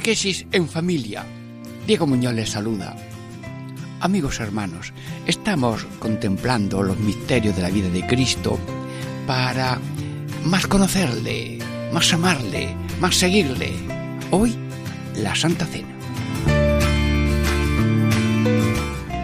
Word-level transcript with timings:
Catequesis 0.00 0.46
en 0.52 0.66
familia. 0.66 1.26
Diego 1.86 2.06
Muñoz 2.06 2.32
les 2.32 2.48
saluda. 2.48 2.96
Amigos 4.00 4.40
hermanos, 4.40 4.94
estamos 5.26 5.84
contemplando 5.98 6.82
los 6.82 6.98
misterios 6.98 7.54
de 7.54 7.60
la 7.60 7.68
vida 7.68 7.90
de 7.90 8.06
Cristo 8.06 8.58
para 9.26 9.78
más 10.46 10.66
conocerle, 10.68 11.58
más 11.92 12.10
amarle, 12.14 12.74
más 12.98 13.14
seguirle. 13.14 13.74
Hoy, 14.30 14.56
la 15.16 15.34
Santa 15.34 15.66
Cena. 15.66 15.94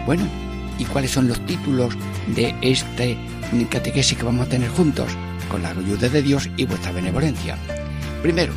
Bueno, 0.05 0.27
¿y 0.77 0.85
cuáles 0.85 1.09
son 1.09 1.27
los 1.27 1.43
títulos 1.47 1.95
de 2.35 2.53
este 2.61 3.17
catequesis 3.71 4.15
que 4.15 4.23
vamos 4.23 4.45
a 4.45 4.49
tener 4.51 4.69
juntos? 4.69 5.09
Con 5.49 5.63
la 5.63 5.71
ayuda 5.71 6.07
de 6.07 6.21
Dios 6.21 6.47
y 6.55 6.65
vuestra 6.65 6.91
benevolencia. 6.91 7.57
Primero, 8.21 8.53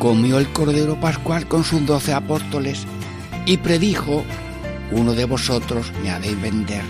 comió 0.00 0.38
el 0.38 0.50
Cordero 0.50 0.98
Pascual 0.98 1.46
con 1.46 1.62
sus 1.62 1.84
doce 1.84 2.14
apóstoles 2.14 2.86
y 3.44 3.58
predijo, 3.58 4.24
uno 4.90 5.12
de 5.12 5.26
vosotros 5.26 5.92
me 6.02 6.10
ha 6.10 6.18
de 6.18 6.34
vender. 6.34 6.82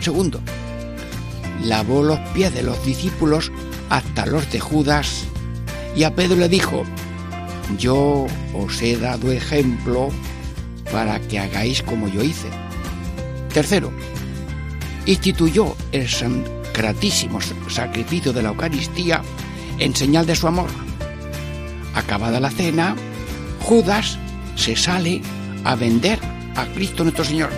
Segundo, 0.00 0.40
lavó 1.64 2.04
los 2.04 2.20
pies 2.32 2.54
de 2.54 2.62
los 2.62 2.82
discípulos 2.86 3.50
hasta 3.90 4.24
los 4.24 4.50
de 4.52 4.60
Judas 4.60 5.24
y 5.96 6.04
a 6.04 6.14
Pedro 6.14 6.36
le 6.36 6.48
dijo, 6.48 6.84
yo 7.76 8.26
os 8.54 8.80
he 8.80 8.96
dado 8.96 9.32
ejemplo 9.32 10.10
para 10.92 11.18
que 11.18 11.40
hagáis 11.40 11.82
como 11.82 12.06
yo 12.06 12.22
hice. 12.22 12.48
Tercero, 13.52 13.90
instituyó 15.06 15.74
el 15.90 16.08
sacratísimo 16.08 17.40
sacrificio 17.68 18.32
de 18.32 18.44
la 18.44 18.50
Eucaristía 18.50 19.22
en 19.80 19.96
señal 19.96 20.24
de 20.24 20.36
su 20.36 20.46
amor 20.46 20.87
Acabada 21.98 22.38
la 22.38 22.50
cena, 22.50 22.94
Judas 23.60 24.18
se 24.54 24.76
sale 24.76 25.20
a 25.64 25.74
vender 25.74 26.20
a 26.54 26.64
Cristo 26.66 27.02
nuestro 27.02 27.24
Señor. 27.24 27.50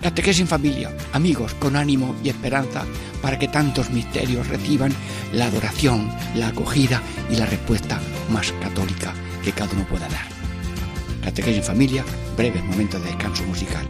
Catequesis 0.00 0.40
en 0.40 0.48
familia, 0.48 0.96
amigos, 1.12 1.52
con 1.54 1.76
ánimo 1.76 2.16
y 2.24 2.30
esperanza 2.30 2.86
para 3.20 3.38
que 3.38 3.48
tantos 3.48 3.90
misterios 3.90 4.48
reciban 4.48 4.94
la 5.34 5.44
adoración, 5.44 6.10
la 6.34 6.48
acogida 6.48 7.02
y 7.30 7.36
la 7.36 7.44
respuesta 7.44 8.00
más 8.30 8.50
católica 8.52 9.12
que 9.44 9.52
cada 9.52 9.72
uno 9.74 9.84
pueda 9.84 10.08
dar. 10.08 10.26
Catequesis 11.22 11.58
en 11.58 11.64
familia, 11.64 12.04
breves 12.34 12.64
momentos 12.64 13.04
de 13.04 13.08
descanso 13.08 13.44
musical. 13.44 13.86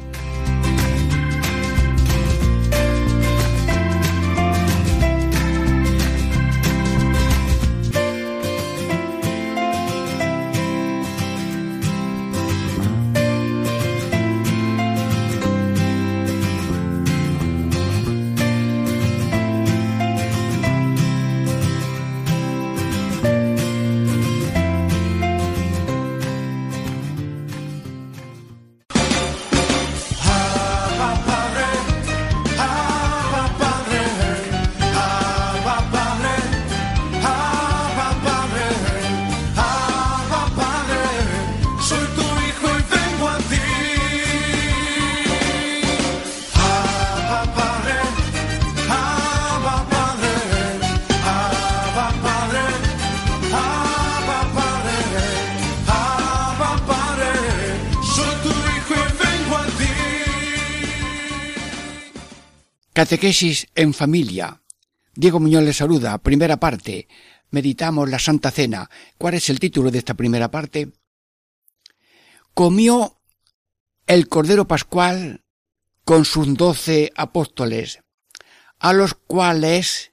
Catequesis 63.11 63.67
en 63.75 63.93
familia. 63.93 64.63
Diego 65.17 65.41
Muñoz 65.41 65.65
le 65.65 65.73
saluda. 65.73 66.17
Primera 66.19 66.61
parte. 66.61 67.09
Meditamos 67.51 68.09
la 68.09 68.21
Santa 68.21 68.53
Cena. 68.53 68.89
¿Cuál 69.19 69.35
es 69.35 69.51
el 69.51 69.59
título 69.59 69.91
de 69.91 69.99
esta 69.99 70.15
primera 70.15 70.49
parte? 70.49 70.93
Comió 72.55 73.21
el 74.07 74.29
Cordero 74.29 74.69
Pascual 74.69 75.43
con 76.05 76.25
sus 76.25 76.55
doce 76.55 77.13
apóstoles, 77.17 77.99
a 78.79 78.93
los 78.93 79.15
cuales 79.15 80.13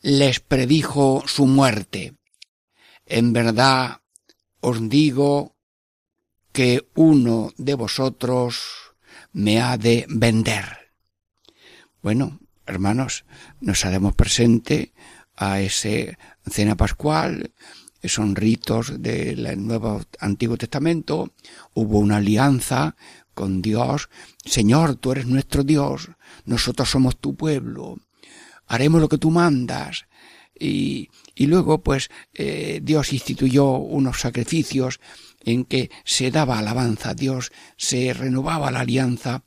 les 0.00 0.40
predijo 0.40 1.22
su 1.26 1.44
muerte. 1.46 2.14
En 3.04 3.34
verdad 3.34 4.00
os 4.60 4.88
digo 4.88 5.56
que 6.52 6.88
uno 6.94 7.52
de 7.58 7.74
vosotros 7.74 8.94
me 9.30 9.60
ha 9.60 9.76
de 9.76 10.06
vender. 10.08 10.79
Bueno, 12.02 12.40
hermanos, 12.64 13.26
nos 13.60 13.84
haremos 13.84 14.14
presente 14.14 14.94
a 15.36 15.60
ese 15.60 16.16
cena 16.48 16.74
pascual, 16.74 17.52
son 18.02 18.36
ritos 18.36 19.02
del 19.02 19.66
Nuevo 19.66 20.00
Antiguo 20.18 20.56
Testamento, 20.56 21.34
hubo 21.74 21.98
una 21.98 22.16
alianza 22.16 22.96
con 23.34 23.60
Dios, 23.60 24.08
Señor, 24.42 24.94
tú 24.94 25.12
eres 25.12 25.26
nuestro 25.26 25.62
Dios, 25.62 26.08
nosotros 26.46 26.90
somos 26.90 27.18
tu 27.18 27.36
pueblo, 27.36 27.98
haremos 28.66 29.02
lo 29.02 29.08
que 29.10 29.18
tú 29.18 29.30
mandas. 29.30 30.06
Y, 30.58 31.08
y 31.34 31.46
luego, 31.46 31.82
pues, 31.82 32.10
eh, 32.34 32.80
Dios 32.82 33.12
instituyó 33.14 33.72
unos 33.72 34.20
sacrificios 34.20 35.00
en 35.42 35.64
que 35.64 35.90
se 36.04 36.30
daba 36.30 36.58
alabanza 36.58 37.10
a 37.10 37.14
Dios, 37.14 37.50
se 37.76 38.12
renovaba 38.12 38.70
la 38.70 38.80
alianza 38.80 39.42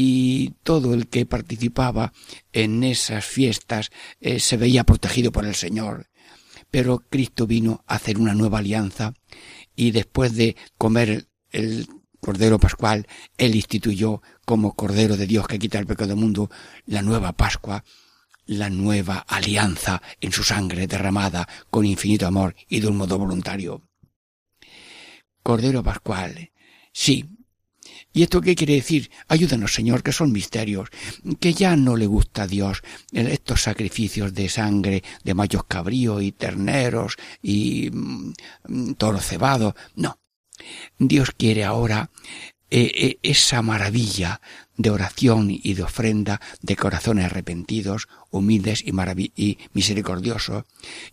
y 0.00 0.50
todo 0.62 0.94
el 0.94 1.08
que 1.08 1.26
participaba 1.26 2.12
en 2.52 2.84
esas 2.84 3.24
fiestas 3.24 3.90
eh, 4.20 4.38
se 4.38 4.56
veía 4.56 4.84
protegido 4.84 5.32
por 5.32 5.44
el 5.44 5.56
Señor. 5.56 6.06
Pero 6.70 7.00
Cristo 7.10 7.48
vino 7.48 7.82
a 7.88 7.96
hacer 7.96 8.16
una 8.16 8.32
nueva 8.32 8.60
alianza 8.60 9.12
y 9.74 9.90
después 9.90 10.36
de 10.36 10.54
comer 10.76 11.26
el 11.50 11.88
Cordero 12.20 12.60
Pascual, 12.60 13.08
Él 13.38 13.56
instituyó 13.56 14.22
como 14.44 14.76
Cordero 14.76 15.16
de 15.16 15.26
Dios 15.26 15.48
que 15.48 15.58
quita 15.58 15.80
el 15.80 15.86
pecado 15.86 16.10
del 16.10 16.18
mundo 16.18 16.48
la 16.86 17.02
nueva 17.02 17.32
Pascua, 17.32 17.82
la 18.46 18.70
nueva 18.70 19.18
alianza 19.26 20.00
en 20.20 20.30
su 20.30 20.44
sangre 20.44 20.86
derramada 20.86 21.48
con 21.70 21.84
infinito 21.84 22.24
amor 22.24 22.54
y 22.68 22.78
de 22.78 22.86
un 22.86 22.98
modo 22.98 23.18
voluntario. 23.18 23.82
Cordero 25.42 25.82
Pascual, 25.82 26.52
sí, 26.92 27.37
¿Y 28.18 28.24
esto 28.24 28.40
qué 28.40 28.56
quiere 28.56 28.74
decir? 28.74 29.12
Ayúdanos, 29.28 29.72
Señor, 29.72 30.02
que 30.02 30.10
son 30.10 30.32
misterios, 30.32 30.88
que 31.38 31.54
ya 31.54 31.76
no 31.76 31.96
le 31.96 32.06
gusta 32.06 32.42
a 32.42 32.46
Dios 32.48 32.82
estos 33.12 33.62
sacrificios 33.62 34.34
de 34.34 34.48
sangre 34.48 35.04
de 35.22 35.34
mayos 35.34 35.62
cabríos 35.68 36.20
y 36.20 36.32
terneros 36.32 37.14
y 37.40 37.90
mm, 37.92 38.94
toro 38.94 39.20
cebado. 39.20 39.76
No. 39.94 40.18
Dios 40.98 41.30
quiere 41.30 41.64
ahora 41.64 42.10
eh, 42.70 42.90
eh, 42.92 43.18
esa 43.22 43.62
maravilla 43.62 44.40
de 44.76 44.90
oración 44.90 45.48
y 45.52 45.74
de 45.74 45.84
ofrenda 45.84 46.40
de 46.60 46.74
corazones 46.74 47.26
arrepentidos, 47.26 48.08
humildes 48.32 48.82
y, 48.84 48.92
y 49.36 49.58
misericordiosos, 49.74 50.64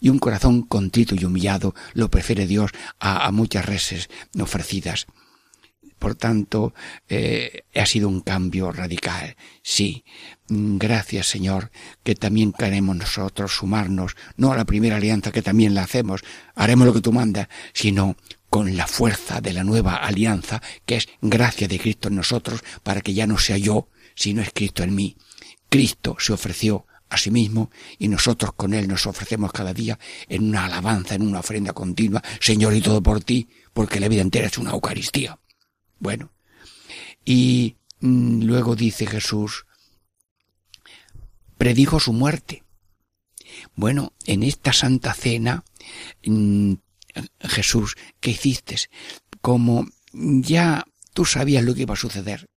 y 0.01 0.09
un 0.09 0.17
corazón 0.17 0.63
contrito 0.63 1.13
y 1.13 1.23
humillado 1.23 1.75
lo 1.93 2.09
prefiere 2.09 2.47
Dios 2.47 2.71
a, 2.99 3.27
a 3.27 3.31
muchas 3.31 3.63
reses 3.63 4.09
ofrecidas 4.39 5.05
por 5.99 6.15
tanto, 6.15 6.73
eh, 7.07 7.63
ha 7.73 7.85
sido 7.85 8.09
un 8.09 8.21
cambio 8.21 8.71
radical. 8.71 9.35
Sí, 9.61 10.03
mm, 10.49 10.77
gracias 10.77 11.27
Señor, 11.27 11.71
que 12.03 12.15
también 12.15 12.53
queremos 12.53 12.95
nosotros 12.95 13.55
sumarnos, 13.55 14.15
no 14.37 14.51
a 14.51 14.57
la 14.57 14.65
primera 14.65 14.97
alianza 14.97 15.31
que 15.31 15.41
también 15.41 15.73
la 15.73 15.83
hacemos, 15.83 16.21
haremos 16.55 16.87
lo 16.87 16.93
que 16.93 17.01
tú 17.01 17.11
mandas, 17.11 17.47
sino 17.73 18.15
con 18.49 18.77
la 18.77 18.87
fuerza 18.87 19.41
de 19.41 19.53
la 19.53 19.63
nueva 19.63 19.95
alianza, 19.95 20.61
que 20.85 20.95
es 20.95 21.09
gracia 21.21 21.67
de 21.67 21.79
Cristo 21.79 22.07
en 22.07 22.15
nosotros, 22.15 22.63
para 22.83 23.01
que 23.01 23.13
ya 23.13 23.27
no 23.27 23.37
sea 23.37 23.57
yo, 23.57 23.89
sino 24.15 24.41
es 24.41 24.51
Cristo 24.53 24.83
en 24.83 24.95
mí. 24.95 25.17
Cristo 25.69 26.15
se 26.19 26.31
ofreció 26.31 26.85
a 27.09 27.17
sí 27.17 27.31
mismo 27.31 27.69
y 27.99 28.07
nosotros 28.07 28.53
con 28.53 28.73
Él 28.73 28.87
nos 28.87 29.05
ofrecemos 29.07 29.51
cada 29.51 29.73
día 29.73 29.99
en 30.27 30.49
una 30.49 30.65
alabanza, 30.65 31.15
en 31.15 31.23
una 31.23 31.39
ofrenda 31.39 31.73
continua, 31.73 32.23
Señor 32.39 32.73
y 32.73 32.81
todo 32.81 33.01
por 33.01 33.21
ti, 33.21 33.49
porque 33.73 33.99
la 33.99 34.07
vida 34.07 34.21
entera 34.21 34.47
es 34.47 34.57
una 34.57 34.71
Eucaristía. 34.71 35.37
Bueno, 35.99 36.31
y 37.23 37.77
mm, 37.99 38.43
luego 38.43 38.75
dice 38.75 39.05
Jesús, 39.05 39.65
predijo 41.57 41.99
su 41.99 42.13
muerte. 42.13 42.63
Bueno, 43.75 44.13
en 44.25 44.43
esta 44.43 44.73
Santa 44.73 45.13
Cena, 45.13 45.63
mm, 46.25 46.73
Jesús, 47.39 47.95
¿qué 48.19 48.31
hiciste? 48.31 48.75
Como 49.41 49.87
ya 50.13 50.85
tú 51.13 51.25
sabías 51.25 51.63
lo 51.63 51.73
que 51.73 51.83
iba 51.83 51.93
a 51.93 51.97
suceder, 51.97 52.49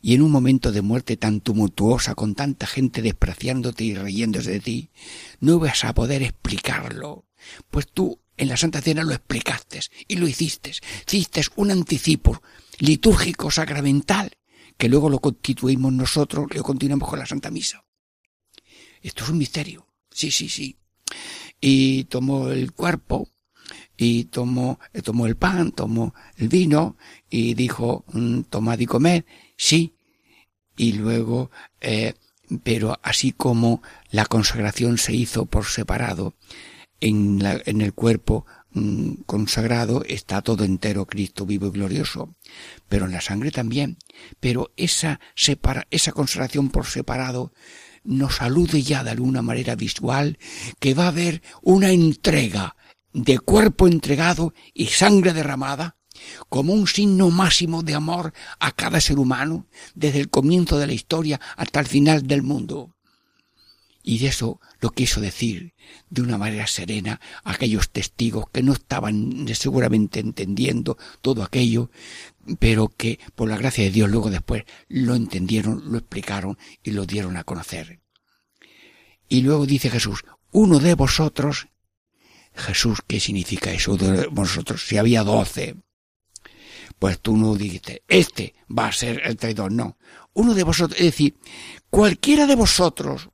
y 0.00 0.14
en 0.14 0.22
un 0.22 0.30
momento 0.30 0.72
de 0.72 0.82
muerte 0.82 1.16
tan 1.16 1.40
tumultuosa, 1.40 2.14
con 2.14 2.34
tanta 2.34 2.66
gente 2.66 3.02
despreciándote 3.02 3.84
y 3.84 3.94
riéndose 3.94 4.52
de 4.52 4.60
ti, 4.60 4.90
no 5.40 5.58
vas 5.58 5.84
a 5.84 5.94
poder 5.94 6.22
explicarlo, 6.22 7.26
pues 7.70 7.86
tú 7.88 8.20
en 8.38 8.48
la 8.48 8.56
Santa 8.56 8.80
Cena 8.80 9.04
lo 9.04 9.12
explicaste 9.12 9.80
y 10.06 10.16
lo 10.16 10.26
hiciste. 10.26 10.72
Hiciste 11.06 11.42
un 11.56 11.70
anticipo 11.70 12.42
litúrgico 12.78 13.50
sacramental 13.50 14.36
que 14.76 14.88
luego 14.88 15.10
lo 15.10 15.18
constituimos 15.18 15.92
nosotros, 15.92 16.46
lo 16.54 16.62
continuamos 16.62 17.08
con 17.08 17.18
la 17.18 17.26
Santa 17.26 17.50
Misa. 17.50 17.84
Esto 19.02 19.24
es 19.24 19.30
un 19.30 19.38
misterio. 19.38 19.86
Sí, 20.10 20.30
sí, 20.30 20.48
sí. 20.48 20.78
Y 21.60 22.04
tomó 22.04 22.48
el 22.48 22.72
cuerpo 22.72 23.28
y 23.96 24.24
tomó, 24.24 24.78
tomó 25.02 25.26
el 25.26 25.36
pan, 25.36 25.72
tomó 25.72 26.14
el 26.36 26.48
vino 26.48 26.96
y 27.28 27.54
dijo, 27.54 28.04
mm, 28.12 28.42
tomad 28.42 28.78
y 28.78 28.86
comed, 28.86 29.24
sí. 29.56 29.94
Y 30.76 30.92
luego, 30.92 31.50
eh, 31.80 32.14
pero 32.62 32.98
así 33.02 33.32
como 33.32 33.82
la 34.10 34.26
consagración 34.26 34.96
se 34.98 35.14
hizo 35.14 35.46
por 35.46 35.66
separado, 35.66 36.34
en, 37.00 37.42
la, 37.42 37.60
en 37.64 37.80
el 37.80 37.92
cuerpo 37.92 38.46
mm, 38.72 39.22
consagrado 39.26 40.02
está 40.06 40.42
todo 40.42 40.64
entero 40.64 41.06
Cristo 41.06 41.46
vivo 41.46 41.66
y 41.66 41.70
glorioso, 41.70 42.34
pero 42.88 43.06
en 43.06 43.12
la 43.12 43.20
sangre 43.20 43.50
también. 43.50 43.98
Pero 44.40 44.72
esa, 44.76 45.20
separa, 45.34 45.86
esa 45.90 46.12
consagración 46.12 46.70
por 46.70 46.86
separado 46.86 47.52
nos 48.04 48.40
alude 48.40 48.82
ya 48.82 49.04
de 49.04 49.10
alguna 49.10 49.42
manera 49.42 49.74
visual 49.76 50.38
que 50.78 50.94
va 50.94 51.04
a 51.04 51.08
haber 51.08 51.42
una 51.62 51.90
entrega 51.90 52.76
de 53.12 53.38
cuerpo 53.38 53.86
entregado 53.86 54.54
y 54.74 54.86
sangre 54.86 55.32
derramada 55.32 55.96
como 56.48 56.72
un 56.72 56.86
signo 56.86 57.30
máximo 57.30 57.82
de 57.82 57.94
amor 57.94 58.32
a 58.58 58.72
cada 58.72 59.00
ser 59.00 59.18
humano 59.18 59.66
desde 59.94 60.20
el 60.20 60.30
comienzo 60.30 60.78
de 60.78 60.86
la 60.86 60.92
historia 60.92 61.40
hasta 61.56 61.80
el 61.80 61.86
final 61.86 62.26
del 62.26 62.42
mundo. 62.42 62.97
Y 64.08 64.16
de 64.20 64.28
eso 64.28 64.58
lo 64.80 64.92
quiso 64.92 65.20
decir 65.20 65.74
de 66.08 66.22
una 66.22 66.38
manera 66.38 66.66
serena 66.66 67.20
aquellos 67.44 67.90
testigos 67.90 68.46
que 68.50 68.62
no 68.62 68.72
estaban 68.72 69.46
seguramente 69.54 70.18
entendiendo 70.18 70.96
todo 71.20 71.42
aquello, 71.42 71.90
pero 72.58 72.88
que 72.88 73.18
por 73.34 73.50
la 73.50 73.58
gracia 73.58 73.84
de 73.84 73.90
Dios 73.90 74.08
luego 74.08 74.30
después 74.30 74.64
lo 74.88 75.14
entendieron, 75.14 75.92
lo 75.92 75.98
explicaron 75.98 76.56
y 76.82 76.92
lo 76.92 77.04
dieron 77.04 77.36
a 77.36 77.44
conocer. 77.44 78.00
Y 79.28 79.42
luego 79.42 79.66
dice 79.66 79.90
Jesús, 79.90 80.24
uno 80.52 80.78
de 80.78 80.94
vosotros, 80.94 81.68
Jesús, 82.54 83.00
¿qué 83.06 83.20
significa 83.20 83.72
eso 83.72 83.98
de 83.98 84.28
vosotros? 84.28 84.86
Si 84.86 84.96
había 84.96 85.22
doce, 85.22 85.76
pues 86.98 87.20
tú 87.20 87.36
no 87.36 87.54
dijiste, 87.56 88.04
este 88.08 88.54
va 88.70 88.86
a 88.86 88.92
ser 88.92 89.20
el 89.26 89.36
traidor, 89.36 89.70
no. 89.70 89.98
Uno 90.32 90.54
de 90.54 90.62
vosotros, 90.62 90.98
es 90.98 91.04
decir, 91.08 91.34
cualquiera 91.90 92.46
de 92.46 92.56
vosotros, 92.56 93.28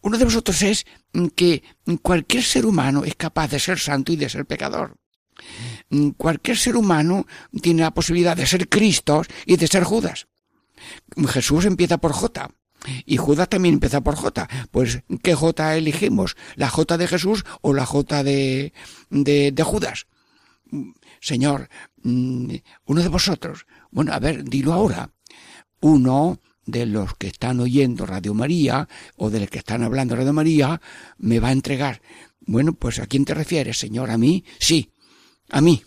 uno 0.00 0.18
de 0.18 0.24
vosotros 0.24 0.62
es 0.62 0.86
que 1.34 1.62
cualquier 2.02 2.42
ser 2.42 2.66
humano 2.66 3.04
es 3.04 3.16
capaz 3.16 3.48
de 3.48 3.58
ser 3.58 3.78
santo 3.78 4.12
y 4.12 4.16
de 4.16 4.28
ser 4.28 4.46
pecador. 4.46 4.96
Cualquier 6.16 6.56
ser 6.56 6.76
humano 6.76 7.26
tiene 7.62 7.82
la 7.82 7.94
posibilidad 7.94 8.36
de 8.36 8.46
ser 8.46 8.68
Cristo 8.68 9.22
y 9.46 9.56
de 9.56 9.66
ser 9.66 9.84
Judas. 9.84 10.26
Jesús 11.28 11.64
empieza 11.64 11.98
por 11.98 12.12
J. 12.12 12.50
Y 13.06 13.16
Judas 13.16 13.48
también 13.48 13.74
empieza 13.74 14.00
por 14.00 14.14
J. 14.14 14.48
Pues, 14.70 15.02
¿qué 15.22 15.34
J 15.34 15.76
elegimos? 15.76 16.36
¿La 16.54 16.68
J 16.68 16.96
de 16.96 17.08
Jesús 17.08 17.44
o 17.60 17.74
la 17.74 17.86
J 17.86 18.22
de, 18.22 18.72
de, 19.10 19.52
de 19.52 19.62
Judas? 19.62 20.06
Señor, 21.20 21.68
uno 22.04 23.02
de 23.02 23.08
vosotros. 23.08 23.66
Bueno, 23.90 24.12
a 24.12 24.18
ver, 24.18 24.44
dilo 24.44 24.72
ahora. 24.72 25.10
Uno 25.80 26.40
de 26.68 26.84
los 26.84 27.14
que 27.16 27.28
están 27.28 27.60
oyendo 27.60 28.04
Radio 28.04 28.34
María 28.34 28.88
o 29.16 29.30
de 29.30 29.40
los 29.40 29.48
que 29.48 29.58
están 29.58 29.82
hablando 29.82 30.14
Radio 30.14 30.34
María 30.34 30.80
me 31.16 31.40
va 31.40 31.48
a 31.48 31.52
entregar. 31.52 32.02
Bueno, 32.40 32.74
pues 32.74 32.98
¿a 32.98 33.06
quién 33.06 33.24
te 33.24 33.32
refieres, 33.32 33.78
Señor? 33.78 34.10
¿A 34.10 34.18
mí? 34.18 34.44
Sí, 34.60 34.92
a 35.48 35.62
mí. 35.62 35.82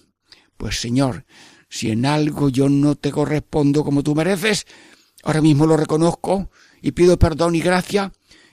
Pues 0.57 0.81
Señor, 0.81 1.25
si 1.69 1.91
en 1.91 2.05
algo 2.07 2.49
yo 2.49 2.67
no 2.67 2.95
te 2.95 3.11
correspondo 3.11 3.83
como 3.83 4.01
tú 4.01 4.15
mereces, 4.15 4.65
ahora 5.23 5.41
mismo 5.41 5.67
lo 5.67 5.77
reconozco 5.77 6.49
y 6.81 6.91
pido 6.91 7.17
perdón 7.19 7.53
y 7.53 7.61
gracia 7.61 8.11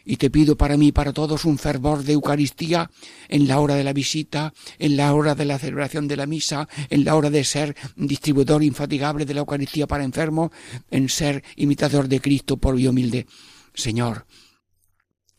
y 0.09 0.17
te 0.17 0.31
pido 0.31 0.57
para 0.57 0.79
mí 0.79 0.87
y 0.87 0.93
para 0.93 1.13
todos 1.13 1.45
un 1.45 1.59
fervor 1.59 2.03
de 2.03 2.15
Eucaristía 2.15 2.91
en 3.29 3.47
la 3.47 3.61
hora 3.61 3.75
de 3.75 3.85
la 3.85 3.93
visita, 3.93 4.55
en 4.79 4.97
la 4.97 5.13
hora 5.13 5.35
de 5.35 5.45
la 5.45 5.59
celebración 5.59 6.09
de 6.09 6.17
la 6.17 6.25
misa, 6.25 6.67
en 6.89 7.05
la 7.05 7.15
hora 7.15 7.29
de 7.29 7.45
ser 7.45 7.77
distribuidor 7.95 8.65
infatigable 8.65 9.27
de 9.27 9.35
la 9.35 9.41
Eucaristía 9.41 9.87
para 9.87 10.05
enfermos, 10.05 10.51
en 10.91 11.11
ser 11.11 11.45
imitador 11.57 12.09
de 12.09 12.23
Cristo 12.23 12.57
por 12.57 12.81
y 12.81 12.87
humilde. 12.87 13.27
Señor, 13.75 14.27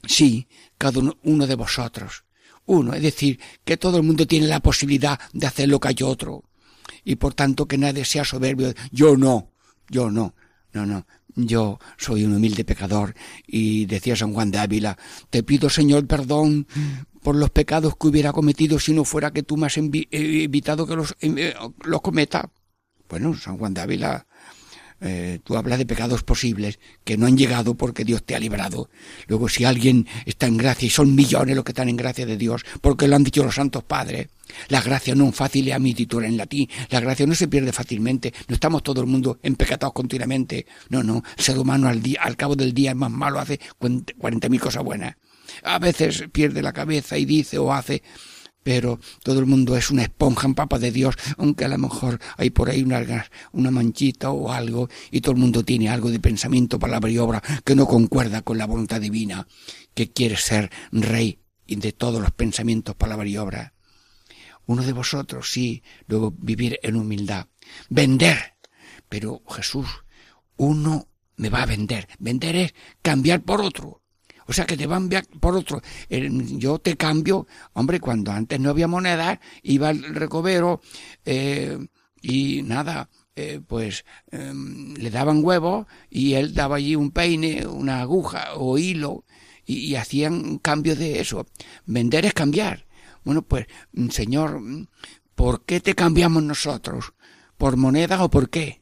sí, 0.06 0.48
cada 0.78 1.02
uno 1.24 1.48
de 1.48 1.56
vosotros, 1.56 2.26
uno, 2.68 2.94
es 2.94 3.02
decir, 3.02 3.40
que 3.66 3.78
todo 3.78 3.98
el 3.98 4.04
mundo 4.04 4.28
tiene 4.28 4.46
la 4.46 4.60
posibilidad 4.60 5.20
de 5.34 5.48
hacer 5.48 5.68
lo 5.68 5.80
que 5.80 5.88
hay 5.88 6.04
otro, 6.04 6.44
y 7.04 7.16
por 7.16 7.34
tanto 7.34 7.68
que 7.68 7.80
nadie 7.80 8.06
sea 8.06 8.24
soberbio, 8.24 8.76
yo 8.92 9.18
no, 9.18 9.52
yo 9.90 10.12
no, 10.12 10.36
no, 10.74 10.86
no, 10.86 11.08
yo 11.36 11.80
soy 11.98 12.26
un 12.26 12.36
humilde 12.36 12.66
pecador 12.66 13.16
y 13.46 13.86
decía 13.86 14.16
San 14.16 14.34
Juan 14.34 14.52
de 14.52 14.60
Ávila, 14.60 14.98
te 15.30 15.44
pido 15.44 15.70
Señor 15.70 16.08
perdón 16.08 16.68
por 17.22 17.36
los 17.36 17.50
pecados 17.50 17.96
que 17.98 18.08
hubiera 18.08 18.34
cometido 18.34 18.80
si 18.80 18.94
no 18.94 19.04
fuera 19.04 19.32
que 19.32 19.44
tú 19.44 19.58
me 19.58 19.68
has 19.68 19.78
eh, 19.78 20.08
evitado 20.12 20.88
que 20.88 20.98
eh, 21.22 21.54
los 21.84 22.02
cometa. 22.02 22.50
Bueno, 23.08 23.34
San 23.36 23.58
Juan 23.58 23.74
de 23.74 23.82
Ávila 23.82 24.28
eh, 25.02 25.40
tú 25.44 25.56
hablas 25.56 25.80
de 25.80 25.86
pecados 25.86 26.24
posibles 26.24 26.80
que 27.04 27.18
no 27.18 27.26
han 27.26 27.38
llegado 27.38 27.76
porque 27.76 28.04
Dios 28.04 28.24
te 28.24 28.36
ha 28.36 28.40
librado. 28.40 28.90
Luego, 29.28 29.48
si 29.50 29.66
alguien 29.66 30.08
está 30.26 30.48
en 30.48 30.58
gracia, 30.58 30.88
y 30.88 30.90
son 30.90 31.16
millones 31.16 31.56
los 31.56 31.64
que 31.64 31.72
están 31.72 31.90
en 31.90 31.98
gracia 31.98 32.26
de 32.26 32.38
Dios, 32.38 32.64
porque 32.82 33.08
lo 33.08 33.16
han 33.16 33.24
dicho 33.24 33.44
los 33.44 33.56
santos 33.56 33.84
padres, 33.84 34.28
la 34.68 34.82
gracia 34.82 35.16
no 35.16 35.30
es 35.30 35.36
fácil 35.36 35.72
a 35.72 35.80
mi 35.80 35.94
titular 35.94 36.30
en 36.30 36.38
latín, 36.38 36.70
la 36.90 37.00
gracia 37.00 37.26
no 37.26 37.36
se 37.36 37.48
pierde 37.48 37.72
fácilmente, 37.72 38.34
no 38.48 38.56
estamos 38.56 38.84
todo 38.84 39.02
el 39.02 39.08
mundo 39.08 39.40
empecatados 39.44 39.94
continuamente, 39.94 40.66
no, 40.90 41.04
no, 41.04 41.24
el 41.38 41.44
ser 41.44 41.58
humano 41.58 41.88
al, 41.88 42.02
día, 42.02 42.22
al 42.24 42.36
cabo 42.36 42.56
del 42.56 42.74
día 42.74 42.92
es 42.92 42.98
más 42.98 43.12
malo, 43.12 43.40
hace 43.40 43.60
cuarenta 44.18 44.50
mil 44.50 44.60
cosas 44.60 44.84
buenas. 44.84 45.16
A 45.64 45.80
veces 45.80 46.26
pierde 46.32 46.62
la 46.62 46.74
cabeza 46.74 47.18
y 47.18 47.26
dice 47.26 47.58
o 47.58 47.74
hace 47.74 48.04
pero 48.64 49.00
todo 49.24 49.40
el 49.40 49.46
mundo 49.46 49.76
es 49.78 49.90
una 49.90 50.04
esponja 50.04 50.48
en 50.48 50.56
papa 50.56 50.80
de 50.80 50.92
Dios, 50.92 51.16
aunque 51.38 51.66
a 51.66 51.70
lo 51.70 51.78
mejor 51.78 52.20
hay 52.38 52.50
por 52.50 52.70
ahí 52.70 52.84
una, 52.84 53.28
una 53.52 53.72
manchita 53.72 54.32
o 54.32 54.52
algo, 54.52 54.90
y 55.12 55.22
todo 55.22 55.34
el 55.34 55.42
mundo 55.42 55.64
tiene 55.64 55.90
algo 55.90 56.10
de 56.10 56.20
pensamiento, 56.20 56.80
palabra 56.80 57.10
y 57.10 57.18
obra 57.18 57.42
que 57.64 57.76
no 57.76 57.86
concuerda 57.88 58.42
con 58.42 58.58
la 58.58 58.66
voluntad 58.66 59.02
divina, 59.02 59.48
que 59.94 60.12
quiere 60.12 60.38
ser 60.38 60.72
rey 60.92 61.40
de 61.68 61.92
todos 61.92 62.22
los 62.22 62.32
pensamientos, 62.32 62.96
palabra 62.96 63.28
y 63.28 63.38
obra. 63.38 63.74
Uno 64.66 64.84
de 64.84 64.94
vosotros, 64.94 65.52
sí, 65.52 65.84
luego 66.08 66.32
vivir 66.38 66.80
en 66.84 66.96
humildad. 66.96 67.48
Vender. 67.90 68.56
Pero 69.08 69.42
Jesús, 69.50 69.88
uno 70.58 71.08
me 71.38 71.50
va 71.50 71.64
a 71.64 71.66
vender. 71.66 72.08
Vender 72.20 72.56
es 72.56 72.76
cambiar 73.02 73.42
por 73.42 73.62
otro. 73.62 73.99
O 74.50 74.54
sea 74.54 74.66
que 74.66 74.76
te 74.76 74.88
van 74.88 75.10
por 75.40 75.56
otro. 75.56 75.80
Yo 76.10 76.80
te 76.80 76.98
cambio, 76.98 77.46
hombre, 77.74 78.00
cuando 78.00 78.32
antes 78.32 78.60
no 78.60 78.72
había 78.72 78.88
moneda, 78.88 79.40
iba 79.62 79.90
al 79.90 80.02
recobero 80.16 80.82
eh, 81.24 81.78
y 82.20 82.64
nada, 82.64 83.10
eh, 83.36 83.62
pues 83.66 84.06
em, 84.32 84.96
le 84.96 85.12
daban 85.12 85.44
huevos 85.44 85.86
y 86.10 86.34
él 86.34 86.56
daba 86.56 86.78
allí 86.78 86.96
un 86.96 87.12
peine, 87.12 87.68
una 87.68 88.02
aguja 88.02 88.56
o 88.56 88.80
hilo 88.80 89.24
y, 89.66 89.94
hacían 89.94 90.58
cambio 90.58 90.96
de 90.96 91.20
eso. 91.20 91.46
Vender 91.86 92.26
es 92.26 92.34
cambiar. 92.34 92.88
Bueno, 93.24 93.44
pues, 93.44 93.68
Señor, 94.10 94.60
¿por 95.36 95.64
qué 95.64 95.80
te 95.80 95.94
cambiamos 95.94 96.42
nosotros? 96.42 97.14
por 97.60 97.76
moneda 97.76 98.24
o 98.24 98.32
por 98.32 98.50
qué? 98.50 98.82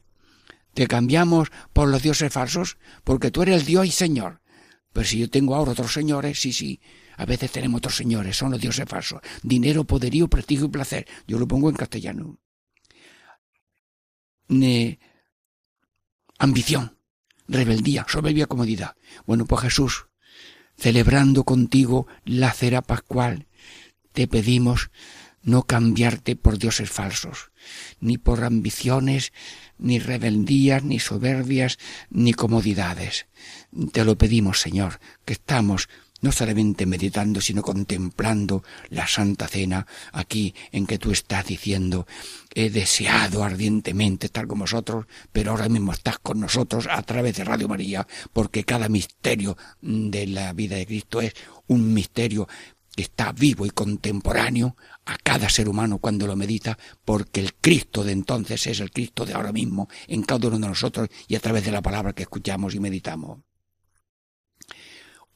¿Te 0.72 0.86
cambiamos 0.86 1.50
por 1.72 1.88
los 1.88 2.00
dioses 2.00 2.32
falsos? 2.32 2.78
Porque 3.02 3.32
tú 3.32 3.42
eres 3.42 3.60
el 3.60 3.66
Dios 3.66 3.86
y 3.86 3.90
Señor. 3.90 4.40
Pero 4.92 5.06
si 5.06 5.18
yo 5.18 5.30
tengo 5.30 5.54
ahora 5.54 5.72
otros 5.72 5.92
señores, 5.92 6.40
sí, 6.40 6.52
sí, 6.52 6.80
a 7.16 7.26
veces 7.26 7.52
tenemos 7.52 7.78
otros 7.78 7.96
señores, 7.96 8.36
son 8.36 8.52
los 8.52 8.60
dioses 8.60 8.88
falsos. 8.88 9.20
Dinero, 9.42 9.84
poderío, 9.84 10.28
prestigio 10.28 10.66
y 10.66 10.70
placer. 10.70 11.06
Yo 11.26 11.38
lo 11.38 11.46
pongo 11.46 11.68
en 11.68 11.76
castellano. 11.76 12.38
ambición, 16.38 16.96
rebeldía, 17.48 18.06
soberbia, 18.08 18.46
comodidad. 18.46 18.96
Bueno, 19.26 19.44
pues 19.46 19.62
Jesús, 19.62 20.06
celebrando 20.76 21.44
contigo 21.44 22.06
la 22.24 22.52
cera 22.52 22.82
pascual, 22.82 23.48
te 24.12 24.28
pedimos 24.28 24.90
no 25.42 25.64
cambiarte 25.64 26.36
por 26.36 26.58
dioses 26.58 26.90
falsos, 26.90 27.50
ni 28.00 28.18
por 28.18 28.44
ambiciones, 28.44 29.32
ni 29.78 29.98
rebeldías, 29.98 30.82
ni 30.82 30.98
soberbias, 30.98 31.78
ni 32.10 32.32
comodidades. 32.32 33.26
Te 33.92 34.04
lo 34.04 34.16
pedimos, 34.16 34.60
Señor, 34.60 35.00
que 35.24 35.34
estamos 35.34 35.88
no 36.20 36.32
solamente 36.32 36.86
meditando, 36.86 37.40
sino 37.40 37.62
contemplando 37.62 38.64
la 38.90 39.06
Santa 39.06 39.46
Cena 39.46 39.86
aquí 40.12 40.54
en 40.72 40.86
que 40.86 40.98
tú 40.98 41.12
estás 41.12 41.46
diciendo, 41.46 42.06
he 42.54 42.70
deseado 42.70 43.44
ardientemente 43.44 44.26
estar 44.26 44.46
con 44.46 44.58
vosotros, 44.58 45.06
pero 45.32 45.52
ahora 45.52 45.68
mismo 45.68 45.92
estás 45.92 46.18
con 46.18 46.40
nosotros 46.40 46.88
a 46.90 47.02
través 47.02 47.36
de 47.36 47.44
Radio 47.44 47.68
María, 47.68 48.06
porque 48.32 48.64
cada 48.64 48.88
misterio 48.88 49.56
de 49.80 50.26
la 50.26 50.52
vida 50.52 50.76
de 50.76 50.86
Cristo 50.86 51.20
es 51.20 51.34
un 51.68 51.94
misterio 51.94 52.48
que 52.98 53.02
está 53.02 53.30
vivo 53.30 53.64
y 53.64 53.70
contemporáneo 53.70 54.76
a 55.04 55.16
cada 55.18 55.48
ser 55.48 55.68
humano 55.68 55.98
cuando 55.98 56.26
lo 56.26 56.34
medita, 56.34 56.76
porque 57.04 57.38
el 57.38 57.54
Cristo 57.54 58.02
de 58.02 58.10
entonces 58.10 58.66
es 58.66 58.80
el 58.80 58.90
Cristo 58.90 59.24
de 59.24 59.34
ahora 59.34 59.52
mismo 59.52 59.88
en 60.08 60.24
cada 60.24 60.48
uno 60.48 60.58
de 60.58 60.66
nosotros 60.66 61.08
y 61.28 61.36
a 61.36 61.38
través 61.38 61.64
de 61.64 61.70
la 61.70 61.80
palabra 61.80 62.12
que 62.12 62.24
escuchamos 62.24 62.74
y 62.74 62.80
meditamos 62.80 63.38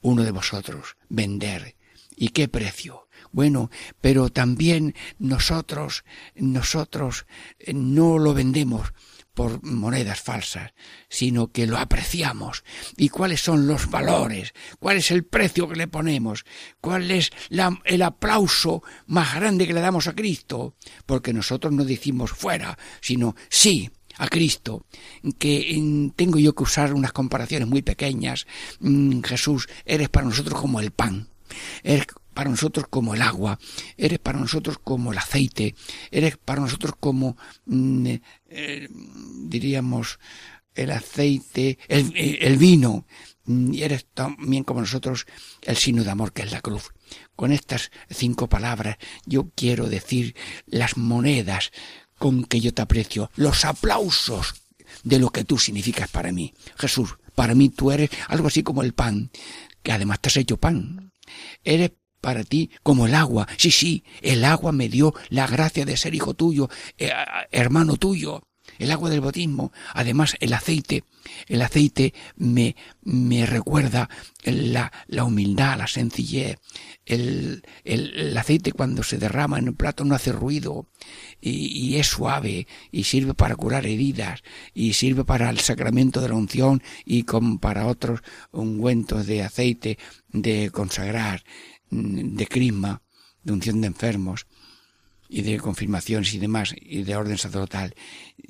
uno 0.00 0.24
de 0.24 0.32
vosotros 0.32 0.96
vender. 1.08 1.76
¿Y 2.16 2.30
qué 2.30 2.48
precio? 2.48 3.06
Bueno, 3.30 3.70
pero 4.00 4.28
también 4.28 4.96
nosotros, 5.20 6.02
nosotros 6.34 7.26
eh, 7.60 7.74
no 7.74 8.18
lo 8.18 8.34
vendemos 8.34 8.92
por 9.34 9.62
monedas 9.64 10.20
falsas, 10.20 10.72
sino 11.08 11.48
que 11.48 11.66
lo 11.66 11.78
apreciamos. 11.78 12.64
¿Y 12.96 13.08
cuáles 13.08 13.40
son 13.40 13.66
los 13.66 13.90
valores? 13.90 14.52
¿Cuál 14.78 14.98
es 14.98 15.10
el 15.10 15.24
precio 15.24 15.68
que 15.68 15.76
le 15.76 15.88
ponemos? 15.88 16.44
¿Cuál 16.80 17.10
es 17.10 17.30
el 17.84 18.02
aplauso 18.02 18.82
más 19.06 19.34
grande 19.34 19.66
que 19.66 19.74
le 19.74 19.80
damos 19.80 20.06
a 20.06 20.14
Cristo? 20.14 20.74
Porque 21.06 21.32
nosotros 21.32 21.72
no 21.72 21.84
decimos 21.84 22.30
fuera, 22.30 22.78
sino 23.00 23.34
sí, 23.48 23.90
a 24.18 24.28
Cristo, 24.28 24.84
que 25.38 26.10
tengo 26.16 26.38
yo 26.38 26.54
que 26.54 26.62
usar 26.62 26.92
unas 26.92 27.12
comparaciones 27.12 27.68
muy 27.68 27.82
pequeñas. 27.82 28.46
Mm, 28.80 29.20
Jesús, 29.22 29.68
eres 29.84 30.08
para 30.08 30.26
nosotros 30.26 30.60
como 30.60 30.80
el 30.80 30.90
pan, 30.90 31.28
para 32.32 32.50
nosotros 32.50 32.86
como 32.88 33.14
el 33.14 33.22
agua, 33.22 33.58
eres 33.96 34.18
para 34.18 34.38
nosotros 34.38 34.78
como 34.82 35.12
el 35.12 35.18
aceite, 35.18 35.74
eres 36.10 36.36
para 36.36 36.60
nosotros 36.60 36.94
como, 36.98 37.36
mm, 37.66 38.06
eh, 38.48 38.88
diríamos, 39.44 40.18
el 40.74 40.90
aceite, 40.90 41.78
el, 41.88 42.12
el 42.16 42.56
vino, 42.56 43.06
mm, 43.44 43.74
y 43.74 43.82
eres 43.82 44.06
también 44.14 44.64
como 44.64 44.80
nosotros 44.80 45.26
el 45.62 45.76
signo 45.76 46.04
de 46.04 46.10
amor 46.10 46.32
que 46.32 46.42
es 46.42 46.52
la 46.52 46.60
cruz. 46.60 46.92
Con 47.36 47.52
estas 47.52 47.90
cinco 48.08 48.48
palabras 48.48 48.96
yo 49.26 49.50
quiero 49.54 49.88
decir 49.88 50.34
las 50.66 50.96
monedas 50.96 51.70
con 52.18 52.44
que 52.44 52.60
yo 52.60 52.72
te 52.72 52.82
aprecio, 52.82 53.30
los 53.34 53.64
aplausos 53.64 54.54
de 55.02 55.18
lo 55.18 55.30
que 55.30 55.44
tú 55.44 55.58
significas 55.58 56.08
para 56.08 56.32
mí. 56.32 56.54
Jesús, 56.76 57.16
para 57.34 57.54
mí 57.54 57.68
tú 57.68 57.90
eres 57.90 58.10
algo 58.28 58.48
así 58.48 58.62
como 58.62 58.82
el 58.82 58.94
pan, 58.94 59.30
que 59.82 59.92
además 59.92 60.20
te 60.20 60.28
has 60.28 60.36
hecho 60.36 60.56
pan. 60.56 61.12
Eres 61.64 61.92
para 62.22 62.44
ti 62.44 62.70
como 62.82 63.06
el 63.06 63.14
agua. 63.14 63.46
Sí, 63.58 63.70
sí, 63.70 64.04
el 64.22 64.46
agua 64.46 64.72
me 64.72 64.88
dio 64.88 65.12
la 65.28 65.46
gracia 65.46 65.84
de 65.84 65.98
ser 65.98 66.14
hijo 66.14 66.32
tuyo, 66.32 66.70
eh, 66.96 67.12
hermano 67.50 67.98
tuyo. 67.98 68.42
El 68.78 68.90
agua 68.90 69.10
del 69.10 69.20
bautismo, 69.20 69.72
además 69.92 70.36
el 70.40 70.52
aceite, 70.54 71.04
el 71.48 71.62
aceite 71.62 72.14
me, 72.36 72.76
me 73.02 73.44
recuerda 73.44 74.08
la, 74.44 74.92
la 75.08 75.24
humildad, 75.24 75.78
la 75.78 75.86
sencillez, 75.86 76.58
el, 77.04 77.62
el, 77.84 78.36
aceite 78.36 78.72
cuando 78.72 79.02
se 79.02 79.18
derrama 79.18 79.58
en 79.58 79.68
el 79.68 79.74
plato 79.74 80.04
no 80.04 80.14
hace 80.14 80.32
ruido 80.32 80.86
y, 81.40 81.50
y, 81.50 81.96
es 81.96 82.06
suave 82.06 82.66
y 82.92 83.04
sirve 83.04 83.34
para 83.34 83.56
curar 83.56 83.84
heridas 83.84 84.42
y 84.74 84.92
sirve 84.92 85.24
para 85.24 85.50
el 85.50 85.58
sacramento 85.58 86.20
de 86.20 86.28
la 86.28 86.36
unción 86.36 86.82
y 87.04 87.24
como 87.24 87.58
para 87.58 87.86
otros 87.86 88.20
ungüentos 88.52 89.26
de 89.26 89.42
aceite 89.42 89.98
de 90.28 90.70
consagrar, 90.70 91.42
de 91.92 92.46
crisma, 92.46 93.02
de 93.42 93.52
unción 93.52 93.80
de 93.80 93.88
enfermos 93.88 94.46
y 95.28 95.42
de 95.42 95.58
confirmaciones 95.58 96.32
y 96.34 96.38
demás, 96.38 96.74
y 96.78 97.02
de 97.02 97.16
orden 97.16 97.38
sacerdotal. 97.38 97.94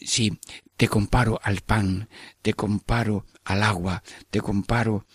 Si 0.00 0.38
te 0.76 0.88
comparo 0.88 1.40
al 1.42 1.60
pan, 1.60 2.08
te 2.40 2.54
comparo 2.54 3.26
al 3.44 3.62
agua, 3.62 4.02
te 4.30 4.40
comparo 4.40 5.06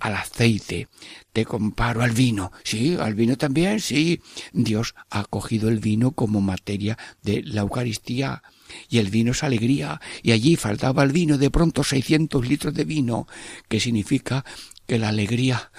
al 0.00 0.14
aceite, 0.14 0.88
te 1.32 1.44
comparo 1.44 2.02
al 2.02 2.12
vino. 2.12 2.52
Sí, 2.62 2.96
al 2.98 3.14
vino 3.14 3.36
también, 3.36 3.80
sí. 3.80 4.20
Dios 4.52 4.94
ha 5.10 5.24
cogido 5.24 5.68
el 5.68 5.78
vino 5.80 6.12
como 6.12 6.40
materia 6.40 6.96
de 7.22 7.42
la 7.42 7.62
Eucaristía. 7.62 8.42
Y 8.88 8.98
el 8.98 9.10
vino 9.10 9.32
es 9.32 9.42
alegría. 9.42 10.00
Y 10.22 10.32
allí 10.32 10.56
faltaba 10.56 11.02
el 11.02 11.12
vino, 11.12 11.38
de 11.38 11.50
pronto 11.50 11.82
600 11.82 12.46
litros 12.46 12.74
de 12.74 12.84
vino, 12.84 13.26
que 13.68 13.80
significa 13.80 14.44
que 14.86 14.98
la 14.98 15.08
alegría 15.08 15.70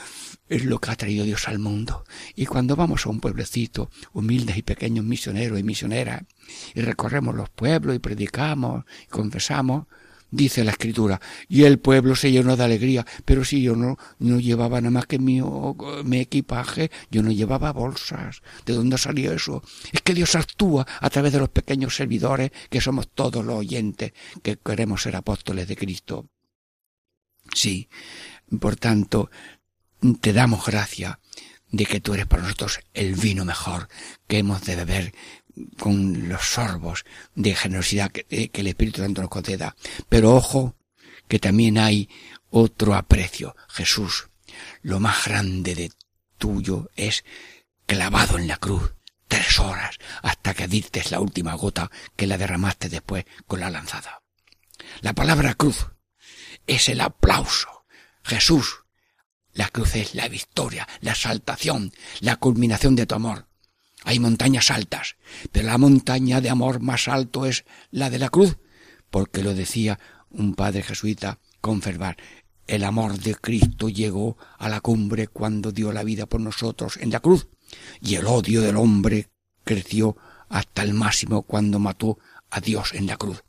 es 0.50 0.66
lo 0.66 0.80
que 0.80 0.92
ha 0.92 0.96
traído 0.96 1.24
Dios 1.24 1.48
al 1.48 1.60
mundo. 1.60 2.04
Y 2.36 2.46
cuando 2.46 2.76
vamos 2.76 3.06
a 3.06 3.10
un 3.10 3.20
pueblecito, 3.20 3.90
humildes 4.14 4.58
y 4.58 4.64
pequeños 4.64 5.06
misioneros 5.06 5.60
y 5.60 5.64
misioneras, 5.64 6.24
y 6.74 6.82
recorremos 6.82 7.36
los 7.36 7.50
pueblos 7.50 7.96
y 7.96 8.00
predicamos 8.00 8.84
y 9.06 9.08
confesamos, 9.08 9.86
dice 10.32 10.64
la 10.64 10.72
escritura, 10.72 11.20
y 11.48 11.64
el 11.64 11.80
pueblo 11.80 12.16
se 12.16 12.32
llenó 12.32 12.56
de 12.56 12.64
alegría, 12.64 13.06
pero 13.26 13.44
si 13.44 13.62
yo 13.62 13.76
no, 13.76 13.98
no 14.20 14.40
llevaba 14.40 14.82
nada 14.82 14.92
más 14.92 15.06
que 15.06 15.20
mi, 15.20 15.42
mi 16.04 16.20
equipaje, 16.20 16.92
yo 17.10 17.24
no 17.24 17.32
llevaba 17.32 17.72
bolsas. 17.72 18.42
¿De 18.66 18.74
dónde 18.74 18.98
salió 18.98 19.32
eso? 19.34 19.64
Es 19.92 20.02
que 20.02 20.14
Dios 20.14 20.36
actúa 20.36 20.86
a 21.00 21.10
través 21.10 21.34
de 21.34 21.40
los 21.40 21.50
pequeños 21.50 21.96
servidores, 21.96 22.52
que 22.70 22.82
somos 22.82 23.10
todos 23.10 23.46
los 23.46 23.56
oyentes 23.56 24.14
que 24.42 24.58
queremos 24.58 25.04
ser 25.04 25.16
apóstoles 25.16 25.68
de 25.68 25.76
Cristo. 25.76 26.30
Sí, 27.54 27.90
por 28.60 28.76
tanto, 28.76 29.30
te 30.22 30.34
damos 30.34 30.66
gracia 30.66 31.20
de 31.72 31.86
que 31.86 32.02
tú 32.02 32.14
eres 32.14 32.26
para 32.26 32.44
nosotros 32.44 32.80
el 32.94 33.16
vino 33.16 33.46
mejor 33.46 33.88
que 34.28 34.40
hemos 34.40 34.64
de 34.66 34.76
beber 34.76 35.14
con 35.78 36.30
los 36.30 36.42
sorbos 36.42 37.06
de 37.36 37.56
generosidad 37.56 38.12
que, 38.12 38.26
eh, 38.30 38.50
que 38.50 38.62
el 38.62 38.68
Espíritu 38.68 39.02
Santo 39.02 39.22
nos 39.22 39.30
conceda. 39.30 39.76
Pero 40.08 40.34
ojo, 40.34 40.76
que 41.28 41.40
también 41.40 41.78
hay 41.78 42.10
otro 42.50 42.96
aprecio. 42.96 43.56
Jesús, 43.68 44.30
lo 44.82 45.00
más 45.00 45.26
grande 45.26 45.76
de 45.76 45.92
tuyo 46.38 46.90
es 46.96 47.24
clavado 47.86 48.38
en 48.38 48.48
la 48.48 48.58
cruz 48.58 48.94
tres 49.28 49.60
horas 49.60 49.98
hasta 50.24 50.54
que 50.54 50.68
diste 50.68 51.04
la 51.12 51.20
última 51.20 51.54
gota 51.54 51.90
que 52.16 52.28
la 52.28 52.38
derramaste 52.38 52.90
después 52.90 53.26
con 53.48 53.60
la 53.60 53.70
lanzada. 53.70 54.22
La 55.02 55.14
palabra 55.14 55.54
cruz 55.54 55.88
es 56.68 56.90
el 56.90 57.00
aplauso. 57.00 57.86
Jesús, 58.24 58.84
la 59.60 59.68
cruz 59.68 59.98
es 59.98 60.16
la 60.16 60.30
victoria, 60.30 60.88
la 61.02 61.12
exaltación, 61.12 61.92
la 62.22 62.38
culminación 62.38 62.96
de 62.96 63.06
tu 63.06 63.16
amor. 63.16 63.46
Hay 64.06 64.18
montañas 64.18 64.72
altas, 64.72 65.18
pero 65.52 65.68
la 65.68 65.78
montaña 65.78 66.40
de 66.40 66.50
amor 66.50 66.80
más 66.80 67.10
alto 67.10 67.46
es 67.46 67.66
la 67.92 68.10
de 68.10 68.20
la 68.20 68.30
cruz, 68.30 68.56
porque 69.10 69.44
lo 69.44 69.54
decía 69.54 70.00
un 70.30 70.56
padre 70.56 70.82
jesuita 70.82 71.40
conservar. 71.60 72.16
El 72.68 72.86
amor 72.86 73.20
de 73.20 73.36
Cristo 73.36 73.90
llegó 73.90 74.38
a 74.58 74.70
la 74.70 74.80
cumbre 74.80 75.28
cuando 75.28 75.74
dio 75.74 75.92
la 75.92 76.04
vida 76.04 76.26
por 76.26 76.40
nosotros 76.40 76.96
en 76.96 77.12
la 77.12 77.20
cruz, 77.20 77.50
y 78.00 78.16
el 78.16 78.28
odio 78.28 78.62
del 78.62 78.78
hombre 78.78 79.28
creció 79.66 80.16
hasta 80.48 80.84
el 80.84 80.94
máximo 80.94 81.42
cuando 81.42 81.80
mató 81.80 82.18
a 82.50 82.62
Dios 82.62 82.94
en 82.94 83.08
la 83.08 83.18
cruz. 83.18 83.44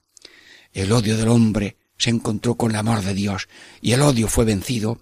El 0.73 0.91
odio 0.91 1.17
del 1.17 1.29
hombre 1.29 1.77
se 1.97 2.11
encontró 2.11 2.57
con 2.57 2.73
el 2.73 2.79
amor 2.79 3.03
de 3.03 3.15
Dios, 3.15 3.47
y 3.81 3.93
el 3.93 4.03
odio 4.03 4.27
fue 4.27 4.45
vencido 4.45 4.99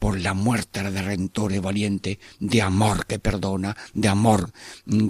por 0.00 0.18
la 0.18 0.34
muerte 0.34 0.82
de 0.82 1.02
Redentor 1.02 1.60
valiente, 1.60 2.18
de 2.40 2.62
amor 2.62 3.06
que 3.06 3.20
perdona, 3.20 3.76
de 3.94 4.08
amor 4.08 4.50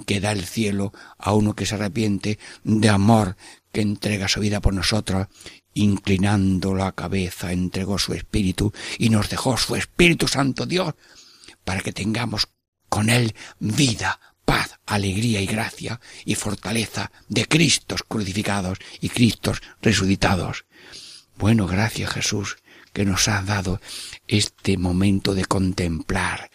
que 0.05 0.19
da 0.19 0.33
el 0.33 0.45
cielo 0.45 0.93
a 1.17 1.33
uno 1.33 1.55
que 1.55 1.65
se 1.65 1.75
arrepiente, 1.75 2.37
de 2.63 2.89
amor 2.89 3.37
que 3.71 3.81
entrega 3.81 4.27
su 4.27 4.41
vida 4.41 4.59
por 4.59 4.73
nosotros, 4.73 5.27
inclinando 5.73 6.75
la 6.75 6.91
cabeza, 6.91 7.53
entregó 7.53 7.97
su 7.97 8.13
espíritu 8.13 8.73
y 8.99 9.09
nos 9.09 9.29
dejó 9.29 9.57
su 9.57 9.75
Espíritu 9.75 10.27
Santo 10.27 10.65
Dios 10.65 10.93
para 11.63 11.81
que 11.81 11.93
tengamos 11.93 12.49
con 12.89 13.09
él 13.09 13.33
vida 13.59 14.19
paz, 14.43 14.77
alegría 14.85 15.39
y 15.39 15.45
gracia 15.45 16.01
y 16.25 16.35
fortaleza 16.35 17.11
de 17.29 17.45
Cristos 17.45 18.03
crucificados 18.03 18.79
y 18.99 19.07
Cristos 19.07 19.61
resucitados. 19.81 20.65
Bueno, 21.37 21.65
gracias 21.65 22.11
Jesús, 22.11 22.57
que 22.93 23.05
nos 23.05 23.27
has 23.27 23.45
dado 23.45 23.81
este 24.27 24.77
momento 24.77 25.33
de 25.33 25.45
contemplar 25.45 26.51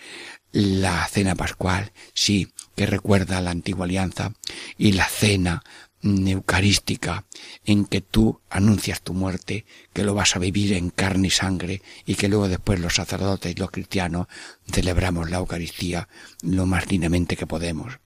la 0.53 1.07
cena 1.07 1.35
pascual, 1.35 1.93
sí, 2.15 2.49
que 2.75 2.87
recuerda 2.87 3.41
la 3.41 3.51
antigua 3.51 3.85
alianza, 3.85 4.33
y 4.79 4.93
la 4.93 5.07
cena 5.07 5.63
eucarística 6.03 7.25
en 7.65 7.85
que 7.85 8.01
tú 8.01 8.41
anuncias 8.49 9.03
tu 9.03 9.13
muerte, 9.13 9.67
que 9.93 10.05
lo 10.05 10.15
vas 10.15 10.37
a 10.37 10.39
vivir 10.39 10.73
en 10.75 10.91
carne 10.91 11.29
y 11.29 11.31
sangre 11.31 11.83
y 12.05 12.15
que 12.15 12.29
luego 12.29 12.49
después 12.49 12.81
los 12.81 12.95
sacerdotes 12.95 13.53
y 13.53 13.59
los 13.59 13.71
cristianos 13.71 14.29
celebramos 14.71 15.31
la 15.31 15.39
Eucaristía 15.39 16.09
lo 16.43 16.67
más 16.67 16.87
dignamente 16.87 17.37
que 17.37 17.47
podemos. 17.47 17.99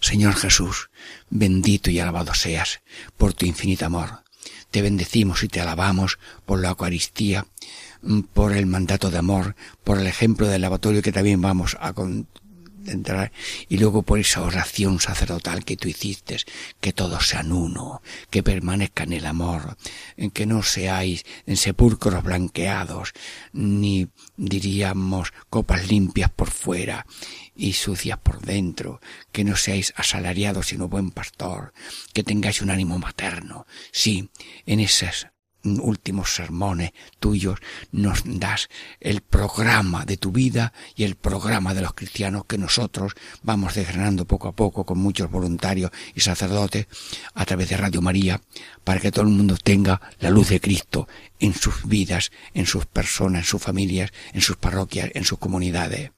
Señor 0.00 0.34
Jesús, 0.34 0.90
bendito 1.28 1.90
y 1.90 2.00
alabado 2.00 2.34
seas 2.34 2.80
por 3.16 3.34
tu 3.34 3.46
infinito 3.46 3.86
amor. 3.86 4.22
Te 4.70 4.82
bendecimos 4.82 5.42
y 5.42 5.48
te 5.48 5.60
alabamos 5.60 6.18
por 6.46 6.60
la 6.60 6.70
Eucaristía, 6.70 7.46
por 8.32 8.52
el 8.52 8.66
mandato 8.66 9.10
de 9.10 9.18
amor, 9.18 9.56
por 9.84 9.98
el 9.98 10.06
ejemplo 10.06 10.46
del 10.48 10.62
lavatorio 10.62 11.02
que 11.02 11.12
también 11.12 11.40
vamos 11.40 11.76
a, 11.80 11.92
entrar. 12.86 13.32
Y 13.68 13.78
luego 13.78 14.02
por 14.02 14.18
esa 14.18 14.42
oración 14.42 15.00
sacerdotal 15.00 15.64
que 15.64 15.76
tú 15.76 15.88
hiciste, 15.88 16.38
que 16.80 16.92
todos 16.92 17.28
sean 17.28 17.52
uno, 17.52 18.02
que 18.30 18.42
permanezcan 18.42 19.12
en 19.12 19.18
el 19.18 19.26
amor, 19.26 19.76
en 20.16 20.30
que 20.30 20.46
no 20.46 20.62
seáis 20.62 21.24
en 21.46 21.56
sepulcros 21.56 22.22
blanqueados, 22.22 23.12
ni 23.52 24.08
diríamos 24.36 25.32
copas 25.48 25.88
limpias 25.88 26.30
por 26.30 26.50
fuera 26.50 27.06
y 27.54 27.74
sucias 27.74 28.18
por 28.18 28.40
dentro, 28.40 29.00
que 29.32 29.44
no 29.44 29.56
seáis 29.56 29.92
asalariados 29.96 30.68
sino 30.68 30.88
buen 30.88 31.10
pastor, 31.10 31.72
que 32.12 32.22
tengáis 32.22 32.62
un 32.62 32.70
ánimo 32.70 32.98
materno, 32.98 33.66
sí, 33.92 34.30
en 34.66 34.80
esas 34.80 35.28
últimos 35.64 36.34
sermones 36.34 36.92
tuyos 37.18 37.58
nos 37.92 38.22
das 38.24 38.68
el 39.00 39.20
programa 39.20 40.04
de 40.04 40.16
tu 40.16 40.32
vida 40.32 40.72
y 40.96 41.04
el 41.04 41.16
programa 41.16 41.74
de 41.74 41.82
los 41.82 41.94
cristianos 41.94 42.44
que 42.46 42.58
nosotros 42.58 43.12
vamos 43.42 43.74
desgranando 43.74 44.26
poco 44.26 44.48
a 44.48 44.52
poco 44.52 44.84
con 44.84 44.98
muchos 44.98 45.30
voluntarios 45.30 45.90
y 46.14 46.20
sacerdotes 46.20 46.86
a 47.34 47.44
través 47.44 47.68
de 47.68 47.76
Radio 47.76 48.02
María 48.02 48.40
para 48.84 49.00
que 49.00 49.12
todo 49.12 49.24
el 49.24 49.30
mundo 49.30 49.56
tenga 49.56 50.00
la 50.18 50.30
luz 50.30 50.48
de 50.48 50.60
Cristo 50.60 51.08
en 51.38 51.54
sus 51.54 51.86
vidas, 51.86 52.30
en 52.54 52.66
sus 52.66 52.86
personas, 52.86 53.42
en 53.42 53.46
sus 53.46 53.62
familias, 53.62 54.12
en 54.32 54.40
sus 54.40 54.56
parroquias, 54.56 55.10
en 55.14 55.24
sus 55.24 55.38
comunidades. 55.38 56.12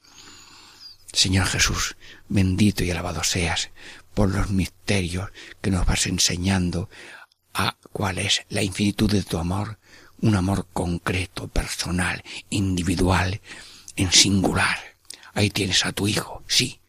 Señor 1.12 1.46
Jesús, 1.46 1.96
bendito 2.28 2.84
y 2.84 2.90
alabado 2.90 3.22
seas 3.22 3.70
por 4.14 4.30
los 4.30 4.50
misterios 4.50 5.30
que 5.60 5.70
nos 5.70 5.86
vas 5.86 6.06
enseñando 6.06 6.88
a 7.54 7.76
cuál 7.92 8.18
es 8.18 8.42
la 8.48 8.62
infinitud 8.62 9.10
de 9.10 9.22
tu 9.22 9.38
amor, 9.38 9.78
un 10.20 10.36
amor 10.36 10.66
concreto, 10.72 11.48
personal, 11.48 12.22
individual, 12.50 13.40
en 13.96 14.12
singular. 14.12 14.78
Ahí 15.34 15.50
tienes 15.50 15.84
a 15.84 15.92
tu 15.92 16.08
Hijo, 16.08 16.42
sí, 16.46 16.80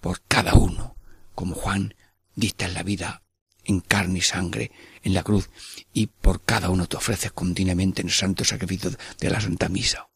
por 0.00 0.22
cada 0.22 0.54
uno, 0.54 0.96
como 1.34 1.54
Juan 1.54 1.94
diste 2.34 2.64
en 2.64 2.74
la 2.74 2.82
vida 2.82 3.22
en 3.64 3.80
carne 3.80 4.18
y 4.18 4.22
sangre 4.22 4.70
en 5.02 5.14
la 5.14 5.22
cruz, 5.22 5.50
y 5.92 6.06
por 6.06 6.42
cada 6.42 6.70
uno 6.70 6.86
te 6.86 6.96
ofreces 6.96 7.32
continuamente 7.32 8.02
en 8.02 8.08
el 8.08 8.14
santo 8.14 8.44
sacrificio 8.44 8.90
de 9.18 9.30
la 9.30 9.40
Santa 9.40 9.68
Misa. 9.68 10.08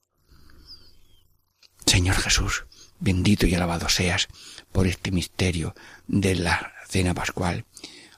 Señor 1.86 2.16
Jesús, 2.16 2.66
bendito 3.00 3.46
y 3.46 3.54
alabado 3.54 3.88
seas 3.88 4.28
por 4.72 4.86
este 4.86 5.10
misterio 5.10 5.74
de 6.06 6.34
la 6.34 6.72
cena 6.88 7.14
pascual, 7.14 7.64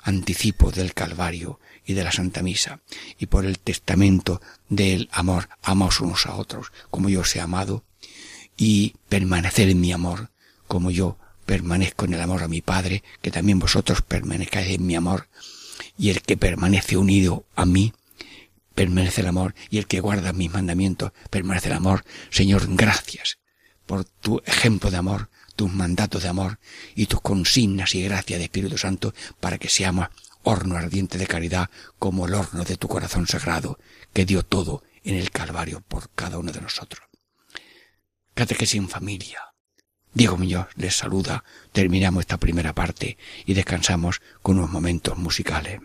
anticipo 0.02 0.70
del 0.70 0.94
Calvario 0.94 1.60
y 1.84 1.94
de 1.94 2.04
la 2.04 2.12
Santa 2.12 2.42
Misa, 2.42 2.80
y 3.18 3.26
por 3.26 3.44
el 3.44 3.58
testamento 3.58 4.40
del 4.68 5.08
amor, 5.12 5.48
amaos 5.62 6.00
unos 6.00 6.26
a 6.26 6.34
otros, 6.34 6.72
como 6.90 7.08
yo 7.08 7.20
os 7.20 7.34
he 7.36 7.40
amado, 7.40 7.84
y 8.56 8.94
permanecer 9.08 9.68
en 9.68 9.80
mi 9.80 9.92
amor, 9.92 10.30
como 10.66 10.90
yo 10.90 11.16
permanezco 11.46 12.04
en 12.04 12.14
el 12.14 12.20
amor 12.20 12.42
a 12.42 12.48
mi 12.48 12.60
Padre, 12.60 13.02
que 13.22 13.30
también 13.30 13.58
vosotros 13.58 14.02
permanezcáis 14.02 14.74
en 14.74 14.86
mi 14.86 14.94
amor, 14.94 15.28
y 15.98 16.10
el 16.10 16.22
que 16.22 16.36
permanece 16.36 16.96
unido 16.96 17.44
a 17.56 17.64
mí, 17.64 17.92
permanece 18.74 19.22
el 19.22 19.28
amor, 19.28 19.54
y 19.70 19.78
el 19.78 19.86
que 19.86 20.00
guarda 20.00 20.32
mis 20.32 20.52
mandamientos, 20.52 21.12
permanece 21.30 21.68
el 21.68 21.74
amor. 21.74 22.04
Señor, 22.30 22.66
gracias 22.68 23.38
por 23.86 24.04
tu 24.04 24.40
ejemplo 24.46 24.90
de 24.90 24.98
amor, 24.98 25.29
tus 25.60 25.74
mandatos 25.74 26.22
de 26.22 26.30
amor 26.30 26.58
y 26.94 27.04
tus 27.04 27.20
consignas 27.20 27.94
y 27.94 28.02
gracias 28.02 28.38
de 28.38 28.44
Espíritu 28.44 28.78
Santo 28.78 29.12
para 29.40 29.58
que 29.58 29.68
seamos 29.68 30.08
horno 30.42 30.78
ardiente 30.78 31.18
de 31.18 31.26
caridad 31.26 31.68
como 31.98 32.26
el 32.26 32.32
horno 32.32 32.64
de 32.64 32.78
tu 32.78 32.88
corazón 32.88 33.26
sagrado 33.26 33.78
que 34.14 34.24
dio 34.24 34.42
todo 34.42 34.82
en 35.04 35.16
el 35.16 35.30
Calvario 35.30 35.82
por 35.86 36.08
cada 36.14 36.38
uno 36.38 36.50
de 36.50 36.62
nosotros. 36.62 37.02
Catequesis 38.32 38.76
en 38.76 38.88
familia. 38.88 39.52
Diego 40.14 40.38
Muñoz 40.38 40.68
les 40.76 40.96
saluda, 40.96 41.44
terminamos 41.72 42.20
esta 42.20 42.38
primera 42.38 42.74
parte 42.74 43.18
y 43.44 43.52
descansamos 43.52 44.22
con 44.40 44.56
unos 44.56 44.70
momentos 44.70 45.18
musicales. 45.18 45.78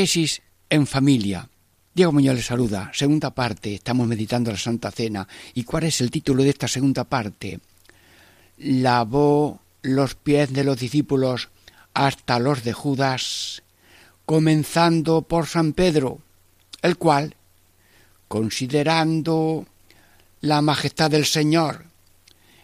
Catequesis 0.00 0.40
en 0.70 0.86
familia. 0.86 1.46
Diego 1.94 2.10
Muñoz 2.10 2.34
le 2.34 2.42
saluda. 2.42 2.90
Segunda 2.94 3.34
parte. 3.34 3.74
Estamos 3.74 4.08
meditando 4.08 4.50
la 4.50 4.56
Santa 4.56 4.90
Cena. 4.90 5.28
¿Y 5.52 5.64
cuál 5.64 5.84
es 5.84 6.00
el 6.00 6.10
título 6.10 6.42
de 6.42 6.48
esta 6.48 6.68
segunda 6.68 7.04
parte? 7.04 7.60
Lavó 8.56 9.60
los 9.82 10.14
pies 10.14 10.54
de 10.54 10.64
los 10.64 10.78
discípulos 10.78 11.50
hasta 11.92 12.38
los 12.38 12.64
de 12.64 12.72
Judas, 12.72 13.62
comenzando 14.24 15.20
por 15.20 15.46
San 15.46 15.74
Pedro, 15.74 16.20
el 16.80 16.96
cual, 16.96 17.36
considerando 18.26 19.66
la 20.40 20.62
majestad 20.62 21.10
del 21.10 21.26
Señor 21.26 21.84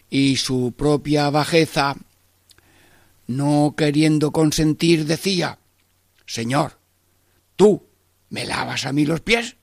y 0.09 0.37
su 0.37 0.73
propia 0.75 1.29
bajeza, 1.29 1.97
no 3.27 3.75
queriendo 3.77 4.31
consentir, 4.31 5.05
decía, 5.05 5.59
Señor, 6.25 6.79
¿Tú 7.57 7.87
me 8.29 8.45
lavas 8.45 8.87
a 8.87 8.93
mí 8.93 9.05
los 9.07 9.21
pies? 9.21 9.57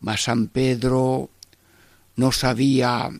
Mas 0.00 0.22
San 0.22 0.48
Pedro 0.48 1.30
no 2.16 2.32
sabía 2.32 3.10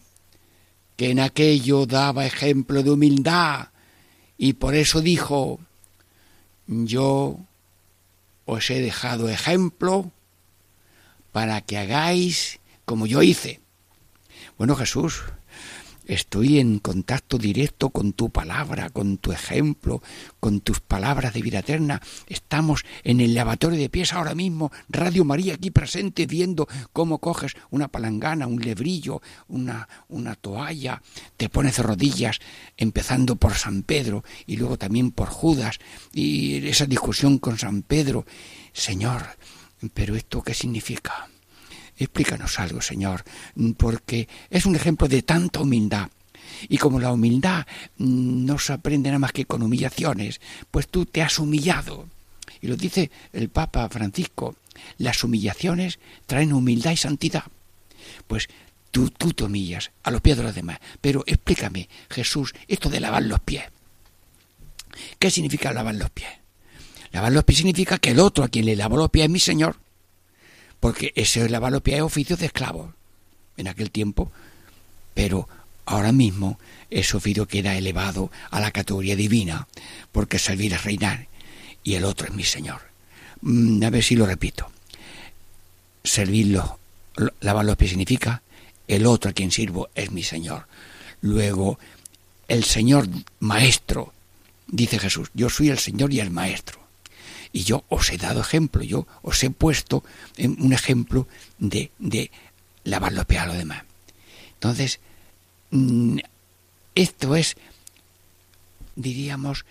que 0.96 1.10
en 1.10 1.20
aquello 1.20 1.86
daba 1.86 2.26
ejemplo 2.26 2.82
de 2.82 2.90
humildad 2.90 3.68
y 4.38 4.54
por 4.54 4.74
eso 4.74 5.00
dijo, 5.00 5.60
yo 6.66 7.38
os 8.44 8.70
he 8.70 8.80
dejado 8.80 9.28
ejemplo 9.28 10.12
para 11.32 11.60
que 11.62 11.78
hagáis 11.78 12.60
como 12.84 13.06
yo 13.06 13.22
hice. 13.22 13.60
Bueno 14.56 14.76
Jesús, 14.76 15.22
Estoy 16.06 16.58
en 16.58 16.80
contacto 16.80 17.38
directo 17.38 17.88
con 17.88 18.12
tu 18.12 18.28
palabra, 18.28 18.90
con 18.90 19.16
tu 19.16 19.32
ejemplo, 19.32 20.02
con 20.38 20.60
tus 20.60 20.80
palabras 20.80 21.32
de 21.32 21.40
vida 21.40 21.60
eterna. 21.60 22.02
Estamos 22.26 22.84
en 23.04 23.20
el 23.20 23.34
lavatorio 23.34 23.78
de 23.78 23.88
pies 23.88 24.12
ahora 24.12 24.34
mismo, 24.34 24.70
Radio 24.88 25.24
María 25.24 25.54
aquí 25.54 25.70
presente, 25.70 26.26
viendo 26.26 26.68
cómo 26.92 27.18
coges 27.18 27.56
una 27.70 27.88
palangana, 27.88 28.46
un 28.46 28.60
lebrillo, 28.60 29.22
una, 29.48 29.88
una 30.08 30.34
toalla, 30.34 31.00
te 31.38 31.48
pones 31.48 31.76
de 31.76 31.82
rodillas, 31.82 32.38
empezando 32.76 33.36
por 33.36 33.54
San 33.54 33.82
Pedro 33.82 34.24
y 34.46 34.56
luego 34.56 34.76
también 34.76 35.10
por 35.10 35.28
Judas, 35.28 35.78
y 36.12 36.66
esa 36.68 36.84
discusión 36.84 37.38
con 37.38 37.56
San 37.56 37.82
Pedro. 37.82 38.26
Señor, 38.74 39.22
pero 39.94 40.16
¿esto 40.16 40.42
qué 40.42 40.52
significa? 40.52 41.28
Explícanos 41.96 42.58
algo, 42.58 42.80
Señor, 42.80 43.24
porque 43.76 44.28
es 44.50 44.66
un 44.66 44.74
ejemplo 44.74 45.08
de 45.08 45.22
tanta 45.22 45.60
humildad. 45.60 46.10
Y 46.68 46.78
como 46.78 47.00
la 47.00 47.12
humildad 47.12 47.66
mm, 47.98 48.44
no 48.44 48.58
se 48.58 48.72
aprende 48.72 49.08
nada 49.08 49.18
más 49.18 49.32
que 49.32 49.44
con 49.44 49.62
humillaciones, 49.62 50.40
pues 50.70 50.88
tú 50.88 51.06
te 51.06 51.22
has 51.22 51.38
humillado. 51.38 52.08
Y 52.60 52.66
lo 52.66 52.76
dice 52.76 53.10
el 53.32 53.48
Papa 53.48 53.88
Francisco, 53.88 54.56
las 54.98 55.22
humillaciones 55.22 55.98
traen 56.26 56.52
humildad 56.52 56.92
y 56.92 56.96
santidad. 56.96 57.44
Pues 58.26 58.48
tú, 58.90 59.10
tú 59.10 59.32
te 59.32 59.44
humillas 59.44 59.90
a 60.02 60.10
los 60.10 60.20
pies 60.20 60.36
de 60.36 60.42
los 60.42 60.54
demás. 60.54 60.78
Pero 61.00 61.22
explícame, 61.26 61.88
Jesús, 62.10 62.54
esto 62.68 62.90
de 62.90 63.00
lavar 63.00 63.22
los 63.22 63.40
pies. 63.40 63.64
¿Qué 65.18 65.30
significa 65.30 65.72
lavar 65.72 65.94
los 65.94 66.10
pies? 66.10 66.30
Lavar 67.12 67.32
los 67.32 67.44
pies 67.44 67.58
significa 67.58 67.98
que 67.98 68.10
el 68.10 68.20
otro 68.20 68.44
a 68.44 68.48
quien 68.48 68.66
le 68.66 68.76
lavó 68.76 68.96
los 68.96 69.10
pies 69.10 69.24
es 69.24 69.30
mi 69.30 69.40
Señor 69.40 69.83
porque 70.80 71.12
ese 71.16 71.48
lavar 71.48 71.72
los 71.72 71.82
pies 71.82 71.96
es 71.96 72.02
oficio 72.02 72.36
de 72.36 72.46
esclavos 72.46 72.90
en 73.56 73.68
aquel 73.68 73.90
tiempo, 73.90 74.30
pero 75.14 75.48
ahora 75.86 76.12
mismo 76.12 76.58
ese 76.90 77.16
oficio 77.16 77.46
queda 77.46 77.76
elevado 77.76 78.30
a 78.50 78.60
la 78.60 78.70
categoría 78.70 79.16
divina, 79.16 79.68
porque 80.12 80.38
servir 80.38 80.72
es 80.72 80.84
reinar 80.84 81.28
y 81.82 81.94
el 81.94 82.04
otro 82.04 82.26
es 82.26 82.34
mi 82.34 82.44
Señor. 82.44 82.80
Mm, 83.42 83.82
a 83.84 83.90
ver 83.90 84.02
si 84.02 84.16
lo 84.16 84.26
repito. 84.26 84.70
Servirlo, 86.02 86.78
lavar 87.40 87.64
los 87.64 87.76
pies 87.76 87.90
significa 87.90 88.42
el 88.88 89.06
otro 89.06 89.30
a 89.30 89.34
quien 89.34 89.50
sirvo 89.50 89.88
es 89.94 90.10
mi 90.10 90.22
Señor. 90.22 90.66
Luego, 91.20 91.78
el 92.48 92.64
Señor 92.64 93.08
Maestro, 93.40 94.12
dice 94.66 94.98
Jesús, 94.98 95.30
yo 95.34 95.48
soy 95.48 95.70
el 95.70 95.78
Señor 95.78 96.12
y 96.12 96.20
el 96.20 96.30
Maestro. 96.30 96.83
Y 97.54 97.62
yo 97.62 97.84
os 97.88 98.10
he 98.10 98.18
dado 98.18 98.40
ejemplo, 98.40 98.82
yo 98.82 99.06
os 99.22 99.40
he 99.44 99.48
puesto 99.48 100.02
un 100.38 100.72
ejemplo 100.72 101.28
de, 101.58 101.92
de 102.00 102.32
lavar 102.82 103.12
los 103.12 103.26
pies 103.26 103.42
a 103.42 103.46
los 103.46 103.56
demás. 103.56 103.84
Entonces, 104.54 104.98
mm, 105.70 106.18
esto 106.96 107.36
es, 107.36 107.56
diríamos, 108.96 109.64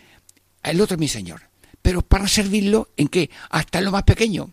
el 0.64 0.80
otro 0.80 0.96
es 0.96 1.00
mi 1.02 1.10
Señor. 1.10 1.42
Pero 1.82 2.02
para 2.02 2.26
servirlo, 2.30 2.88
¿en 2.96 3.10
qué? 3.10 3.30
Hasta 3.50 3.80
en 3.80 3.86
lo 3.86 3.92
más 3.92 4.04
pequeño. 4.04 4.50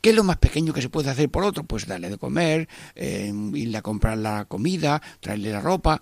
¿Qué 0.00 0.08
es 0.08 0.16
lo 0.16 0.24
más 0.24 0.38
pequeño 0.38 0.72
que 0.72 0.80
se 0.80 0.88
puede 0.88 1.10
hacer 1.10 1.28
por 1.28 1.44
otro? 1.44 1.64
Pues 1.64 1.86
darle 1.86 2.08
de 2.08 2.16
comer, 2.16 2.70
eh, 2.94 3.30
irle 3.52 3.76
a 3.76 3.82
comprar 3.82 4.16
la 4.16 4.46
comida, 4.46 5.02
traerle 5.20 5.52
la 5.52 5.60
ropa, 5.60 6.00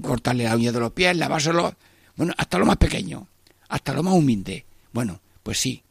cortarle 0.00 0.44
la 0.44 0.54
uña 0.54 0.70
de 0.70 0.78
los 0.78 0.92
pies, 0.92 1.16
lavárselo. 1.16 1.74
Bueno, 2.14 2.34
hasta 2.38 2.56
lo 2.56 2.66
más 2.66 2.76
pequeño, 2.76 3.26
hasta 3.68 3.92
lo 3.94 4.04
más 4.04 4.14
humilde. 4.14 4.64
Bueno, 4.92 5.20
pues 5.42 5.58
sí, 5.58 5.82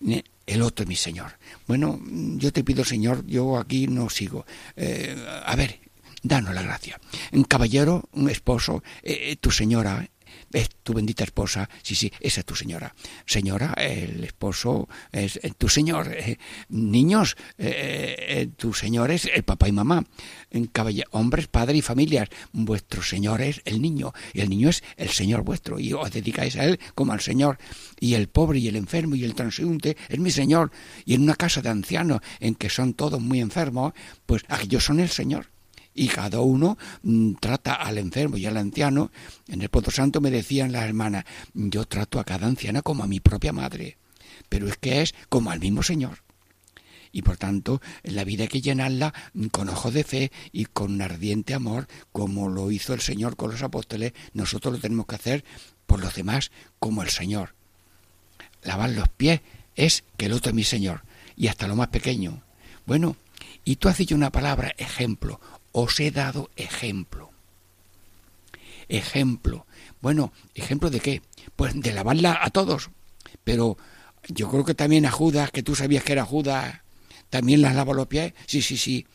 el 0.00 0.62
otro 0.62 0.86
mi 0.86 0.96
Señor. 0.96 1.38
Bueno, 1.66 2.00
yo 2.36 2.52
te 2.52 2.64
pido, 2.64 2.84
Señor, 2.84 3.26
yo 3.26 3.58
aquí 3.58 3.86
no 3.86 4.08
sigo. 4.08 4.46
Eh, 4.76 5.16
a 5.44 5.56
ver, 5.56 5.80
danos 6.22 6.54
la 6.54 6.62
gracia. 6.62 7.00
Caballero, 7.48 8.08
un 8.12 8.30
esposo, 8.30 8.82
eh, 9.02 9.30
eh, 9.30 9.36
tu 9.36 9.50
señora, 9.50 10.08
es 10.52 10.68
tu 10.82 10.94
bendita 10.94 11.24
esposa, 11.24 11.68
sí, 11.82 11.94
sí, 11.94 12.12
esa 12.20 12.40
es 12.40 12.46
tu 12.46 12.54
señora. 12.54 12.94
Señora, 13.24 13.74
el 13.78 14.24
esposo 14.24 14.88
es 15.12 15.38
tu 15.58 15.68
señor. 15.68 16.08
Eh, 16.12 16.38
niños, 16.68 17.36
eh, 17.58 18.16
eh, 18.18 18.48
tu 18.56 18.72
señor 18.72 19.10
es 19.10 19.26
el 19.26 19.42
papá 19.42 19.68
y 19.68 19.72
mamá. 19.72 20.04
hombres, 21.10 21.48
padres 21.48 21.78
y 21.78 21.82
familias, 21.82 22.28
vuestro 22.52 23.02
señor 23.02 23.40
es 23.40 23.60
el 23.64 23.80
niño, 23.80 24.12
y 24.32 24.40
el 24.40 24.48
niño 24.48 24.68
es 24.68 24.82
el 24.96 25.10
señor 25.10 25.42
vuestro, 25.42 25.78
y 25.78 25.92
os 25.92 26.10
dedicáis 26.10 26.56
a 26.56 26.64
él 26.64 26.78
como 26.94 27.12
al 27.12 27.20
señor. 27.20 27.58
Y 28.00 28.14
el 28.14 28.28
pobre 28.28 28.58
y 28.58 28.68
el 28.68 28.76
enfermo 28.76 29.14
y 29.14 29.24
el 29.24 29.34
transeúnte 29.34 29.96
es 30.08 30.18
mi 30.18 30.30
señor. 30.30 30.70
Y 31.04 31.14
en 31.14 31.22
una 31.22 31.34
casa 31.34 31.62
de 31.62 31.68
ancianos 31.68 32.20
en 32.40 32.54
que 32.54 32.70
son 32.70 32.94
todos 32.94 33.20
muy 33.20 33.40
enfermos, 33.40 33.92
pues 34.26 34.44
aquellos 34.48 34.84
son 34.84 35.00
el 35.00 35.08
señor 35.08 35.55
y 35.96 36.08
cada 36.08 36.40
uno 36.40 36.76
mm, 37.02 37.34
trata 37.40 37.74
al 37.74 37.98
enfermo 37.98 38.36
y 38.36 38.46
al 38.46 38.58
anciano. 38.58 39.10
En 39.48 39.62
el 39.62 39.70
Pozo 39.70 39.90
Santo 39.90 40.20
me 40.20 40.30
decían 40.30 40.70
las 40.70 40.84
hermanas, 40.84 41.24
yo 41.54 41.86
trato 41.86 42.20
a 42.20 42.24
cada 42.24 42.46
anciana 42.46 42.82
como 42.82 43.02
a 43.02 43.08
mi 43.08 43.18
propia 43.18 43.52
madre, 43.52 43.96
pero 44.48 44.68
es 44.68 44.76
que 44.76 45.02
es 45.02 45.14
como 45.28 45.50
al 45.50 45.58
mismo 45.58 45.82
Señor. 45.82 46.18
Y 47.12 47.22
por 47.22 47.38
tanto, 47.38 47.80
la 48.02 48.24
vida 48.24 48.42
hay 48.42 48.48
que 48.48 48.60
llenarla 48.60 49.14
con 49.50 49.70
ojos 49.70 49.94
de 49.94 50.04
fe 50.04 50.32
y 50.52 50.66
con 50.66 51.00
ardiente 51.00 51.54
amor, 51.54 51.88
como 52.12 52.50
lo 52.50 52.70
hizo 52.70 52.92
el 52.92 53.00
Señor 53.00 53.36
con 53.36 53.50
los 53.50 53.62
apóstoles, 53.62 54.12
nosotros 54.34 54.74
lo 54.74 54.80
tenemos 54.80 55.06
que 55.06 55.14
hacer 55.14 55.44
por 55.86 56.00
los 56.00 56.14
demás 56.14 56.50
como 56.78 57.02
el 57.02 57.08
Señor. 57.08 57.54
Lavar 58.62 58.90
los 58.90 59.08
pies 59.08 59.40
es 59.76 60.04
que 60.18 60.26
el 60.26 60.34
otro 60.34 60.50
es 60.50 60.56
mi 60.56 60.64
Señor, 60.64 61.04
y 61.36 61.46
hasta 61.46 61.68
lo 61.68 61.76
más 61.76 61.88
pequeño. 61.88 62.42
Bueno, 62.84 63.16
y 63.64 63.76
tú 63.76 63.88
has 63.88 63.98
dicho 63.98 64.14
una 64.14 64.30
palabra, 64.30 64.74
ejemplo, 64.76 65.40
os 65.78 66.00
he 66.00 66.10
dado 66.10 66.48
ejemplo. 66.56 67.30
Ejemplo. 68.88 69.66
Bueno, 70.00 70.32
¿ejemplo 70.54 70.88
de 70.88 71.00
qué? 71.00 71.20
Pues 71.54 71.78
de 71.78 71.92
lavarla 71.92 72.38
a 72.40 72.48
todos. 72.48 72.88
Pero 73.44 73.76
yo 74.26 74.48
creo 74.50 74.64
que 74.64 74.74
también 74.74 75.04
a 75.04 75.10
Judas, 75.10 75.50
que 75.50 75.62
tú 75.62 75.74
sabías 75.74 76.02
que 76.02 76.12
era 76.12 76.24
Judas, 76.24 76.80
también 77.28 77.60
las 77.60 77.74
lava 77.74 77.92
los 77.92 78.06
pies. 78.06 78.32
Sí, 78.46 78.62
sí, 78.62 78.78
sí. 78.78 79.06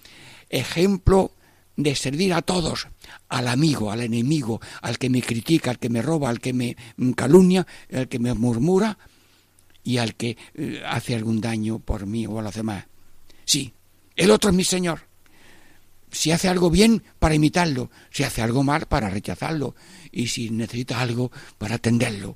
Ejemplo 0.51 1.31
de 1.77 1.95
servir 1.95 2.31
a 2.31 2.43
todos, 2.43 2.89
al 3.27 3.47
amigo, 3.47 3.91
al 3.91 4.01
enemigo, 4.01 4.61
al 4.83 4.99
que 4.99 5.09
me 5.09 5.23
critica, 5.23 5.71
al 5.71 5.79
que 5.79 5.89
me 5.89 6.03
roba, 6.03 6.29
al 6.29 6.39
que 6.39 6.53
me 6.53 6.77
calumnia, 7.15 7.65
al 7.91 8.07
que 8.07 8.19
me 8.19 8.35
murmura 8.35 8.99
y 9.83 9.97
al 9.97 10.13
que 10.13 10.37
eh, 10.53 10.83
hace 10.87 11.15
algún 11.15 11.41
daño 11.41 11.79
por 11.79 12.05
mí 12.05 12.27
o 12.27 12.37
a 12.37 12.43
los 12.43 12.53
demás. 12.53 12.85
Sí, 13.45 13.73
el 14.15 14.29
otro 14.29 14.51
es 14.51 14.55
mi 14.55 14.63
Señor 14.63 15.10
si 16.11 16.31
hace 16.31 16.49
algo 16.49 16.69
bien, 16.69 17.03
para 17.19 17.35
imitarlo, 17.35 17.89
si 18.11 18.23
hace 18.23 18.41
algo 18.41 18.63
mal, 18.63 18.85
para 18.85 19.09
rechazarlo, 19.09 19.75
y 20.11 20.27
si 20.27 20.49
necesita 20.49 20.99
algo, 20.99 21.31
para 21.57 21.75
atenderlo. 21.75 22.35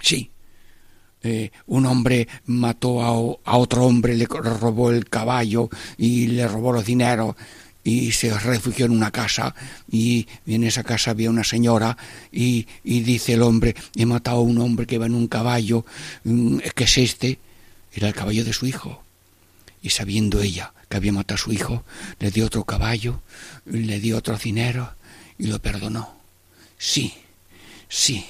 Sí, 0.00 0.30
eh, 1.22 1.50
un 1.68 1.86
hombre 1.86 2.28
mató 2.44 3.02
a, 3.02 3.56
otro 3.56 3.86
hombre, 3.86 4.14
le 4.14 4.26
robó 4.26 4.90
el 4.90 5.08
caballo 5.08 5.70
y 5.96 6.26
le 6.26 6.46
robó 6.46 6.70
los 6.70 6.84
dineros 6.84 7.34
y 7.82 8.12
se 8.12 8.36
refugió 8.38 8.84
en 8.84 8.92
una 8.92 9.10
casa 9.10 9.54
y 9.90 10.26
en 10.46 10.64
esa 10.64 10.82
casa 10.82 11.12
había 11.12 11.30
una 11.30 11.44
señora 11.44 11.96
y, 12.30 12.66
y 12.82 13.00
dice 13.00 13.34
el 13.34 13.42
hombre, 13.42 13.74
he 13.96 14.04
matado 14.04 14.38
a 14.38 14.42
un 14.42 14.58
hombre 14.58 14.86
que 14.86 14.98
va 14.98 15.06
en 15.06 15.14
un 15.14 15.28
caballo, 15.28 15.86
mm, 16.24 16.58
¿qué 16.74 16.84
es 16.84 16.98
este? 16.98 17.38
Era 17.94 18.08
el 18.08 18.14
caballo 18.14 18.44
de 18.44 18.52
su 18.52 18.66
hijo. 18.66 19.02
Y 19.80 19.90
sabiendo 19.90 20.42
ella 20.42 20.73
había 20.96 21.12
matado 21.12 21.36
a 21.36 21.38
su 21.38 21.52
hijo, 21.52 21.84
le 22.18 22.30
dio 22.30 22.46
otro 22.46 22.64
caballo, 22.64 23.22
le 23.64 24.00
dio 24.00 24.18
otro 24.18 24.36
dinero 24.36 24.92
y 25.38 25.46
lo 25.46 25.60
perdonó. 25.60 26.16
Sí, 26.78 27.14
sí, 27.88 28.24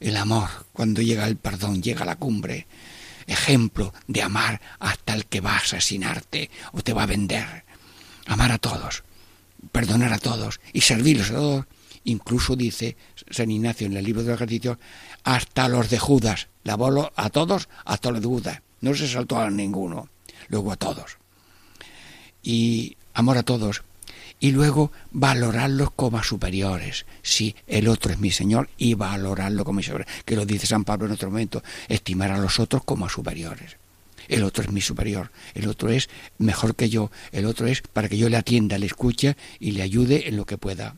el 0.00 0.16
amor, 0.16 0.48
cuando 0.72 1.02
llega 1.02 1.26
el 1.26 1.36
perdón, 1.36 1.82
llega 1.82 2.02
a 2.02 2.06
la 2.06 2.16
cumbre. 2.16 2.66
Ejemplo 3.26 3.94
de 4.06 4.22
amar 4.22 4.60
hasta 4.78 5.14
el 5.14 5.26
que 5.26 5.40
va 5.40 5.54
a 5.54 5.58
asesinarte 5.58 6.50
o 6.72 6.82
te 6.82 6.92
va 6.92 7.04
a 7.04 7.06
vender. 7.06 7.64
Amar 8.26 8.52
a 8.52 8.58
todos, 8.58 9.02
perdonar 9.72 10.12
a 10.12 10.18
todos 10.18 10.60
y 10.72 10.82
servirlos 10.82 11.30
a 11.30 11.34
todos. 11.34 11.66
Incluso 12.04 12.54
dice 12.54 12.98
San 13.30 13.50
Ignacio 13.50 13.86
en 13.86 13.96
el 13.96 14.04
libro 14.04 14.22
de 14.22 14.28
los 14.28 14.36
ejercicios, 14.36 14.76
hasta 15.22 15.68
los 15.68 15.88
de 15.88 15.98
Judas. 15.98 16.48
Lavó 16.64 17.10
a 17.16 17.30
todos 17.30 17.68
hasta 17.84 18.10
los 18.10 18.20
de 18.20 18.26
Judas. 18.26 18.60
No 18.82 18.94
se 18.94 19.08
saltó 19.08 19.38
a 19.38 19.48
ninguno. 19.48 20.10
Luego 20.48 20.72
a 20.72 20.76
todos 20.76 21.16
y 22.44 22.96
amor 23.14 23.38
a 23.38 23.42
todos. 23.42 23.82
Y 24.38 24.52
luego 24.52 24.92
valorarlos 25.10 25.90
como 25.92 26.22
superiores. 26.22 27.06
Si 27.22 27.56
el 27.66 27.88
otro 27.88 28.12
es 28.12 28.18
mi 28.18 28.30
Señor 28.30 28.68
y 28.76 28.94
valorarlo 28.94 29.64
como 29.64 29.78
mi 29.78 29.82
Señor. 29.82 30.06
Que 30.24 30.36
lo 30.36 30.44
dice 30.44 30.66
San 30.66 30.84
Pablo 30.84 31.06
en 31.06 31.12
otro 31.12 31.30
momento. 31.30 31.62
Estimar 31.88 32.30
a 32.30 32.38
los 32.38 32.60
otros 32.60 32.84
como 32.84 33.08
superiores. 33.08 33.76
El 34.28 34.42
otro 34.42 34.64
es 34.64 34.70
mi 34.70 34.80
superior, 34.80 35.30
el 35.54 35.68
otro 35.68 35.90
es 35.90 36.08
mejor 36.38 36.74
que 36.74 36.88
yo, 36.88 37.10
el 37.32 37.44
otro 37.44 37.66
es 37.66 37.82
para 37.82 38.08
que 38.08 38.16
yo 38.16 38.30
le 38.30 38.38
atienda, 38.38 38.78
le 38.78 38.86
escuche 38.86 39.36
y 39.60 39.72
le 39.72 39.82
ayude 39.82 40.28
en 40.28 40.36
lo 40.36 40.46
que 40.46 40.56
pueda. 40.56 40.96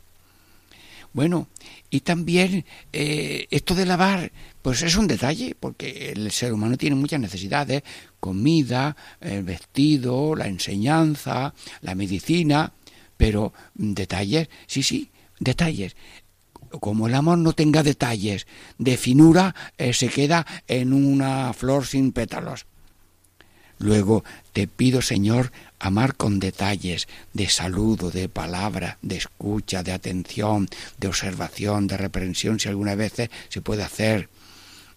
Bueno, 1.13 1.49
y 1.91 2.01
también 2.01 2.67
eh, 2.93 3.47
esto 3.51 3.75
de 3.75 3.87
lavar, 3.87 4.33
pues 4.67 4.83
es 4.83 4.97
un 4.97 5.07
detalle, 5.07 5.55
porque 5.61 6.11
el 6.11 6.29
ser 6.33 6.53
humano 6.53 6.77
tiene 6.77 6.97
muchas 6.97 7.21
necesidades, 7.21 7.85
comida, 8.19 8.97
el 9.21 9.45
vestido, 9.45 10.35
la 10.35 10.49
enseñanza, 10.49 11.55
la 11.83 11.95
medicina, 11.95 12.73
pero 13.17 13.53
detalles, 13.77 14.49
sí, 14.67 14.83
sí, 14.83 15.09
detalles. 15.39 15.95
Como 16.81 17.07
el 17.07 17.15
amor 17.15 17.39
no 17.39 17.53
tenga 17.53 17.85
detalles 17.85 18.49
de 18.77 18.97
finura, 18.97 19.55
eh, 19.79 19.93
se 19.93 20.09
queda 20.09 20.45
en 20.67 20.93
una 20.93 21.53
flor 21.53 21.87
sin 21.87 22.11
pétalos. 22.11 22.67
Luego 23.79 24.25
te 24.53 24.67
pido, 24.67 25.01
Señor, 25.01 25.53
amar 25.79 26.17
con 26.17 26.41
detalles 26.41 27.07
de 27.35 27.49
saludo, 27.49 28.11
de 28.11 28.29
palabra, 28.29 28.99
de 29.01 29.19
escucha, 29.19 29.85
de 29.85 29.93
atención, 29.93 30.69
de 30.99 31.07
observación, 31.07 31.87
de 31.87 31.99
reprensión, 31.99 32.59
si 32.59 32.69
alguna 32.69 32.97
vez 32.97 33.13
se 33.49 33.61
puede 33.61 33.85
hacer, 33.85 34.29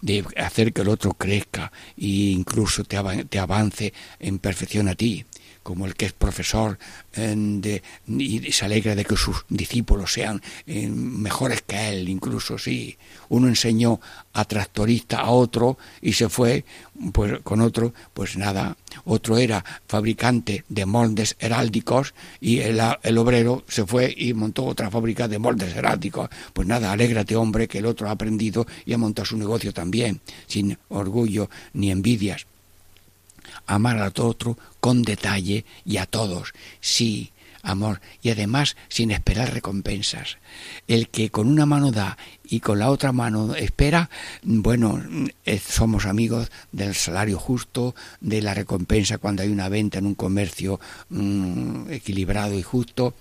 de 0.01 0.25
hacer 0.37 0.73
que 0.73 0.81
el 0.81 0.89
otro 0.89 1.13
crezca 1.13 1.71
e 1.97 2.31
incluso 2.31 2.83
te, 2.83 2.97
avance 3.39 3.93
en 4.19 4.39
perfección 4.39 4.87
a 4.87 4.95
ti 4.95 5.25
como 5.63 5.85
el 5.85 5.95
que 5.95 6.05
es 6.05 6.13
profesor 6.13 6.77
de, 7.15 7.83
y 8.07 8.51
se 8.51 8.65
alegra 8.65 8.95
de 8.95 9.05
que 9.05 9.15
sus 9.15 9.45
discípulos 9.49 10.13
sean 10.13 10.41
eh, 10.65 10.87
mejores 10.87 11.61
que 11.61 11.89
él, 11.89 12.09
incluso 12.09 12.57
si 12.57 12.97
uno 13.29 13.47
enseñó 13.47 13.99
a 14.33 14.45
tractorista 14.45 15.19
a 15.19 15.29
otro 15.31 15.77
y 16.01 16.13
se 16.13 16.29
fue 16.29 16.65
pues 17.13 17.39
con 17.43 17.61
otro, 17.61 17.93
pues 18.13 18.37
nada, 18.37 18.77
otro 19.05 19.37
era 19.37 19.63
fabricante 19.87 20.65
de 20.69 20.85
moldes 20.85 21.35
heráldicos 21.39 22.13
y 22.39 22.59
el, 22.59 22.81
el 23.03 23.17
obrero 23.17 23.63
se 23.67 23.85
fue 23.85 24.13
y 24.15 24.33
montó 24.33 24.65
otra 24.65 24.89
fábrica 24.89 25.27
de 25.27 25.39
moldes 25.39 25.75
heráldicos. 25.75 26.29
Pues 26.53 26.67
nada, 26.67 26.91
alégrate 26.91 27.35
hombre 27.35 27.67
que 27.67 27.79
el 27.79 27.85
otro 27.85 28.07
ha 28.07 28.11
aprendido 28.11 28.65
y 28.85 28.93
ha 28.93 28.97
montado 28.97 29.25
su 29.25 29.37
negocio 29.37 29.73
también, 29.73 30.21
sin 30.47 30.77
orgullo 30.89 31.49
ni 31.73 31.91
envidias 31.91 32.45
amar 33.65 33.97
al 33.97 34.13
otro 34.17 34.57
con 34.79 35.03
detalle 35.03 35.65
y 35.85 35.97
a 35.97 36.05
todos, 36.05 36.53
sí, 36.79 37.31
amor, 37.61 38.01
y 38.21 38.29
además 38.29 38.75
sin 38.87 39.11
esperar 39.11 39.53
recompensas. 39.53 40.37
El 40.87 41.09
que 41.09 41.29
con 41.29 41.47
una 41.47 41.65
mano 41.65 41.91
da 41.91 42.17
y 42.43 42.59
con 42.59 42.79
la 42.79 42.89
otra 42.89 43.11
mano 43.11 43.55
espera, 43.55 44.09
bueno, 44.43 45.01
somos 45.67 46.05
amigos 46.05 46.51
del 46.71 46.95
salario 46.95 47.37
justo, 47.37 47.95
de 48.21 48.41
la 48.41 48.53
recompensa 48.53 49.17
cuando 49.17 49.43
hay 49.43 49.49
una 49.49 49.69
venta 49.69 49.99
en 49.99 50.05
un 50.05 50.15
comercio 50.15 50.79
mm, 51.09 51.91
equilibrado 51.91 52.57
y 52.57 52.63
justo, 52.63 53.15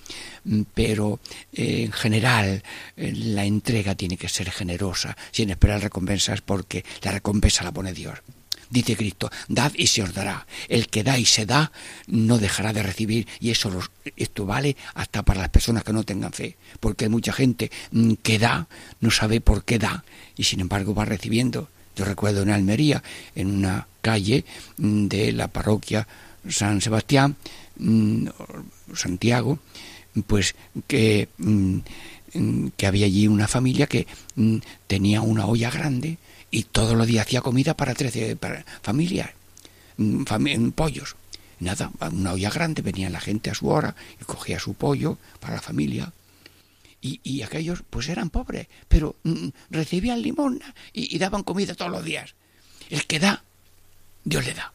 mm, 0.44 0.62
pero 0.74 1.20
eh, 1.52 1.84
en 1.84 1.92
general 1.92 2.62
eh, 2.96 3.12
la 3.14 3.44
entrega 3.44 3.94
tiene 3.94 4.16
que 4.16 4.28
ser 4.28 4.50
generosa, 4.50 5.16
sin 5.30 5.50
esperar 5.50 5.82
recompensas, 5.82 6.40
porque 6.40 6.84
la 7.02 7.12
recompensa 7.12 7.64
la 7.64 7.72
pone 7.72 7.92
Dios. 7.92 8.18
Dice 8.70 8.96
Cristo, 8.96 9.30
dad 9.48 9.72
y 9.74 9.86
se 9.86 10.02
os 10.02 10.12
dará. 10.12 10.46
El 10.68 10.88
que 10.88 11.02
da 11.02 11.18
y 11.18 11.24
se 11.24 11.46
da 11.46 11.72
no 12.06 12.38
dejará 12.38 12.72
de 12.72 12.82
recibir. 12.82 13.26
Y 13.40 13.50
eso 13.50 13.70
esto 14.16 14.44
vale 14.44 14.76
hasta 14.94 15.22
para 15.22 15.40
las 15.40 15.50
personas 15.50 15.84
que 15.84 15.92
no 15.92 16.04
tengan 16.04 16.32
fe. 16.32 16.56
Porque 16.80 17.06
hay 17.06 17.10
mucha 17.10 17.32
gente 17.32 17.70
mm, 17.92 18.14
que 18.22 18.38
da, 18.38 18.68
no 19.00 19.10
sabe 19.10 19.40
por 19.40 19.64
qué 19.64 19.78
da, 19.78 20.04
y 20.36 20.44
sin 20.44 20.60
embargo 20.60 20.94
va 20.94 21.04
recibiendo. 21.04 21.68
Yo 21.96 22.04
recuerdo 22.04 22.42
en 22.42 22.50
Almería, 22.50 23.02
en 23.34 23.50
una 23.50 23.88
calle 24.02 24.44
mm, 24.76 25.06
de 25.06 25.32
la 25.32 25.48
parroquia 25.48 26.06
San 26.48 26.80
Sebastián, 26.80 27.36
mm, 27.78 28.28
Santiago, 28.94 29.58
pues 30.26 30.54
que 30.86 31.28
que 32.76 32.86
había 32.86 33.06
allí 33.06 33.26
una 33.26 33.48
familia 33.48 33.86
que 33.86 34.06
tenía 34.86 35.22
una 35.22 35.46
olla 35.46 35.70
grande 35.70 36.18
y 36.50 36.64
todos 36.64 36.96
los 36.96 37.06
días 37.06 37.26
hacía 37.26 37.40
comida 37.40 37.74
para 37.74 37.94
13 37.94 38.36
familias, 38.82 39.30
mm, 39.96 40.70
pollos. 40.70 41.16
Nada, 41.60 41.90
una 42.12 42.32
olla 42.32 42.50
grande, 42.50 42.82
venía 42.82 43.10
la 43.10 43.20
gente 43.20 43.50
a 43.50 43.54
su 43.54 43.68
hora 43.68 43.96
y 44.20 44.24
cogía 44.24 44.60
su 44.60 44.74
pollo 44.74 45.18
para 45.40 45.54
la 45.54 45.60
familia. 45.60 46.12
Y, 47.00 47.42
aquellos 47.42 47.84
pues 47.88 48.08
eran 48.08 48.28
pobres, 48.28 48.66
pero 48.88 49.14
recibían 49.70 50.20
limosna 50.20 50.74
y, 50.92 51.14
y 51.14 51.18
daban 51.18 51.44
comida 51.44 51.74
todos 51.74 51.92
los 51.92 52.04
días. 52.04 52.34
El 52.90 53.06
que 53.06 53.20
da, 53.20 53.44
Dios 54.24 54.44
le 54.44 54.54
da. 54.54 54.72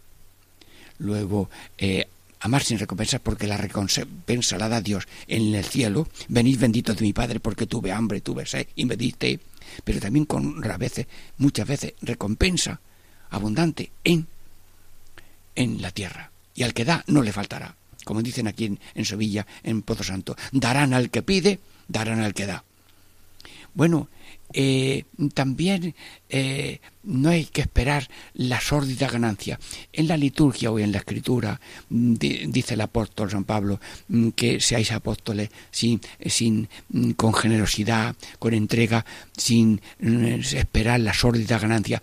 Luego, 1.00 1.50
eh, 1.78 2.08
amar 2.40 2.64
sin 2.64 2.80
recompensas 2.80 3.22
porque 3.22 3.48
la 3.48 3.58
recompensa 3.58 4.58
la 4.58 4.70
da 4.70 4.82
Dios 4.82 5.08
en 5.28 5.54
el 5.56 5.66
cielo. 5.66 6.08
Venid 6.28 6.60
bendito 6.60 6.94
de 6.94 7.02
mi 7.02 7.14
Padre 7.14 7.40
porque 7.40 7.68
tuve 7.68 7.92
hambre, 7.92 8.22
tuve 8.22 8.46
sed 8.46 8.68
y 8.76 8.86
me 8.86 8.96
diste. 8.96 9.40
Pero 9.84 10.00
también 10.00 10.26
con 10.26 10.62
veces, 10.80 11.08
muchas 11.38 11.68
veces, 11.68 11.94
recompensa 12.02 12.80
abundante 13.30 13.92
en, 14.04 14.28
en 15.56 15.82
la 15.82 15.92
tierra. 15.92 16.32
Y 16.56 16.64
al 16.64 16.74
que 16.74 16.86
da 16.86 17.04
no 17.08 17.22
le 17.22 17.34
faltará. 17.34 17.76
Como 18.04 18.22
dicen 18.22 18.48
aquí 18.48 18.66
en, 18.66 18.80
en 18.96 19.06
Sevilla, 19.06 19.48
en 19.64 19.82
Pozo 19.82 20.04
Santo, 20.04 20.36
darán 20.52 20.94
al 20.94 21.10
que 21.10 21.24
pide, 21.24 21.60
darán 21.88 22.20
al 22.20 22.34
que 22.34 22.46
da. 22.46 22.64
Bueno, 23.74 24.10
eh, 24.54 25.06
también 25.34 25.96
eh, 26.30 26.80
no 27.04 27.30
hay 27.30 27.46
que 27.46 27.62
esperar 27.62 28.08
la 28.34 28.62
sórdida 28.62 29.10
ganancia. 29.10 29.60
En 29.92 30.08
la 30.08 30.18
liturgia 30.18 30.72
o 30.72 30.80
en 30.80 30.92
la 30.92 31.00
escritura 31.00 31.60
mm, 31.90 32.14
dice 32.14 32.76
el 32.76 32.82
apóstol 32.82 33.30
San 33.30 33.44
Pablo 33.44 33.80
mm, 34.08 34.30
que 34.30 34.60
seáis 34.60 34.92
apóstoles 34.92 35.50
sin, 35.72 36.02
sin, 36.26 36.70
mm, 36.90 37.12
con 37.12 37.34
generosidad, 37.34 38.16
con 38.40 38.54
entrega, 38.54 39.06
sin 39.36 39.82
esperar 40.00 41.00
la 41.00 41.14
sórdida 41.14 41.60
ganancia. 41.60 42.02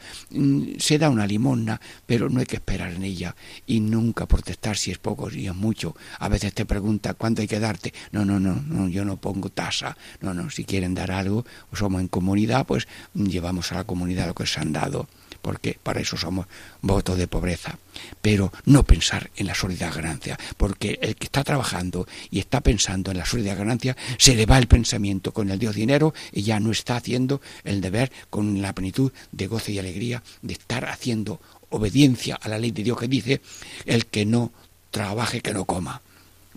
Se 0.78 0.98
da 0.98 1.08
una 1.08 1.26
limosna, 1.26 1.80
pero 2.06 2.28
no 2.28 2.40
hay 2.40 2.46
que 2.46 2.56
esperar 2.56 2.92
en 2.92 3.04
ella 3.04 3.34
y 3.66 3.80
nunca 3.80 4.26
protestar 4.26 4.76
si 4.76 4.90
es 4.90 4.98
poco, 4.98 5.30
si 5.30 5.46
es 5.46 5.54
mucho. 5.54 5.96
A 6.18 6.28
veces 6.28 6.52
te 6.52 6.66
pregunta 6.66 7.14
cuánto 7.14 7.42
hay 7.42 7.48
que 7.48 7.60
darte. 7.60 7.94
No, 8.12 8.24
no, 8.24 8.38
no, 8.38 8.56
no 8.66 8.88
yo 8.88 9.04
no 9.04 9.16
pongo 9.16 9.48
tasa. 9.48 9.96
No, 10.20 10.34
no, 10.34 10.50
si 10.50 10.64
quieren 10.64 10.94
dar 10.94 11.10
algo, 11.10 11.44
somos 11.72 12.00
en 12.00 12.08
comunidad, 12.08 12.39
pues 12.66 12.88
llevamos 13.14 13.72
a 13.72 13.76
la 13.76 13.84
comunidad 13.84 14.26
lo 14.26 14.34
que 14.34 14.46
se 14.46 14.60
han 14.60 14.72
dado 14.72 15.08
porque 15.42 15.78
para 15.82 16.00
eso 16.00 16.16
somos 16.16 16.46
votos 16.82 17.18
de 17.18 17.28
pobreza. 17.28 17.78
Pero 18.20 18.52
no 18.66 18.84
pensar 18.84 19.30
en 19.36 19.46
la 19.46 19.54
sólida 19.54 19.90
ganancia, 19.90 20.38
porque 20.56 20.98
el 21.02 21.16
que 21.16 21.24
está 21.26 21.44
trabajando 21.44 22.06
y 22.30 22.38
está 22.38 22.60
pensando 22.60 23.10
en 23.10 23.18
la 23.18 23.26
sólida 23.26 23.54
ganancia, 23.54 23.96
se 24.18 24.34
le 24.34 24.46
va 24.46 24.58
el 24.58 24.68
pensamiento 24.68 25.32
con 25.32 25.50
el 25.50 25.58
Dios 25.58 25.74
dinero 25.74 26.14
y 26.32 26.42
ya 26.42 26.60
no 26.60 26.70
está 26.70 26.96
haciendo 26.96 27.40
el 27.64 27.80
deber 27.80 28.12
con 28.28 28.60
la 28.60 28.74
plenitud 28.74 29.12
de 29.32 29.46
gozo 29.46 29.72
y 29.72 29.78
alegría 29.78 30.22
de 30.42 30.54
estar 30.54 30.86
haciendo 30.86 31.40
obediencia 31.70 32.36
a 32.36 32.48
la 32.48 32.58
ley 32.58 32.70
de 32.72 32.82
Dios 32.82 32.98
que 32.98 33.08
dice, 33.08 33.40
el 33.86 34.06
que 34.06 34.26
no 34.26 34.52
trabaje, 34.90 35.40
que 35.40 35.54
no 35.54 35.64
coma. 35.64 36.02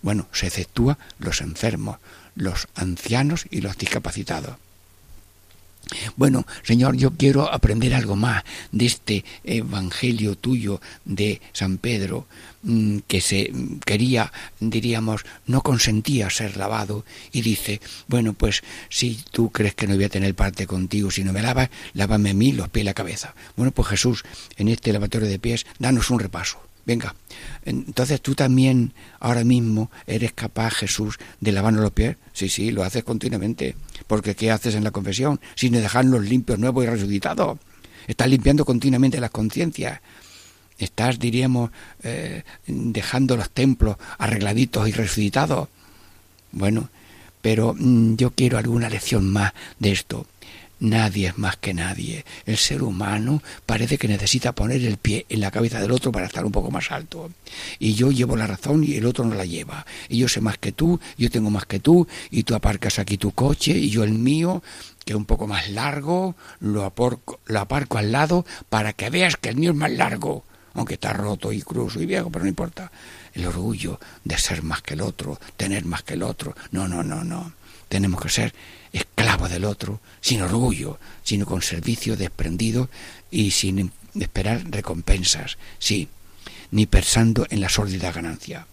Bueno, 0.01 0.27
se 0.33 0.47
exceptúa 0.47 0.97
los 1.19 1.39
enfermos, 1.41 1.99
los 2.35 2.67
ancianos 2.75 3.45
y 3.49 3.61
los 3.61 3.77
discapacitados. 3.77 4.57
Bueno, 6.15 6.45
Señor, 6.63 6.95
yo 6.95 7.11
quiero 7.11 7.51
aprender 7.51 7.93
algo 7.93 8.15
más 8.15 8.43
de 8.71 8.85
este 8.85 9.25
Evangelio 9.43 10.35
tuyo 10.35 10.81
de 11.05 11.41
San 11.51 11.77
Pedro, 11.77 12.25
mm, 12.63 12.99
que 13.07 13.21
se 13.21 13.51
quería, 13.85 14.31
diríamos, 14.59 15.25
no 15.45 15.61
consentía 15.61 16.29
ser 16.29 16.57
lavado, 16.57 17.05
y 17.31 17.41
dice, 17.41 17.81
bueno, 18.07 18.33
pues 18.33 18.63
si 18.89 19.19
tú 19.31 19.51
crees 19.51 19.75
que 19.75 19.87
no 19.87 19.95
voy 19.95 20.05
a 20.05 20.09
tener 20.09 20.35
parte 20.35 20.67
contigo 20.67 21.11
si 21.11 21.23
no 21.23 21.33
me 21.33 21.41
lavas, 21.41 21.69
lávame 21.93 22.31
a 22.31 22.33
mí 22.33 22.53
los 22.53 22.69
pies 22.69 22.83
y 22.83 22.85
la 22.85 22.93
cabeza. 22.93 23.35
Bueno, 23.55 23.71
pues 23.71 23.89
Jesús, 23.89 24.23
en 24.57 24.69
este 24.69 24.93
lavatorio 24.93 25.27
de 25.27 25.39
pies, 25.39 25.65
danos 25.79 26.09
un 26.09 26.19
repaso. 26.19 26.72
Venga, 26.85 27.15
entonces 27.63 28.21
tú 28.21 28.35
también 28.35 28.93
ahora 29.19 29.43
mismo 29.43 29.89
eres 30.05 30.33
capaz, 30.33 30.71
Jesús, 30.71 31.17
de 31.39 31.51
lavarnos 31.53 31.81
los 31.81 31.91
pies. 31.91 32.17
Sí, 32.33 32.49
sí, 32.49 32.71
lo 32.71 32.83
haces 32.83 33.03
continuamente. 33.03 33.75
Porque 34.07 34.35
¿qué 34.35 34.51
haces 34.51 34.75
en 34.75 34.83
la 34.83 34.91
confesión? 34.91 35.39
Sin 35.55 35.73
dejarnos 35.73 36.25
limpios, 36.25 36.59
nuevos 36.59 36.83
y 36.83 36.87
resucitados. 36.87 37.57
Estás 38.07 38.27
limpiando 38.27 38.65
continuamente 38.65 39.21
las 39.21 39.31
conciencias. 39.31 40.01
Estás, 40.77 41.19
diríamos, 41.19 41.71
eh, 42.03 42.43
dejando 42.67 43.37
los 43.37 43.49
templos 43.49 43.95
arregladitos 44.17 44.89
y 44.89 44.91
resucitados. 44.91 45.69
Bueno, 46.51 46.89
pero 47.41 47.75
mm, 47.77 48.15
yo 48.15 48.31
quiero 48.31 48.57
alguna 48.57 48.89
lección 48.89 49.31
más 49.31 49.53
de 49.79 49.91
esto. 49.91 50.25
Nadie 50.83 51.29
es 51.29 51.37
más 51.37 51.55
que 51.55 51.73
nadie. 51.73 52.25
El 52.45 52.57
ser 52.57 52.83
humano 52.83 53.41
parece 53.65 53.97
que 53.97 54.09
necesita 54.09 54.51
poner 54.51 54.83
el 54.83 54.97
pie 54.97 55.25
en 55.29 55.39
la 55.39 55.49
cabeza 55.49 55.79
del 55.79 55.91
otro 55.91 56.11
para 56.11 56.25
estar 56.25 56.43
un 56.43 56.51
poco 56.51 56.71
más 56.71 56.91
alto. 56.91 57.31
Y 57.79 57.93
yo 57.93 58.11
llevo 58.11 58.35
la 58.35 58.47
razón 58.47 58.83
y 58.83 58.95
el 58.95 59.05
otro 59.05 59.23
no 59.23 59.33
la 59.33 59.45
lleva. 59.45 59.85
Y 60.09 60.17
yo 60.17 60.27
sé 60.27 60.41
más 60.41 60.57
que 60.57 60.73
tú, 60.73 60.99
yo 61.17 61.29
tengo 61.29 61.49
más 61.49 61.65
que 61.67 61.79
tú, 61.79 62.05
y 62.31 62.43
tú 62.43 62.53
aparcas 62.53 62.99
aquí 62.99 63.17
tu 63.17 63.31
coche 63.31 63.71
y 63.71 63.91
yo 63.91 64.03
el 64.03 64.11
mío, 64.11 64.61
que 65.05 65.13
es 65.13 65.17
un 65.17 65.23
poco 65.23 65.47
más 65.47 65.69
largo, 65.69 66.35
lo, 66.59 66.93
lo 67.45 67.59
aparco 67.59 67.97
al 67.97 68.11
lado 68.11 68.45
para 68.67 68.91
que 68.91 69.09
veas 69.09 69.37
que 69.37 69.47
el 69.47 69.55
mío 69.55 69.71
es 69.71 69.77
más 69.77 69.91
largo, 69.91 70.43
aunque 70.73 70.95
está 70.95 71.13
roto 71.13 71.53
y 71.53 71.61
cruzo 71.61 72.01
y 72.01 72.05
viejo, 72.05 72.29
pero 72.29 72.43
no 72.43 72.49
importa. 72.49 72.91
El 73.33 73.45
orgullo 73.45 74.01
de 74.25 74.37
ser 74.37 74.63
más 74.63 74.81
que 74.81 74.95
el 74.95 75.01
otro, 75.01 75.39
tener 75.55 75.85
más 75.85 76.03
que 76.03 76.15
el 76.15 76.23
otro. 76.23 76.53
No, 76.71 76.89
no, 76.89 77.03
no, 77.03 77.23
no. 77.23 77.53
Tenemos 77.87 78.21
que 78.21 78.27
ser 78.27 78.53
esclavo 78.93 79.49
del 79.49 79.65
otro, 79.65 79.99
sin 80.21 80.41
orgullo, 80.41 80.99
sino 81.23 81.45
con 81.45 81.61
servicio 81.61 82.15
desprendido 82.15 82.89
y 83.31 83.51
sin 83.51 83.91
esperar 84.19 84.63
recompensas, 84.69 85.57
sí, 85.79 86.07
ni 86.71 86.85
pensando 86.85 87.45
en 87.49 87.59
la 87.61 87.69
sórdida 87.69 88.11
ganancia. 88.11 88.67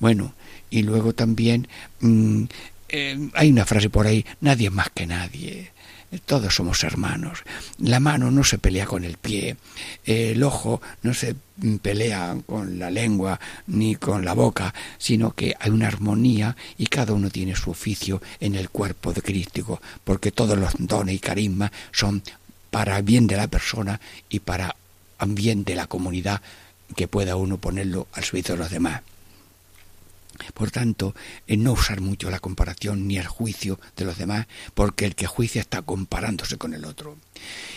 Bueno, 0.00 0.34
y 0.70 0.82
luego 0.82 1.12
también 1.12 1.68
mm, 2.00 2.44
eh, 2.88 3.30
hay 3.34 3.50
una 3.50 3.66
frase 3.66 3.90
por 3.90 4.06
ahí, 4.06 4.24
nadie 4.40 4.70
más 4.70 4.90
que 4.90 5.06
nadie. 5.06 5.71
Todos 6.20 6.54
somos 6.54 6.84
hermanos. 6.84 7.42
La 7.78 7.98
mano 7.98 8.30
no 8.30 8.44
se 8.44 8.58
pelea 8.58 8.84
con 8.84 9.04
el 9.04 9.16
pie, 9.16 9.56
el 10.04 10.42
ojo 10.42 10.82
no 11.02 11.14
se 11.14 11.34
pelea 11.80 12.36
con 12.44 12.78
la 12.78 12.90
lengua 12.90 13.40
ni 13.66 13.96
con 13.96 14.24
la 14.24 14.34
boca, 14.34 14.74
sino 14.98 15.32
que 15.32 15.54
hay 15.58 15.70
una 15.70 15.88
armonía 15.88 16.54
y 16.76 16.86
cada 16.86 17.14
uno 17.14 17.30
tiene 17.30 17.56
su 17.56 17.70
oficio 17.70 18.20
en 18.40 18.56
el 18.56 18.68
cuerpo 18.68 19.12
de 19.12 19.22
Cristo, 19.22 19.80
porque 20.04 20.32
todos 20.32 20.58
los 20.58 20.74
dones 20.78 21.14
y 21.14 21.18
carismas 21.18 21.70
son 21.92 22.22
para 22.70 23.00
bien 23.00 23.26
de 23.26 23.36
la 23.36 23.48
persona 23.48 24.00
y 24.28 24.40
para 24.40 24.76
bien 25.26 25.64
de 25.64 25.76
la 25.76 25.86
comunidad 25.86 26.42
que 26.94 27.08
pueda 27.08 27.36
uno 27.36 27.56
ponerlo 27.56 28.06
al 28.12 28.24
servicio 28.24 28.54
de 28.54 28.60
los 28.60 28.70
demás. 28.70 29.02
Por 30.54 30.70
tanto, 30.70 31.14
en 31.46 31.62
no 31.62 31.72
usar 31.72 32.00
mucho 32.00 32.30
la 32.30 32.40
comparación 32.40 33.06
ni 33.06 33.18
el 33.18 33.26
juicio 33.26 33.78
de 33.96 34.04
los 34.04 34.18
demás, 34.18 34.46
porque 34.74 35.04
el 35.04 35.14
que 35.14 35.26
juicia 35.26 35.60
está 35.60 35.82
comparándose 35.82 36.56
con 36.56 36.74
el 36.74 36.84
otro. 36.84 37.16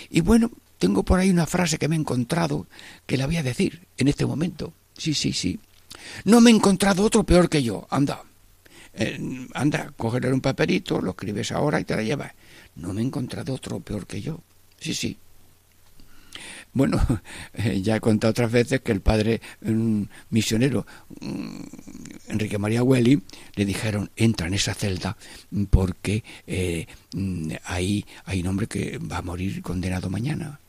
Y 0.09 0.21
bueno, 0.21 0.51
tengo 0.77 1.03
por 1.03 1.19
ahí 1.19 1.29
una 1.29 1.45
frase 1.45 1.77
que 1.77 1.87
me 1.87 1.95
he 1.95 1.99
encontrado 1.99 2.67
que 3.05 3.17
la 3.17 3.25
voy 3.25 3.37
a 3.37 3.43
decir 3.43 3.87
en 3.97 4.07
este 4.07 4.25
momento. 4.25 4.73
Sí, 4.97 5.13
sí, 5.13 5.33
sí. 5.33 5.59
No 6.23 6.41
me 6.41 6.51
he 6.51 6.53
encontrado 6.53 7.03
otro 7.03 7.23
peor 7.23 7.49
que 7.49 7.63
yo. 7.63 7.87
Anda. 7.89 8.23
Eh, 8.93 9.47
anda, 9.53 9.91
cogerle 9.97 10.31
un 10.31 10.41
papelito, 10.41 11.01
lo 11.01 11.11
escribes 11.11 11.51
ahora 11.51 11.79
y 11.79 11.85
te 11.85 11.95
la 11.95 12.03
llevas. 12.03 12.31
No 12.75 12.93
me 12.93 13.01
he 13.01 13.05
encontrado 13.05 13.53
otro 13.53 13.79
peor 13.79 14.07
que 14.07 14.21
yo. 14.21 14.41
Sí, 14.79 14.93
sí. 14.93 15.17
Bueno, 16.75 17.01
eh, 17.53 17.81
ya 17.81 17.95
he 17.95 18.01
contado 18.01 18.31
otras 18.31 18.51
veces 18.51 18.81
que 18.81 18.91
el 18.91 18.99
padre 18.99 19.41
misionero 20.29 20.85
mm, 21.21 21.59
Enrique 22.27 22.57
María 22.59 22.83
Welly 22.83 23.23
le 23.55 23.65
dijeron 23.65 24.11
entra 24.17 24.47
en 24.47 24.53
esa 24.53 24.73
celda 24.73 25.15
porque 25.69 26.23
eh, 26.45 26.85
mm, 27.13 27.53
ahí 27.63 28.05
hay 28.25 28.41
un 28.41 28.47
hombre 28.47 28.67
que 28.67 28.97
va 28.97 29.19
a 29.19 29.21
morir 29.21 29.61
condenado 29.61 30.09
mañana. 30.09 30.59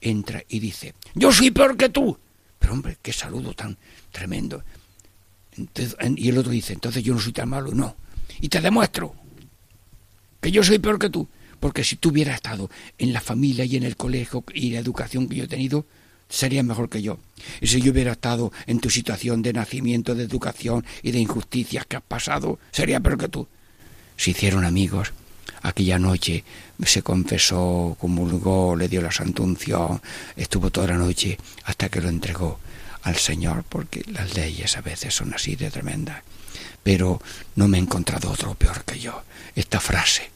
Entra 0.00 0.44
y 0.48 0.60
dice 0.60 0.94
yo 1.14 1.32
soy 1.32 1.50
peor 1.50 1.76
que 1.76 1.88
tú. 1.88 2.16
Pero 2.58 2.74
hombre, 2.74 2.98
qué 3.00 3.12
saludo 3.12 3.54
tan 3.54 3.76
tremendo. 4.12 4.62
y 6.16 6.28
el 6.28 6.38
otro 6.38 6.52
dice 6.52 6.74
entonces 6.74 7.02
yo 7.02 7.14
no 7.14 7.20
soy 7.20 7.32
tan 7.32 7.48
malo. 7.48 7.72
No. 7.72 7.96
Y 8.42 8.50
te 8.50 8.60
demuestro 8.60 9.14
que 10.42 10.52
yo 10.52 10.62
soy 10.62 10.78
peor 10.78 10.98
que 10.98 11.08
tú. 11.08 11.26
Porque 11.60 11.84
si 11.84 11.96
tú 11.96 12.10
hubieras 12.10 12.36
estado 12.36 12.70
en 12.98 13.12
la 13.12 13.20
familia 13.20 13.64
y 13.64 13.76
en 13.76 13.82
el 13.82 13.96
colegio 13.96 14.44
y 14.54 14.70
la 14.70 14.78
educación 14.78 15.28
que 15.28 15.36
yo 15.36 15.44
he 15.44 15.48
tenido, 15.48 15.86
serías 16.28 16.64
mejor 16.64 16.88
que 16.88 17.02
yo. 17.02 17.18
Y 17.60 17.66
si 17.66 17.80
yo 17.80 17.92
hubiera 17.92 18.12
estado 18.12 18.52
en 18.66 18.80
tu 18.80 18.90
situación 18.90 19.42
de 19.42 19.52
nacimiento, 19.52 20.14
de 20.14 20.24
educación 20.24 20.84
y 21.02 21.10
de 21.10 21.18
injusticias 21.18 21.86
que 21.86 21.96
has 21.96 22.02
pasado, 22.02 22.58
sería 22.70 23.00
peor 23.00 23.18
que 23.18 23.28
tú. 23.28 23.48
Se 24.16 24.30
hicieron 24.30 24.64
amigos. 24.64 25.12
Aquella 25.62 25.98
noche 25.98 26.44
se 26.84 27.02
confesó, 27.02 27.96
comulgó, 27.98 28.76
le 28.76 28.88
dio 28.88 29.02
la 29.02 29.10
santa 29.10 29.42
unción, 29.42 30.00
estuvo 30.36 30.70
toda 30.70 30.88
la 30.88 30.96
noche 30.96 31.36
hasta 31.64 31.88
que 31.88 32.00
lo 32.00 32.08
entregó 32.08 32.60
al 33.02 33.16
Señor, 33.16 33.64
porque 33.68 34.04
las 34.12 34.34
leyes 34.36 34.76
a 34.76 34.82
veces 34.82 35.14
son 35.14 35.34
así 35.34 35.56
de 35.56 35.70
tremendas. 35.70 36.22
Pero 36.82 37.20
no 37.56 37.66
me 37.66 37.78
he 37.78 37.80
encontrado 37.80 38.30
otro 38.30 38.54
peor 38.54 38.84
que 38.84 39.00
yo. 39.00 39.22
Esta 39.56 39.80
frase 39.80 40.30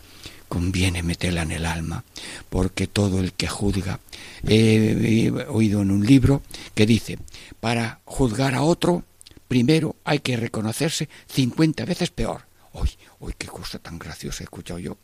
conviene 0.52 1.02
meterla 1.02 1.40
en 1.40 1.52
el 1.52 1.64
alma, 1.64 2.04
porque 2.50 2.86
todo 2.86 3.20
el 3.20 3.32
que 3.32 3.48
juzga, 3.48 4.00
he, 4.46 5.32
oído 5.48 5.80
en 5.80 5.90
un 5.90 6.04
libro 6.04 6.42
que 6.74 6.84
dice, 6.84 7.18
para 7.58 8.00
juzgar 8.04 8.54
a 8.54 8.60
otro, 8.60 9.02
primero 9.48 9.96
hay 10.04 10.18
que 10.18 10.36
reconocerse 10.36 11.08
50 11.28 11.86
veces 11.86 12.10
peor. 12.10 12.42
Uy, 12.74 12.90
uy, 13.20 13.32
qué 13.38 13.46
cosa 13.46 13.78
tan 13.78 13.98
graciosa 13.98 14.42
he 14.42 14.44
escuchado 14.44 14.78
yo. 14.78 14.98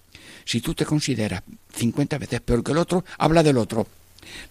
Si 0.44 0.60
tú 0.60 0.74
te 0.74 0.84
consideras 0.84 1.42
50 1.74 2.18
veces 2.18 2.42
peor 2.42 2.62
que 2.62 2.72
el 2.72 2.78
otro, 2.78 3.06
habla 3.16 3.42
del 3.42 3.56
otro 3.56 3.86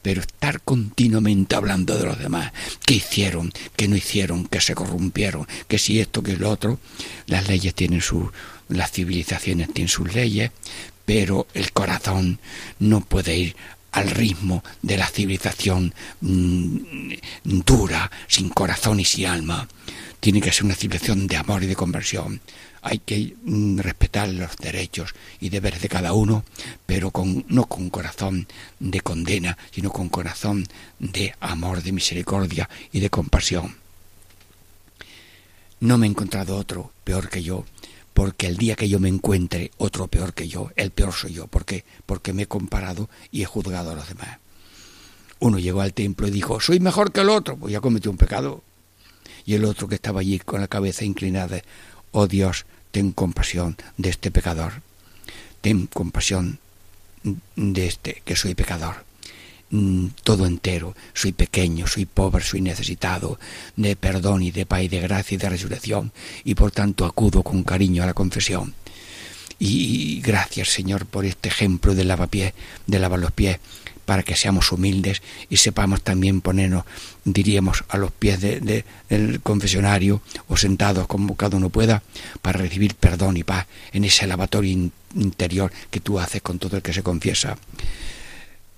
pero 0.01 0.21
estar 0.21 0.61
continuamente 0.61 1.55
hablando 1.55 1.95
de 1.95 2.05
los 2.05 2.17
demás, 2.17 2.51
qué 2.83 2.95
hicieron, 2.95 3.51
qué 3.75 3.87
no 3.87 3.95
hicieron, 3.95 4.47
que 4.47 4.59
se 4.59 4.73
corrompieron, 4.73 5.45
que 5.67 5.77
si 5.77 5.99
esto, 5.99 6.23
que 6.23 6.35
lo 6.35 6.49
otro, 6.49 6.79
las 7.27 7.47
leyes 7.47 7.75
tienen 7.75 8.01
sus, 8.01 8.31
las 8.69 8.91
civilizaciones 8.91 9.73
tienen 9.73 9.89
sus 9.89 10.13
leyes, 10.13 10.51
pero 11.05 11.47
el 11.53 11.71
corazón 11.71 12.39
no 12.79 13.01
puede 13.01 13.37
ir 13.37 13.55
al 13.91 14.09
ritmo 14.11 14.63
de 14.81 14.97
la 14.97 15.07
civilización 15.07 15.93
mm, 16.21 16.77
dura, 17.43 18.11
sin 18.27 18.49
corazón 18.49 18.99
y 18.99 19.05
sin 19.05 19.27
alma. 19.27 19.67
Tiene 20.19 20.41
que 20.41 20.51
ser 20.51 20.65
una 20.65 20.75
civilización 20.75 21.27
de 21.27 21.37
amor 21.37 21.63
y 21.63 21.67
de 21.67 21.75
conversión 21.75 22.41
hay 22.87 22.99
que 22.99 23.35
mm, 23.43 23.79
respetar 23.79 24.29
los 24.29 24.55
derechos 24.57 25.13
y 25.41 25.49
deberes 25.49 25.81
de 25.81 25.89
cada 25.89 26.13
uno, 26.13 26.45
pero 26.85 27.11
con, 27.11 27.45
no 27.49 27.65
con 27.65 27.89
corazón 27.89 28.47
de 28.79 29.01
condena, 29.01 29.57
sino 29.71 29.91
con 29.91 30.07
corazón 30.07 30.65
de 30.99 31.35
amor, 31.41 31.83
de 31.83 31.91
misericordia 31.91 32.69
y 32.93 33.01
de 33.01 33.09
compasión. 33.09 33.75
No 35.81 35.97
me 35.97 36.07
he 36.07 36.09
encontrado 36.09 36.55
otro 36.55 36.91
peor 37.03 37.29
que 37.29 37.43
yo, 37.43 37.65
porque 38.17 38.47
el 38.47 38.57
día 38.57 38.75
que 38.75 38.89
yo 38.89 38.99
me 38.99 39.09
encuentre 39.09 39.69
otro 39.77 40.07
peor 40.07 40.33
que 40.33 40.47
yo, 40.47 40.71
el 40.75 40.89
peor 40.89 41.13
soy 41.13 41.33
yo. 41.33 41.45
¿Por 41.45 41.65
qué? 41.65 41.85
Porque 42.07 42.33
me 42.33 42.41
he 42.41 42.47
comparado 42.47 43.11
y 43.29 43.43
he 43.43 43.45
juzgado 43.45 43.91
a 43.91 43.93
los 43.93 44.09
demás. 44.09 44.39
Uno 45.37 45.59
llegó 45.59 45.81
al 45.81 45.93
templo 45.93 46.27
y 46.27 46.31
dijo, 46.31 46.59
soy 46.59 46.79
mejor 46.79 47.11
que 47.11 47.21
el 47.21 47.29
otro, 47.29 47.57
pues 47.57 47.73
ya 47.73 47.79
cometió 47.79 48.09
un 48.09 48.17
pecado. 48.17 48.63
Y 49.45 49.53
el 49.53 49.65
otro 49.65 49.87
que 49.87 49.93
estaba 49.93 50.21
allí 50.21 50.39
con 50.39 50.61
la 50.61 50.67
cabeza 50.67 51.05
inclinada, 51.05 51.61
oh 52.09 52.25
Dios, 52.25 52.65
ten 52.89 53.11
compasión 53.11 53.77
de 53.97 54.09
este 54.09 54.31
pecador, 54.31 54.81
ten 55.61 55.85
compasión 55.85 56.57
de 57.55 57.85
este 57.85 58.23
que 58.25 58.35
soy 58.35 58.55
pecador, 58.55 59.05
mm, 59.69 60.07
todo 60.23 60.45
entero, 60.45 60.95
soy 61.13 61.31
pequeño, 61.31 61.87
soy 61.87 62.05
pobre, 62.05 62.43
soy 62.43 62.61
necesitado 62.61 63.39
de 63.75 63.95
perdón 63.95 64.43
y 64.43 64.51
de 64.51 64.65
paz 64.65 64.83
y 64.83 64.87
de 64.87 65.01
gracia 65.01 65.35
y 65.35 65.37
de 65.37 65.49
resurrección, 65.49 66.11
y 66.43 66.55
por 66.55 66.71
tanto 66.71 67.05
acudo 67.05 67.43
con 67.43 67.63
cariño 67.63 68.03
a 68.03 68.07
la 68.07 68.13
confesión. 68.13 68.73
Y 69.59 70.21
gracias, 70.21 70.69
Señor, 70.69 71.05
por 71.07 71.25
este 71.25 71.49
ejemplo 71.49 71.95
de 71.95 72.03
lavapiés, 72.03 72.53
de 72.85 72.99
lavar 72.99 73.19
los 73.19 73.31
pies, 73.31 73.59
para 74.07 74.23
que 74.23 74.37
seamos 74.37 74.71
humildes 74.71 75.21
y 75.49 75.57
sepamos 75.57 76.01
también 76.01 76.39
ponernos, 76.39 76.85
diríamos, 77.25 77.83
a 77.89 77.97
los 77.97 78.11
pies 78.11 78.39
del 78.39 79.41
confesionario 79.43 80.21
o 80.47 80.55
sentados 80.55 81.07
como 81.07 81.35
cada 81.35 81.57
uno 81.57 81.69
pueda, 81.69 82.03
para 82.41 82.59
recibir 82.59 82.95
perdón 82.95 83.35
y 83.35 83.43
paz 83.43 83.67
en 83.91 84.05
ese 84.05 84.25
lavatorio 84.25 84.91
interior 85.13 85.73
que 85.91 85.99
tú 85.99 86.21
haces 86.21 86.41
con 86.41 86.57
todo 86.57 86.77
el 86.77 86.83
que 86.83 86.93
se 86.93 87.03
confiesa. 87.03 87.57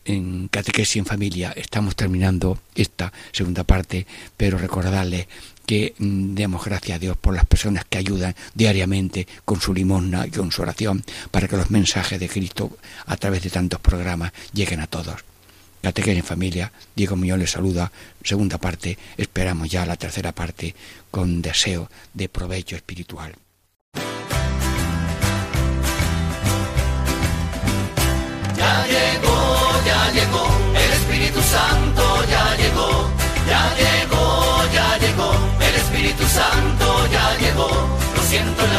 En 0.10 0.47
Catequesis 0.47 0.95
en 0.95 1.05
Familia 1.05 1.53
estamos 1.55 1.95
terminando 1.95 2.57
esta 2.74 3.14
segunda 3.32 3.64
parte, 3.64 4.07
pero 4.36 4.57
recordarles 4.57 5.28
que 5.68 5.93
mm, 5.99 6.34
demos 6.34 6.66
gracias 6.66 6.95
a 6.95 6.99
Dios 6.99 7.16
por 7.16 7.36
las 7.36 7.45
personas 7.45 7.86
que 7.86 7.99
ayudan 7.99 8.34
diariamente 8.55 9.28
con 9.45 9.62
su 9.62 9.72
limosna 9.72 10.26
y 10.26 10.32
con 10.32 10.51
su 10.51 10.64
oración 10.64 11.03
para 11.30 11.47
que 11.47 11.57
los 11.57 11.70
mensajes 11.70 12.20
de 12.20 12.28
Cristo 12.28 12.76
a 13.05 13.18
través 13.18 13.43
de 13.43 13.51
tantos 13.51 13.80
programas 13.82 14.32
lleguen 14.51 14.80
a 14.80 14.88
todos. 14.88 15.24
Catequesis 15.84 16.22
en 16.22 16.26
familia, 16.26 16.72
Diego 16.95 17.16
Muñoz 17.16 17.38
les 17.38 17.51
saluda, 17.51 17.91
segunda 18.24 18.57
parte, 18.57 18.97
esperamos 19.16 19.70
ya 19.70 19.86
la 19.86 19.95
tercera 19.95 20.32
parte 20.32 20.74
con 21.12 21.43
deseo 21.43 21.88
de 22.16 22.30
provecho 22.30 22.76
espiritual. 22.76 23.36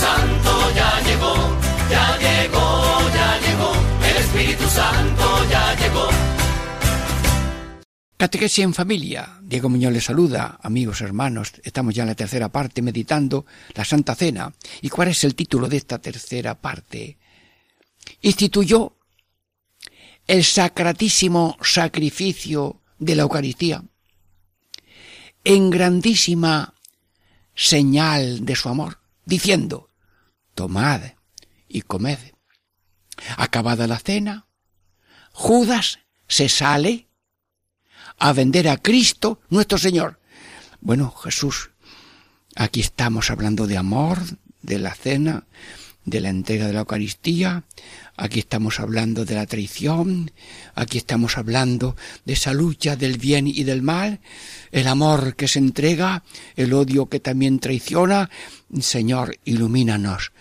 Santo 0.00 0.52
ya 0.74 1.00
llegó, 1.06 1.34
ya 1.90 2.16
llegó, 2.16 2.64
ya 3.12 3.38
llegó, 3.44 3.72
el 4.08 4.16
Espíritu 4.16 4.64
Santo 4.64 5.26
ya 5.50 5.74
llegó. 5.76 6.08
Catequesis 8.16 8.64
en 8.64 8.72
familia. 8.72 9.38
Diego 9.42 9.68
Muñoz 9.68 9.92
les 9.92 10.04
saluda, 10.04 10.58
amigos, 10.62 11.02
hermanos. 11.02 11.52
Estamos 11.62 11.94
ya 11.94 12.04
en 12.04 12.08
la 12.08 12.14
tercera 12.14 12.48
parte 12.48 12.80
meditando 12.80 13.44
la 13.74 13.84
Santa 13.84 14.14
Cena. 14.14 14.54
¿Y 14.80 14.88
cuál 14.88 15.08
es 15.08 15.22
el 15.24 15.34
título 15.34 15.68
de 15.68 15.76
esta 15.76 15.98
tercera 15.98 16.54
parte? 16.54 17.18
Instituyó 18.22 18.96
el 20.26 20.44
sacratísimo 20.44 21.58
sacrificio 21.60 22.80
de 22.98 23.16
la 23.16 23.22
Eucaristía, 23.22 23.84
en 25.44 25.68
grandísima 25.68 26.72
señal 27.54 28.46
de 28.46 28.56
su 28.56 28.70
amor, 28.70 28.98
diciendo, 29.26 29.89
tomad 30.60 31.00
y 31.68 31.80
comed. 31.80 32.18
Acabada 33.38 33.86
la 33.86 33.98
cena, 33.98 34.46
Judas 35.32 36.00
se 36.28 36.50
sale 36.50 37.08
a 38.18 38.34
vender 38.34 38.68
a 38.68 38.76
Cristo 38.76 39.40
nuestro 39.48 39.78
Señor. 39.78 40.20
Bueno, 40.82 41.12
Jesús, 41.12 41.70
aquí 42.56 42.80
estamos 42.80 43.30
hablando 43.30 43.66
de 43.66 43.78
amor, 43.78 44.18
de 44.60 44.78
la 44.78 44.94
cena, 44.94 45.46
de 46.10 46.20
la 46.20 46.28
entrega 46.28 46.66
de 46.66 46.72
la 46.72 46.80
Eucaristía, 46.80 47.64
aquí 48.16 48.40
estamos 48.40 48.80
hablando 48.80 49.24
de 49.24 49.34
la 49.34 49.46
traición, 49.46 50.32
aquí 50.74 50.98
estamos 50.98 51.38
hablando 51.38 51.96
de 52.24 52.34
esa 52.34 52.52
lucha 52.52 52.96
del 52.96 53.16
bien 53.16 53.46
y 53.46 53.62
del 53.64 53.80
mal, 53.80 54.20
el 54.72 54.86
amor 54.88 55.36
que 55.36 55.48
se 55.48 55.60
entrega, 55.60 56.24
el 56.56 56.72
odio 56.72 57.08
que 57.08 57.20
también 57.20 57.60
traiciona. 57.60 58.28
Señor, 58.80 59.38
ilumínanos, 59.44 60.32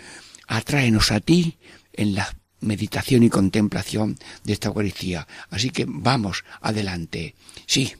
atráenos 0.47 1.11
a 1.11 1.20
ti 1.20 1.57
en 1.93 2.15
la 2.15 2.36
meditación 2.61 3.24
y 3.24 3.30
contemplación 3.30 4.17
de 4.43 4.53
esta 4.53 4.70
Eucaristía. 4.70 5.28
Así 5.49 5.70
que 5.70 5.86
vamos 5.88 6.43
adelante. 6.61 7.36
Sí, 7.65 7.93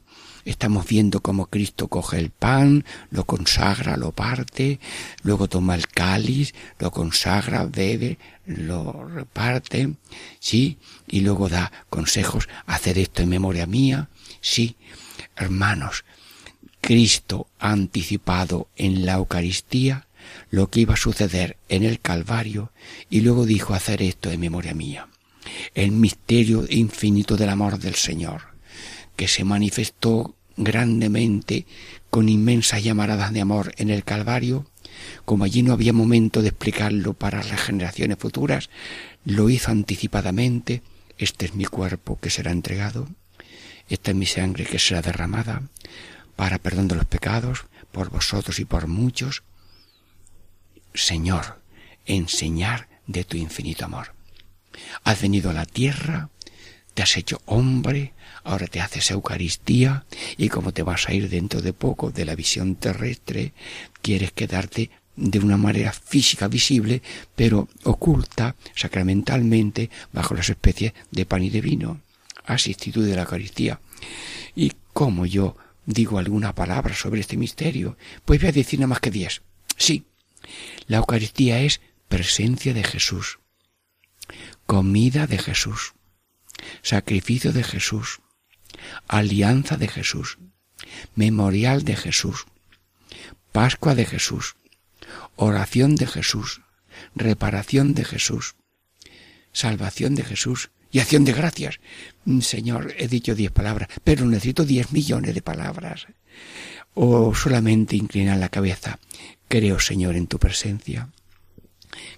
Estamos 0.46 0.88
viendo 0.88 1.22
cómo 1.22 1.48
Cristo 1.48 1.88
coge 1.88 2.18
el 2.18 2.30
pan, 2.30 2.86
lo 3.12 3.26
consagra, 3.26 3.98
lo 3.98 4.12
parte, 4.12 4.80
luego 5.22 5.48
toma 5.48 5.76
el 5.76 5.88
cáliz, 5.88 6.54
lo 6.80 6.92
consagra, 6.92 7.66
bebe, 7.66 8.18
lo 8.46 9.08
reparte, 9.08 9.96
sí, 10.40 10.78
y 11.08 11.22
luego 11.22 11.50
da 11.50 11.72
consejos, 11.90 12.48
hacer 12.66 12.98
esto 12.98 13.22
en 13.22 13.30
memoria 13.30 13.66
mía, 13.66 14.10
sí. 14.42 14.76
Hermanos, 15.36 16.06
Cristo 16.82 17.48
ha 17.60 17.72
anticipado 17.72 18.70
en 18.76 19.06
la 19.06 19.14
Eucaristía 19.14 20.08
lo 20.50 20.70
que 20.70 20.82
iba 20.82 20.94
a 20.94 20.98
suceder 20.98 21.58
en 21.68 21.84
el 21.84 22.00
Calvario 22.00 22.72
y 23.10 23.22
luego 23.22 23.46
dijo 23.46 23.74
hacer 23.74 24.02
esto 24.02 24.32
en 24.32 24.40
memoria 24.40 24.74
mía. 24.74 25.08
El 25.74 25.92
misterio 25.92 26.66
infinito 26.70 27.36
del 27.36 27.50
amor 27.50 27.80
del 27.80 27.96
Señor 27.96 28.49
que 29.20 29.28
se 29.28 29.44
manifestó 29.44 30.34
grandemente 30.56 31.66
con 32.10 32.30
inmensas 32.30 32.82
llamaradas 32.82 33.34
de 33.34 33.42
amor 33.42 33.74
en 33.76 33.90
el 33.90 34.06
Calvario, 34.06 34.66
como 35.26 35.44
allí 35.44 35.62
no 35.62 35.74
había 35.74 35.92
momento 35.92 36.42
de 36.42 36.48
explicarlo 36.48 37.16
para 37.16 37.44
las 37.44 37.60
generaciones 37.60 38.18
futuras, 38.18 38.70
lo 39.26 39.50
hizo 39.50 39.72
anticipadamente, 39.72 40.84
este 41.18 41.48
es 41.48 41.54
mi 41.54 41.66
cuerpo 41.66 42.18
que 42.22 42.30
será 42.30 42.52
entregado, 42.52 43.10
esta 43.90 44.12
es 44.12 44.16
mi 44.16 44.26
sangre 44.26 44.66
que 44.66 44.80
será 44.80 45.02
derramada 45.02 45.64
para 46.38 46.58
perdón 46.58 46.88
de 46.88 46.96
los 46.96 47.06
pecados, 47.06 47.66
por 47.92 48.12
vosotros 48.12 48.58
y 48.60 48.64
por 48.64 48.88
muchos. 48.88 49.44
Señor, 50.94 51.62
enseñar 52.06 52.88
de 53.06 53.26
tu 53.26 53.36
infinito 53.36 53.84
amor. 53.84 54.14
Has 55.04 55.22
venido 55.22 55.50
a 55.50 55.54
la 55.54 55.66
tierra, 55.66 56.30
te 56.94 57.04
has 57.04 57.18
hecho 57.18 57.42
hombre, 57.46 58.14
ahora 58.50 58.68
te 58.68 58.82
haces 58.82 59.12
Eucaristía 59.12 60.06
y 60.38 60.50
como 60.50 60.74
te 60.74 60.84
vas 60.84 61.08
a 61.08 61.14
ir 61.14 61.30
dentro 61.30 61.62
de 61.62 61.74
poco 61.74 62.12
de 62.12 62.26
la 62.26 62.36
visión 62.36 62.76
terrestre, 62.76 63.54
quieres 64.02 64.32
quedarte 64.32 64.90
de 65.16 65.40
una 65.40 65.58
manera 65.58 65.92
física 65.92 66.48
visible, 66.48 67.02
pero 67.36 67.68
oculta 67.84 68.56
sacramentalmente 68.74 69.90
bajo 70.14 70.34
las 70.34 70.50
especies 70.50 70.94
de 71.12 71.26
pan 71.26 71.44
y 71.44 71.50
de 71.50 71.62
vino. 71.62 72.02
Asistitud 72.46 73.06
de 73.06 73.16
la 73.16 73.24
Eucaristía. 73.24 73.80
¿Y 74.56 74.74
cómo 74.94 75.26
yo 75.26 75.56
digo 75.86 76.18
alguna 76.18 76.56
palabra 76.56 76.96
sobre 76.96 77.22
este 77.22 77.38
misterio? 77.38 77.98
Pues 78.26 78.40
voy 78.40 78.50
a 78.50 78.54
decir 78.54 78.80
nada 78.80 78.88
más 78.88 79.00
que 79.00 79.12
diez. 79.12 79.42
Sí, 79.78 80.06
la 80.88 80.98
Eucaristía 80.98 81.62
es 81.62 81.82
presencia 82.08 82.74
de 82.74 82.84
Jesús, 82.84 83.40
comida 84.66 85.28
de 85.28 85.38
Jesús, 85.38 85.94
sacrificio 86.82 87.52
de 87.54 87.64
Jesús, 87.64 88.22
alianza 89.08 89.78
de 89.78 89.88
Jesús, 89.88 90.38
memorial 91.16 91.84
de 91.84 91.96
Jesús, 91.96 92.46
Pascua 93.52 93.96
de 93.96 94.06
Jesús, 94.06 94.56
oración 95.36 95.96
de 95.96 96.06
Jesús, 96.06 96.62
reparación 97.16 97.94
de 97.94 98.06
Jesús, 98.06 98.56
salvación 99.52 100.16
de 100.16 100.24
Jesús 100.24 100.70
y 100.92 101.00
acción 101.00 101.26
de 101.26 101.34
gracias. 101.34 101.80
Mm, 102.26 102.42
Señor, 102.42 102.94
he 102.98 103.08
dicho 103.08 103.36
diez 103.36 103.52
palabras, 103.52 103.90
pero 104.04 104.26
necesito 104.26 104.66
diez 104.66 104.92
millones 104.92 105.34
de 105.34 105.42
palabras. 105.42 106.08
O 106.94 107.34
solamente 107.36 107.96
inclinar 107.96 108.38
la 108.38 108.50
cabeza. 108.50 109.00
Creo, 109.48 109.80
Señor, 109.80 110.16
en 110.16 110.28
tu 110.28 110.40
presencia. 110.40 111.10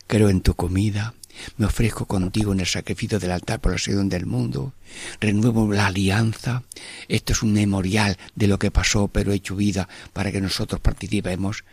Creo 0.07 0.29
en 0.29 0.41
tu 0.41 0.55
comida. 0.55 1.13
Me 1.57 1.65
ofrezco 1.65 2.05
contigo 2.05 2.53
en 2.53 2.59
el 2.59 2.65
sacrificio 2.65 3.19
del 3.19 3.31
altar 3.31 3.59
por 3.59 3.71
la 3.71 3.77
salvación 3.77 4.09
del 4.09 4.25
mundo. 4.25 4.73
Renuevo 5.19 5.71
la 5.71 5.87
alianza. 5.87 6.63
Esto 7.07 7.33
es 7.33 7.43
un 7.43 7.53
memorial 7.53 8.17
de 8.35 8.47
lo 8.47 8.59
que 8.59 8.71
pasó, 8.71 9.07
pero 9.07 9.31
hecho 9.31 9.55
vida 9.55 9.87
para 10.13 10.31
que 10.31 10.41
nosotros 10.41 10.81
participemos. 10.81 11.63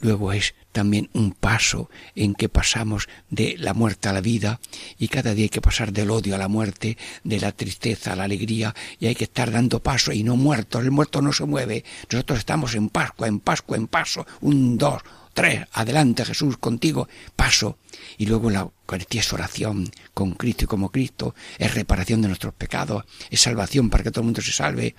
Luego 0.00 0.32
es 0.32 0.54
también 0.72 1.08
un 1.14 1.32
paso 1.32 1.88
en 2.14 2.34
que 2.34 2.50
pasamos 2.50 3.08
de 3.30 3.56
la 3.58 3.72
muerte 3.72 4.10
a 4.10 4.12
la 4.12 4.20
vida 4.20 4.60
y 4.98 5.08
cada 5.08 5.32
día 5.32 5.44
hay 5.44 5.48
que 5.48 5.62
pasar 5.62 5.90
del 5.90 6.10
odio 6.10 6.34
a 6.34 6.38
la 6.38 6.48
muerte, 6.48 6.98
de 7.24 7.40
la 7.40 7.52
tristeza 7.52 8.12
a 8.12 8.16
la 8.16 8.24
alegría 8.24 8.74
y 9.00 9.06
hay 9.06 9.14
que 9.14 9.24
estar 9.24 9.50
dando 9.50 9.82
paso 9.82 10.12
y 10.12 10.22
no 10.22 10.36
muertos. 10.36 10.84
El 10.84 10.90
muerto 10.90 11.22
no 11.22 11.32
se 11.32 11.46
mueve. 11.46 11.82
Nosotros 12.10 12.40
estamos 12.40 12.74
en 12.74 12.90
Pascua, 12.90 13.26
en 13.26 13.40
Pascua, 13.40 13.78
en 13.78 13.86
paso. 13.86 14.26
Un, 14.42 14.76
dos, 14.76 15.00
tres. 15.36 15.66
Adelante 15.72 16.24
Jesús, 16.24 16.56
contigo. 16.56 17.08
Paso. 17.36 17.78
Y 18.16 18.26
luego 18.26 18.50
la 18.50 18.60
Eucaristía 18.60 19.20
es 19.20 19.32
oración 19.32 19.90
con 20.14 20.32
Cristo 20.32 20.64
y 20.64 20.66
como 20.66 20.90
Cristo. 20.90 21.34
Es 21.58 21.74
reparación 21.74 22.22
de 22.22 22.28
nuestros 22.28 22.54
pecados. 22.54 23.04
Es 23.30 23.42
salvación 23.42 23.90
para 23.90 24.02
que 24.02 24.10
todo 24.10 24.22
el 24.22 24.26
mundo 24.26 24.40
se 24.40 24.52
salve. 24.52 24.96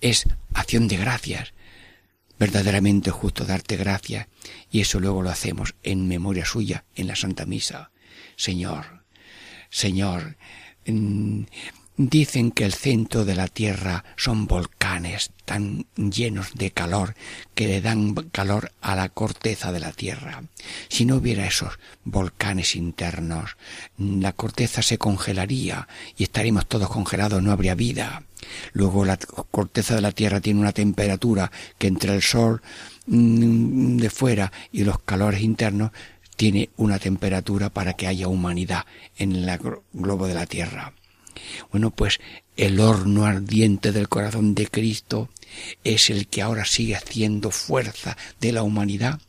Es 0.00 0.28
acción 0.54 0.86
de 0.86 0.98
gracias 0.98 1.52
verdaderamente 2.38 3.10
justo 3.10 3.44
darte 3.44 3.76
gracias 3.76 4.28
y 4.70 4.80
eso 4.80 5.00
luego 5.00 5.22
lo 5.22 5.30
hacemos 5.30 5.74
en 5.82 6.06
memoria 6.06 6.44
suya 6.44 6.84
en 6.94 7.08
la 7.08 7.16
Santa 7.16 7.46
Misa. 7.46 7.90
Señor, 8.36 9.04
Señor, 9.70 10.36
mm, 10.86 11.42
Dicen 12.00 12.52
que 12.52 12.64
el 12.64 12.74
centro 12.74 13.24
de 13.24 13.34
la 13.34 13.48
Tierra 13.48 14.04
son 14.16 14.46
volcanes 14.46 15.32
tan 15.44 15.84
llenos 15.96 16.54
de 16.54 16.70
calor 16.70 17.16
que 17.56 17.66
le 17.66 17.80
dan 17.80 18.14
calor 18.30 18.70
a 18.80 18.94
la 18.94 19.08
corteza 19.08 19.72
de 19.72 19.80
la 19.80 19.90
Tierra. 19.90 20.44
Si 20.88 21.04
no 21.04 21.16
hubiera 21.16 21.44
esos 21.44 21.80
volcanes 22.04 22.76
internos, 22.76 23.56
la 23.98 24.32
corteza 24.32 24.80
se 24.80 24.96
congelaría 24.96 25.88
y 26.16 26.22
estaríamos 26.22 26.66
todos 26.66 26.88
congelados, 26.88 27.42
no 27.42 27.50
habría 27.50 27.74
vida. 27.74 28.22
Luego 28.74 29.04
la 29.04 29.16
corteza 29.16 29.96
de 29.96 30.00
la 30.00 30.12
Tierra 30.12 30.40
tiene 30.40 30.60
una 30.60 30.72
temperatura 30.72 31.50
que 31.78 31.88
entre 31.88 32.14
el 32.14 32.22
sol 32.22 32.62
mm, 33.08 33.96
de 33.96 34.10
fuera 34.10 34.52
y 34.70 34.84
los 34.84 35.00
calores 35.00 35.40
internos 35.40 35.90
tiene 36.36 36.70
una 36.76 37.00
temperatura 37.00 37.70
para 37.70 37.94
que 37.94 38.06
haya 38.06 38.28
humanidad 38.28 38.86
en 39.16 39.34
el 39.34 39.58
globo 39.92 40.28
de 40.28 40.34
la 40.34 40.46
Tierra. 40.46 40.92
Bueno, 41.70 41.90
pues 41.90 42.20
el 42.56 42.80
horno 42.80 43.24
ardiente 43.24 43.92
del 43.92 44.08
corazón 44.08 44.54
de 44.54 44.66
Cristo 44.66 45.28
es 45.84 46.10
el 46.10 46.28
que 46.28 46.42
ahora 46.42 46.64
sigue 46.64 46.96
haciendo 46.96 47.50
fuerza 47.50 48.16
de 48.40 48.52
la 48.52 48.62
humanidad 48.62 49.20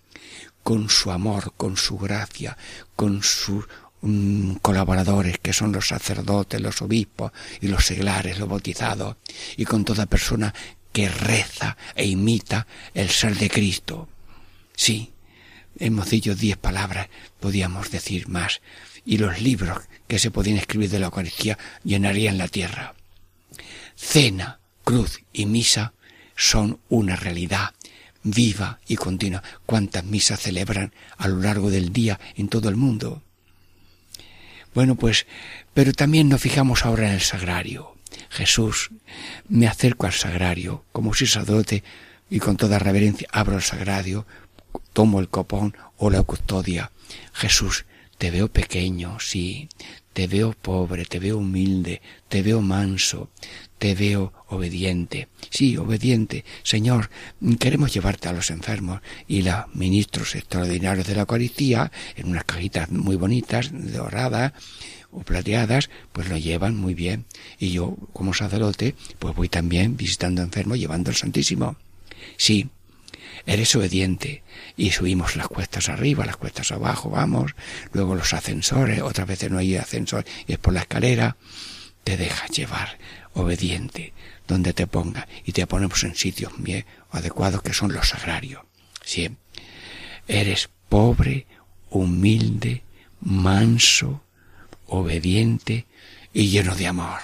con 0.64 0.90
su 0.90 1.12
amor, 1.12 1.54
con 1.58 1.78
su 1.78 1.98
gracia, 1.98 2.58
con 2.96 3.24
sus 3.24 3.66
mm, 4.02 4.56
colaboradores 4.56 5.40
que 5.40 5.54
son 5.54 5.72
los 5.72 5.88
sacerdotes, 5.88 6.62
los 6.62 6.82
obispos 6.82 7.32
y 7.62 7.68
los 7.68 7.86
seglares, 7.86 8.40
los 8.40 8.50
bautizados, 8.50 9.16
y 9.58 9.66
con 9.66 9.86
toda 9.86 10.06
persona 10.06 10.54
que 10.92 11.10
reza 11.10 11.78
e 11.96 12.06
imita 12.06 12.68
el 12.94 13.10
ser 13.10 13.36
de 13.36 13.50
Cristo. 13.50 14.10
Sí, 14.76 15.12
hemos 15.78 16.10
dicho 16.10 16.36
diez 16.36 16.58
palabras, 16.58 17.10
podíamos 17.40 17.92
decir 17.92 18.28
más, 18.28 18.62
y 19.10 19.18
los 19.18 19.42
libros 19.42 19.80
que 20.08 20.20
se 20.20 20.30
podían 20.30 20.58
escribir 20.58 20.92
de 20.92 21.00
la 21.00 21.08
Eucaristía 21.08 21.58
llenarían 21.84 22.38
la 22.38 22.48
tierra. 22.48 22.94
Cena, 23.96 24.60
cruz 24.84 25.22
y 25.34 25.48
misa 25.48 25.94
son 26.36 26.80
una 26.90 27.16
realidad 27.16 27.74
viva 28.22 28.80
y 28.88 28.98
continua. 28.98 29.42
¿Cuántas 29.66 30.04
misas 30.04 30.42
celebran 30.42 30.94
a 31.18 31.28
lo 31.28 31.40
largo 31.40 31.72
del 31.72 31.92
día 31.92 32.20
en 32.36 32.50
todo 32.50 32.70
el 32.70 32.76
mundo? 32.76 33.24
Bueno, 34.76 34.94
pues, 34.94 35.26
pero 35.74 35.92
también 35.92 36.30
nos 36.30 36.42
fijamos 36.42 36.86
ahora 36.86 37.08
en 37.08 37.16
el 37.16 37.22
sagrario. 37.22 37.96
Jesús, 38.30 38.92
me 39.48 39.68
acerco 39.68 40.06
al 40.06 40.14
sagrario, 40.14 40.86
como 40.92 41.16
sacerdote, 41.16 41.84
y 42.30 42.38
con 42.38 42.58
toda 42.58 42.78
reverencia 42.78 43.28
abro 43.32 43.56
el 43.56 43.64
sagrario, 43.64 44.28
tomo 44.94 45.20
el 45.20 45.30
copón 45.30 45.76
o 45.98 46.12
la 46.12 46.22
custodia. 46.22 46.92
Jesús, 47.34 47.86
te 48.20 48.32
veo 48.32 48.50
pequeño, 48.50 49.18
sí, 49.20 49.70
te 50.12 50.28
veo 50.28 50.52
pobre, 50.52 51.06
te 51.06 51.20
veo 51.20 51.38
humilde, 51.38 52.02
te 52.28 52.42
veo 52.44 52.62
manso, 52.62 53.30
te 53.78 53.96
veo 53.96 54.34
obediente. 54.50 55.30
Sí, 55.50 55.78
obediente. 55.78 56.44
Señor, 56.64 57.10
queremos 57.58 57.94
llevarte 57.94 58.28
a 58.28 58.34
los 58.34 58.52
enfermos. 58.52 59.00
Y 59.26 59.44
los 59.44 59.74
ministros 59.74 60.36
extraordinarios 60.36 61.08
de 61.08 61.16
la 61.16 61.22
Eucaristía, 61.22 61.94
en 62.18 62.28
unas 62.28 62.44
cajitas 62.44 62.92
muy 62.92 63.16
bonitas, 63.16 63.72
doradas 63.72 64.52
o 65.12 65.22
plateadas, 65.22 65.90
pues 66.12 66.28
lo 66.28 66.38
llevan 66.38 66.76
muy 66.76 66.96
bien. 66.96 67.26
Y 67.58 67.72
yo, 67.72 67.96
como 68.12 68.34
sacerdote, 68.34 68.96
pues 69.18 69.34
voy 69.34 69.48
también 69.48 69.96
visitando 69.96 70.42
enfermos, 70.42 70.78
llevando 70.78 71.10
el 71.10 71.16
Santísimo. 71.16 71.78
Sí, 72.36 72.70
eres 73.50 73.76
obediente. 73.76 74.44
Y 74.78 74.92
subimos 74.92 75.36
las 75.36 75.48
cuestas 75.48 75.90
arriba, 75.90 76.26
las 76.26 76.38
cuestas 76.38 76.72
abajo, 76.72 77.10
vamos, 77.10 77.56
luego 77.92 78.16
los 78.16 78.34
ascensores, 78.34 79.02
otras 79.02 79.28
veces 79.28 79.50
no 79.50 79.58
hay 79.58 79.76
ascensor 79.76 80.24
y 80.48 80.54
es 80.54 80.60
por 80.60 80.74
la 80.74 80.82
escalera. 80.82 81.36
Te 82.04 82.16
dejas 82.16 82.52
llevar, 82.52 82.98
obediente, 83.34 84.14
donde 84.48 84.74
te 84.74 84.88
ponga, 84.88 85.28
y 85.46 85.52
te 85.52 85.66
ponemos 85.68 86.04
en 86.04 86.16
sitios 86.16 86.54
bien 86.58 86.86
adecuados 87.12 87.64
que 87.64 87.74
son 87.74 87.92
los 87.92 88.10
sagrarios. 88.10 88.62
Sí. 89.04 89.30
Eres 90.28 90.70
pobre, 90.88 91.48
humilde, 91.90 92.84
manso, 93.22 94.22
obediente 94.86 95.88
y 96.34 96.50
lleno 96.50 96.76
de 96.76 96.88
amor. 96.88 97.20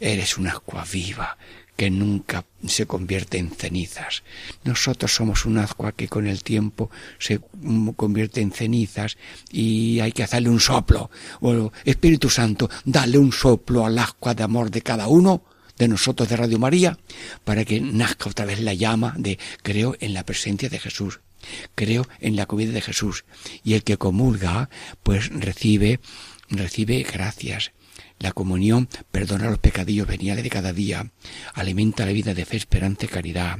Eres 0.00 0.38
una 0.38 0.52
agua 0.52 0.86
viva 0.90 1.36
que 1.78 1.90
nunca 1.90 2.44
se 2.66 2.86
convierte 2.86 3.38
en 3.38 3.52
cenizas. 3.52 4.24
Nosotros 4.64 5.14
somos 5.14 5.46
un 5.46 5.58
ascua 5.58 5.92
que 5.92 6.08
con 6.08 6.26
el 6.26 6.42
tiempo 6.42 6.90
se 7.20 7.38
convierte 7.94 8.40
en 8.40 8.50
cenizas 8.50 9.16
y 9.52 10.00
hay 10.00 10.10
que 10.10 10.24
hacerle 10.24 10.50
un 10.50 10.58
soplo. 10.58 11.08
O 11.40 11.70
Espíritu 11.84 12.30
Santo, 12.30 12.68
dale 12.84 13.16
un 13.16 13.30
soplo 13.30 13.86
al 13.86 13.96
ascua 13.96 14.34
de 14.34 14.42
amor 14.42 14.72
de 14.72 14.82
cada 14.82 15.06
uno 15.06 15.44
de 15.78 15.86
nosotros 15.86 16.28
de 16.28 16.36
Radio 16.36 16.58
María 16.58 16.98
para 17.44 17.64
que 17.64 17.80
nazca 17.80 18.28
otra 18.28 18.44
vez 18.44 18.58
la 18.58 18.74
llama 18.74 19.14
de 19.16 19.38
creo 19.62 19.94
en 20.00 20.14
la 20.14 20.24
presencia 20.24 20.68
de 20.68 20.80
Jesús. 20.80 21.20
Creo 21.76 22.08
en 22.18 22.34
la 22.34 22.46
comida 22.46 22.72
de 22.72 22.80
Jesús. 22.80 23.24
Y 23.62 23.74
el 23.74 23.84
que 23.84 23.98
comulga, 23.98 24.68
pues 25.04 25.30
recibe, 25.30 26.00
recibe 26.50 27.06
gracias, 27.08 27.70
La 28.18 28.32
comunión 28.32 28.88
perdona 29.10 29.48
los 29.48 29.58
pecadillos 29.58 30.06
veniales 30.06 30.42
de 30.42 30.50
cada 30.50 30.72
día, 30.72 31.10
alimenta 31.54 32.04
la 32.04 32.12
vida 32.12 32.34
de 32.34 32.44
fe, 32.44 32.56
esperanza 32.56 33.04
y 33.04 33.08
caridad, 33.08 33.58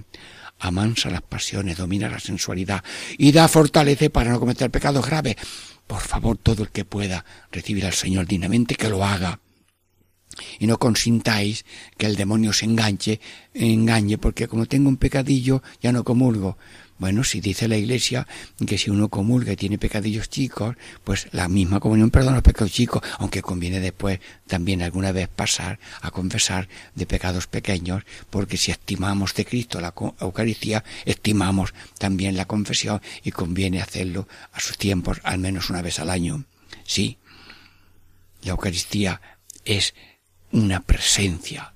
amansa 0.58 1.10
las 1.10 1.22
pasiones, 1.22 1.76
domina 1.76 2.08
la 2.08 2.18
sensualidad 2.18 2.82
y 3.16 3.32
da 3.32 3.48
fortaleza 3.48 4.08
para 4.10 4.30
no 4.30 4.40
cometer 4.40 4.70
pecados 4.70 5.06
graves. 5.06 5.36
Por 5.86 6.00
favor, 6.00 6.36
todo 6.36 6.64
el 6.64 6.70
que 6.70 6.84
pueda 6.84 7.24
recibir 7.50 7.86
al 7.86 7.94
Señor 7.94 8.26
dignamente, 8.26 8.74
que 8.74 8.90
lo 8.90 9.04
haga. 9.04 9.40
Y 10.58 10.66
no 10.66 10.78
consintáis 10.78 11.64
que 11.96 12.06
el 12.06 12.16
demonio 12.16 12.52
se 12.52 12.66
enganche, 12.66 13.20
engañe, 13.54 14.18
porque 14.18 14.48
como 14.48 14.66
tengo 14.66 14.88
un 14.88 14.96
pecadillo, 14.96 15.62
ya 15.80 15.92
no 15.92 16.04
comulgo. 16.04 16.58
Bueno, 16.98 17.22
si 17.22 17.40
dice 17.40 17.68
la 17.68 17.76
Iglesia 17.76 18.26
que 18.66 18.76
si 18.76 18.90
uno 18.90 19.08
comulga 19.08 19.52
y 19.52 19.56
tiene 19.56 19.78
pecadillos 19.78 20.28
chicos, 20.28 20.76
pues 21.04 21.28
la 21.30 21.48
misma 21.48 21.78
comunión 21.78 22.10
perdona 22.10 22.36
los 22.36 22.42
pecados 22.42 22.72
chicos, 22.72 23.02
aunque 23.18 23.40
conviene 23.40 23.78
después 23.78 24.18
también 24.48 24.82
alguna 24.82 25.12
vez 25.12 25.28
pasar 25.28 25.78
a 26.00 26.10
confesar 26.10 26.68
de 26.96 27.06
pecados 27.06 27.46
pequeños, 27.46 28.02
porque 28.30 28.56
si 28.56 28.72
estimamos 28.72 29.32
de 29.34 29.44
Cristo 29.44 29.80
la 29.80 29.94
Eucaristía, 30.20 30.82
estimamos 31.04 31.72
también 31.98 32.36
la 32.36 32.46
confesión 32.46 33.00
y 33.22 33.30
conviene 33.30 33.80
hacerlo 33.80 34.26
a 34.52 34.58
sus 34.58 34.76
tiempos, 34.76 35.20
al 35.22 35.38
menos 35.38 35.70
una 35.70 35.82
vez 35.82 36.00
al 36.00 36.10
año. 36.10 36.44
Sí, 36.84 37.18
la 38.42 38.50
Eucaristía 38.50 39.20
es 39.64 39.94
una 40.50 40.80
presencia, 40.80 41.74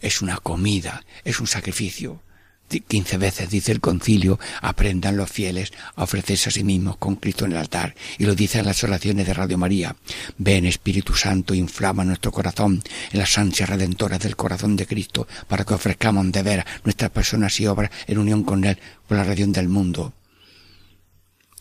es 0.00 0.22
una 0.22 0.38
comida, 0.38 1.04
es 1.22 1.38
un 1.40 1.46
sacrificio 1.46 2.22
quince 2.68 3.18
veces 3.18 3.50
dice 3.50 3.72
el 3.72 3.80
concilio, 3.80 4.38
aprendan 4.60 5.16
los 5.16 5.30
fieles 5.30 5.72
a 5.96 6.04
ofrecerse 6.04 6.48
a 6.48 6.52
sí 6.52 6.64
mismos 6.64 6.96
con 6.96 7.16
Cristo 7.16 7.44
en 7.44 7.52
el 7.52 7.58
altar. 7.58 7.94
Y 8.18 8.24
lo 8.24 8.34
dicen 8.34 8.64
las 8.64 8.82
oraciones 8.82 9.26
de 9.26 9.34
Radio 9.34 9.58
María. 9.58 9.94
Ven 10.38 10.66
Espíritu 10.66 11.14
Santo, 11.14 11.54
inflama 11.54 12.04
nuestro 12.04 12.32
corazón 12.32 12.82
en 13.12 13.18
las 13.18 13.38
ansias 13.38 13.68
redentoras 13.68 14.20
del 14.20 14.36
corazón 14.36 14.76
de 14.76 14.86
Cristo, 14.86 15.28
para 15.46 15.64
que 15.64 15.74
ofrezcamos 15.74 16.32
de 16.32 16.42
ver 16.42 16.66
nuestras 16.84 17.10
personas 17.10 17.58
y 17.60 17.66
obras 17.66 17.90
en 18.06 18.18
unión 18.18 18.44
con 18.44 18.64
Él, 18.64 18.78
por 19.06 19.16
la 19.16 19.24
redención 19.24 19.52
del 19.52 19.68
mundo. 19.68 20.12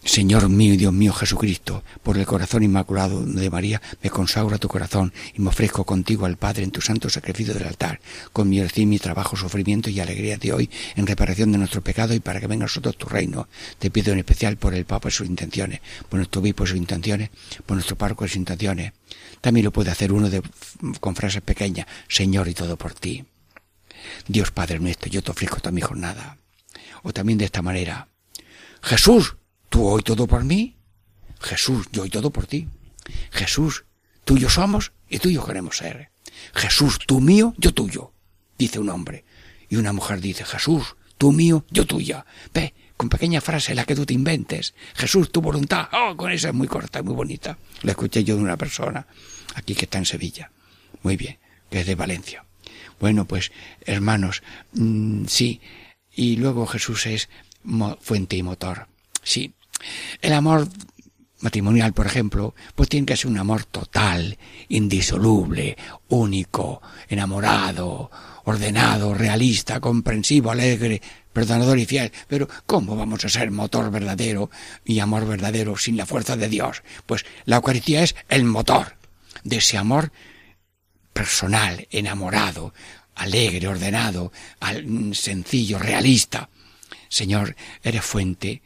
Señor 0.06 0.50
mío 0.50 0.74
y 0.74 0.78
Dios 0.78 0.92
mío 0.92 1.14
Jesucristo, 1.14 1.82
por 2.04 2.18
el 2.18 2.26
corazón 2.26 2.62
inmaculado 2.62 3.26
de 3.26 3.50
María, 3.50 3.82
me 4.02 4.10
consagro 4.10 4.54
a 4.54 4.60
tu 4.60 4.68
corazón 4.68 5.14
y 5.34 5.42
me 5.42 5.48
ofrezco 5.48 5.86
contigo 5.86 6.26
al 6.26 6.36
Padre 6.36 6.64
en 6.64 6.72
tu 6.72 6.82
santo 6.82 7.10
sacrificio 7.10 7.54
del 7.54 7.66
altar, 7.66 8.02
con 8.34 8.50
mi 8.50 8.60
oración, 8.60 8.90
mi 8.90 9.00
trabajo, 9.00 9.38
sufrimiento 9.38 9.90
y 9.90 10.02
alegría 10.02 10.38
de 10.38 10.52
hoy 10.52 10.70
en 10.98 11.08
reparación 11.08 11.54
de 11.54 11.58
nuestro 11.58 11.82
pecado 11.82 12.14
y 12.14 12.20
para 12.20 12.42
que 12.42 12.48
venga 12.48 12.66
a 12.66 12.92
tu 12.92 13.08
reino. 13.08 13.48
Te 13.80 13.92
pido 13.92 14.12
en 14.12 14.20
especial 14.20 14.58
por 14.58 14.74
el 14.74 14.86
Papa 14.86 15.08
y 15.08 15.12
sus 15.12 15.28
intenciones, 15.28 15.80
por 16.10 16.18
nuestro 16.18 16.42
obispo 16.42 16.66
y 16.66 16.68
sus 16.68 16.78
intenciones, 16.78 17.30
por 17.66 17.76
nuestro 17.76 17.98
párroco 17.98 18.26
y 18.26 18.28
sus 18.28 18.38
intenciones. 18.38 18.92
También 19.40 19.64
lo 19.64 19.72
puede 19.72 19.92
hacer 19.92 20.12
uno 20.12 20.30
de, 20.30 20.42
con 21.00 21.16
frases 21.16 21.42
pequeñas, 21.42 21.88
Señor 22.10 22.50
y 22.50 22.54
todo 22.54 22.78
por 22.78 22.94
ti. 22.94 23.24
Dios 24.28 24.52
Padre 24.52 24.80
nuestro, 24.80 25.10
yo 25.10 25.22
te 25.22 25.32
ofrezco 25.32 25.58
toda 25.58 25.72
mi 25.72 25.82
jornada. 25.82 26.38
O 27.04 27.14
también 27.14 27.38
de 27.38 27.46
esta 27.46 27.62
manera, 27.62 28.10
Jesús, 28.82 29.38
¿Tú 29.74 29.88
hoy 29.88 30.04
todo 30.04 30.28
por 30.28 30.44
mí? 30.44 30.78
Jesús, 31.42 31.88
yo 31.92 32.04
hoy 32.04 32.12
todo 32.12 32.30
por 32.30 32.46
ti. 32.46 32.68
Jesús, 33.32 33.86
tuyo 34.24 34.48
somos 34.48 34.92
y 35.10 35.18
tuyo 35.18 35.44
queremos 35.44 35.78
ser. 35.78 36.12
Jesús, 36.54 37.00
tú 37.08 37.20
mío, 37.20 37.56
yo 37.58 37.74
tuyo, 37.74 38.14
dice 38.56 38.78
un 38.78 38.90
hombre. 38.90 39.26
Y 39.70 39.78
una 39.78 39.92
mujer 39.92 40.22
dice, 40.22 40.46
Jesús, 40.46 40.96
tú 41.18 41.32
mío, 41.32 41.66
yo 41.72 41.88
tuya. 41.88 42.24
Ve, 42.54 42.76
con 42.98 43.10
pequeña 43.10 43.42
frase 43.42 43.74
la 43.74 43.86
que 43.86 43.96
tú 43.96 44.06
te 44.06 44.14
inventes. 44.14 44.76
Jesús, 44.94 45.32
tu 45.32 45.42
voluntad. 45.42 45.90
Oh, 45.92 46.16
con 46.16 46.32
esa 46.32 46.50
es 46.50 46.54
muy 46.54 46.68
corta 46.68 47.00
y 47.00 47.02
muy 47.02 47.16
bonita. 47.16 47.58
La 47.82 47.94
escuché 47.94 48.24
yo 48.24 48.36
de 48.36 48.44
una 48.44 48.58
persona 48.58 49.08
aquí 49.56 49.74
que 49.74 49.86
está 49.86 49.98
en 49.98 50.06
Sevilla. 50.06 50.52
Muy 51.02 51.18
bien, 51.18 51.40
que 51.72 51.80
es 51.80 51.88
de 51.88 51.96
Valencia. 51.96 52.46
Bueno, 53.00 53.26
pues, 53.26 53.52
hermanos, 53.88 54.44
mm, 54.74 55.26
sí. 55.26 55.62
Y 56.12 56.36
luego 56.36 56.68
Jesús 56.68 57.08
es 57.08 57.28
fuente 58.02 58.36
y 58.36 58.44
motor. 58.44 58.88
Sí, 59.24 59.56
el 60.22 60.34
amor 60.34 60.68
matrimonial, 61.44 61.94
por 61.94 62.08
ejemplo, 62.08 62.56
pues 62.74 62.88
tiene 62.88 63.06
que 63.06 63.18
ser 63.18 63.30
un 63.30 63.38
amor 63.38 63.66
total, 63.66 64.38
indisoluble, 64.70 65.78
único, 66.08 66.82
enamorado, 67.10 68.10
ordenado, 68.46 69.14
realista, 69.14 69.82
comprensivo, 69.82 70.52
alegre, 70.52 71.02
perdonador 71.34 71.78
y 71.80 71.86
fiel. 71.86 72.12
Pero 72.28 72.48
¿cómo 72.66 72.96
vamos 72.96 73.26
a 73.26 73.30
ser 73.30 73.52
motor 73.52 73.92
verdadero 73.92 74.50
y 74.86 75.00
amor 75.00 75.28
verdadero 75.28 75.78
sin 75.78 75.98
la 75.98 76.06
fuerza 76.06 76.38
de 76.38 76.48
Dios? 76.48 76.82
Pues 77.06 77.26
la 77.44 77.58
Eucaristía 77.58 78.04
es 78.04 78.16
el 78.30 78.46
motor 78.46 78.96
de 79.44 79.58
ese 79.58 79.78
amor 79.78 80.14
personal, 81.12 81.88
enamorado, 81.92 82.74
alegre, 83.16 83.68
ordenado, 83.68 84.32
sencillo, 85.12 85.78
realista. 85.78 86.50
Señor, 87.10 87.56
eres 87.84 88.04
fuente 88.04 88.62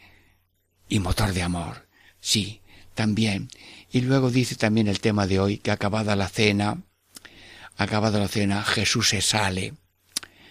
y 0.90 1.00
motor 1.00 1.34
de 1.34 1.44
amor. 1.44 1.88
Sí, 2.20 2.62
también. 2.94 3.50
Y 3.92 4.02
luego 4.02 4.32
dice 4.32 4.56
también 4.56 4.88
el 4.88 5.00
tema 5.00 5.28
de 5.28 5.40
hoy 5.40 5.58
que 5.58 5.72
acabada 5.72 6.16
la 6.16 6.28
cena, 6.28 6.82
acabada 7.78 8.20
la 8.20 8.28
cena, 8.28 8.64
Jesús 8.64 9.10
se 9.10 9.22
sale. 9.22 9.74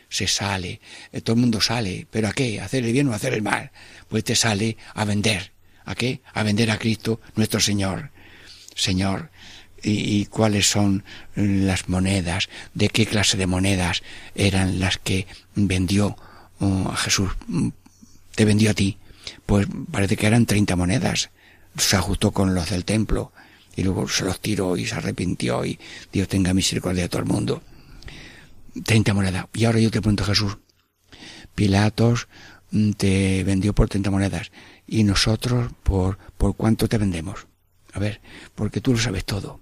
Se 0.09 0.29
sale. 0.29 0.81
Eh, 1.13 1.21
todo 1.21 1.35
el 1.35 1.41
mundo 1.41 1.61
sale. 1.61 2.07
¿Pero 2.11 2.29
a 2.29 2.33
qué? 2.33 2.61
¿Hacer 2.61 2.85
el 2.85 2.93
bien 2.93 3.09
o 3.09 3.13
hacer 3.13 3.35
el 3.35 3.43
mal? 3.43 3.73
Pues 4.09 4.25
te 4.25 4.37
sale 4.37 4.77
a 4.95 5.05
vender. 5.05 5.53
¿A 5.85 5.95
qué? 5.95 6.23
A 6.33 6.43
vender 6.43 6.71
a 6.71 6.79
Cristo 6.79 7.21
nuestro 7.35 7.61
Señor. 7.61 8.11
Señor, 8.75 9.31
¿y, 9.83 10.21
y 10.21 10.27
cuáles 10.27 10.69
son 10.71 11.05
las 11.35 11.89
monedas? 11.89 12.49
¿De 12.75 12.89
qué 12.89 13.07
clase 13.07 13.37
de 13.37 13.47
monedas 13.47 14.03
eran 14.35 14.79
las 14.79 14.99
que 14.99 15.27
vendió 15.55 16.17
oh, 16.61 16.91
a 16.93 16.97
Jesús? 16.97 17.31
Te 18.35 18.45
vendió 18.45 18.71
a 18.71 18.75
ti 18.75 18.99
pues 19.47 19.67
parece 19.91 20.17
que 20.17 20.27
eran 20.27 20.45
treinta 20.47 20.77
monedas. 20.77 21.31
Se 21.77 21.97
ajustó 21.97 22.33
con 22.33 22.55
los 22.55 22.71
del 22.71 22.85
templo 22.85 23.33
y 23.77 23.83
luego 23.83 24.09
se 24.09 24.25
los 24.25 24.41
tiró 24.41 24.77
y 24.77 24.87
se 24.87 24.97
arrepintió 24.97 25.65
y 25.65 25.79
Dios 26.13 26.29
tenga 26.29 26.53
misericordia 26.53 27.05
de 27.05 27.09
todo 27.09 27.23
el 27.23 27.29
mundo. 27.29 27.63
Treinta 28.85 29.15
monedas. 29.15 29.47
Y 29.55 29.65
ahora 29.65 29.79
yo 29.79 29.91
te 29.91 30.01
pregunto, 30.01 30.25
Jesús, 30.25 30.59
Pilatos 31.55 32.29
mm, 32.71 32.91
te 32.93 33.45
vendió 33.45 33.75
por 33.75 33.89
treinta 33.89 34.11
monedas 34.11 34.51
y 34.87 35.05
nosotros 35.05 35.73
por, 35.83 36.19
por 36.37 36.57
cuánto 36.57 36.89
te 36.89 36.99
vendemos. 36.99 37.47
A 37.93 37.99
ver, 37.99 38.21
porque 38.55 38.81
tú 38.81 38.93
lo 38.93 38.99
sabes 38.99 39.25
todo. 39.25 39.61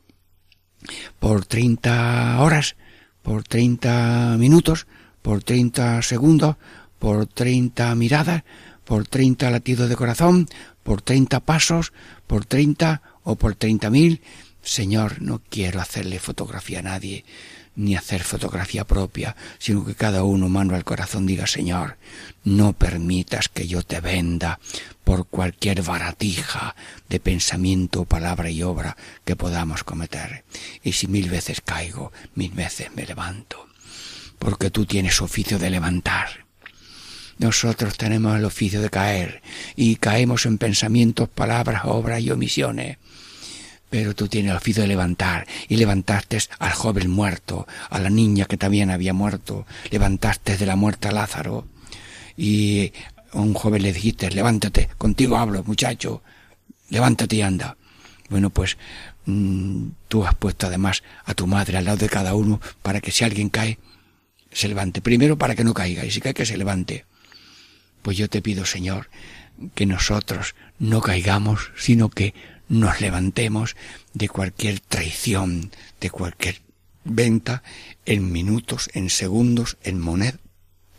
Por 1.19 1.47
treinta 1.47 2.41
horas, 2.41 2.77
por 3.23 3.45
treinta 3.45 4.37
minutos, 4.39 4.87
por 5.23 5.43
treinta 5.43 6.03
segundos, 6.03 6.57
por 6.99 7.27
treinta 7.27 7.95
miradas, 7.95 8.43
por 8.85 9.07
treinta 9.07 9.51
latidos 9.51 9.89
de 9.89 9.97
corazón, 9.97 10.49
por 10.83 11.03
treinta 11.03 11.41
pasos, 11.41 11.93
por 12.27 12.45
treinta 12.45 13.03
o 13.23 13.37
por 13.37 13.55
treinta 13.55 13.91
mil. 13.91 14.23
Señor, 14.63 15.21
no 15.21 15.43
quiero 15.51 15.81
hacerle 15.81 16.19
fotografía 16.19 16.79
a 16.79 16.83
nadie, 16.83 17.25
ni 17.77 17.97
hacer 17.97 18.23
fotografía 18.23 18.85
propia, 18.85 19.37
sino 19.59 19.85
que 19.85 19.95
cada 19.95 20.25
uno 20.25 20.49
mano 20.49 20.75
al 20.75 20.85
corazón 20.85 21.27
diga, 21.27 21.47
Señor, 21.47 21.97
no 22.45 22.73
permitas 22.73 23.49
que 23.49 23.67
yo 23.67 23.83
te 23.83 24.01
venda 24.01 24.61
por 25.03 25.27
cualquier 25.27 25.83
baratija 25.83 26.77
de 27.09 27.21
pensamiento, 27.21 28.05
palabra 28.05 28.49
y 28.49 28.63
obra 28.63 28.97
que 29.25 29.37
podamos 29.37 29.85
cometer. 29.85 30.45
Y 30.83 30.93
si 30.93 31.09
mil 31.09 31.29
veces 31.29 31.61
caigo, 31.61 32.13
mil 32.35 32.53
veces 32.53 32.95
me 32.95 33.05
levanto, 33.05 33.67
porque 34.39 34.71
tú 34.71 34.87
tienes 34.87 35.21
oficio 35.21 35.59
de 35.59 35.71
levantar 35.71 36.44
nosotros 37.39 37.97
tenemos 37.97 38.37
el 38.37 38.45
oficio 38.45 38.81
de 38.81 38.91
caer 38.91 39.43
y 39.77 39.97
caemos 39.97 40.47
en 40.47 40.59
pensamientos, 40.59 41.29
palabras, 41.29 41.83
obras 41.85 42.21
y 42.21 42.31
omisiones. 42.31 42.99
Pero 43.91 44.15
tú 44.15 44.29
tienes 44.29 44.51
el 44.51 44.57
oficio 44.57 44.83
de 44.83 44.89
levantar 44.89 45.47
y 45.69 45.77
levantaste 45.77 46.39
al 46.59 46.73
joven 46.73 47.11
muerto, 47.11 47.67
a 47.91 47.99
la 47.99 48.11
niña 48.11 48.47
que 48.47 48.57
también 48.57 48.91
había 48.91 49.13
muerto, 49.13 49.67
levantaste 49.91 50.57
de 50.57 50.67
la 50.67 50.77
muerte 50.77 51.09
a 51.09 51.13
Lázaro 51.13 51.67
y 52.37 52.93
a 53.33 53.39
un 53.39 53.55
joven 53.55 53.83
le 53.83 53.93
dijiste, 53.93 54.31
levántate, 54.31 54.89
contigo 54.99 55.37
hablo, 55.37 55.63
muchacho, 55.65 56.23
levántate 56.91 57.37
y 57.37 57.43
anda. 57.43 57.77
Bueno, 58.31 58.51
pues 58.51 58.77
mm, 59.27 59.89
tú 60.09 60.25
has 60.25 60.35
puesto 60.35 60.67
además 60.67 61.03
a 61.25 61.35
tu 61.35 61.47
madre 61.47 61.77
al 61.77 61.85
lado 61.85 61.99
de 61.99 62.09
cada 62.09 62.35
uno 62.35 62.61
para 62.83 63.01
que 63.01 63.13
si 63.13 63.25
alguien 63.25 63.49
cae, 63.49 63.79
se 64.51 64.69
levante. 64.69 65.01
Primero 65.01 65.37
para 65.37 65.55
que 65.55 65.65
no 65.65 65.75
caiga 65.75 66.05
y 66.05 66.11
si 66.11 66.21
cae 66.21 66.35
que 66.35 66.47
se 66.47 66.57
levante. 66.57 67.05
Pues 68.05 68.19
yo 68.19 68.29
te 68.29 68.43
pido, 68.43 68.67
Señor, 68.67 69.09
que 69.75 69.87
nosotros 69.87 70.55
no 70.79 71.01
caigamos, 71.01 71.71
sino 71.75 72.11
que 72.11 72.35
nos 72.69 73.01
levantemos 73.01 73.77
de 74.13 74.29
cualquier 74.29 74.81
traición, 74.81 75.73
de 76.03 76.11
cualquier 76.11 76.61
venta, 77.05 77.63
en 78.05 78.31
minutos, 78.31 78.91
en 78.93 79.09
segundos, 79.09 79.79
en 79.83 80.03
monedas, 80.03 80.39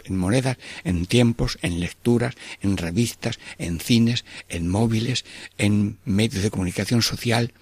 en 0.04 0.18
monedas, 0.18 0.58
en 0.84 1.06
tiempos, 1.06 1.60
en 1.62 1.80
lecturas, 1.80 2.34
en 2.60 2.76
revistas, 2.76 3.38
en 3.60 3.80
cines, 3.80 4.26
en 4.50 4.68
móviles, 4.68 5.26
en 5.60 6.00
medios 6.06 6.42
de 6.42 6.50
comunicación 6.50 7.04
social, 7.04 7.54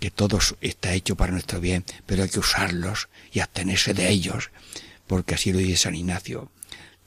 que 0.00 0.10
todo 0.10 0.40
está 0.60 0.94
hecho 0.94 1.14
para 1.14 1.30
nuestro 1.30 1.60
bien, 1.60 1.84
pero 2.06 2.24
hay 2.24 2.28
que 2.28 2.40
usarlos 2.40 3.08
y 3.32 3.38
abstenerse 3.38 3.94
de 3.94 4.10
ellos, 4.10 4.50
porque 5.06 5.36
así 5.36 5.52
lo 5.52 5.58
dice 5.58 5.76
San 5.76 5.94
Ignacio. 5.94 6.50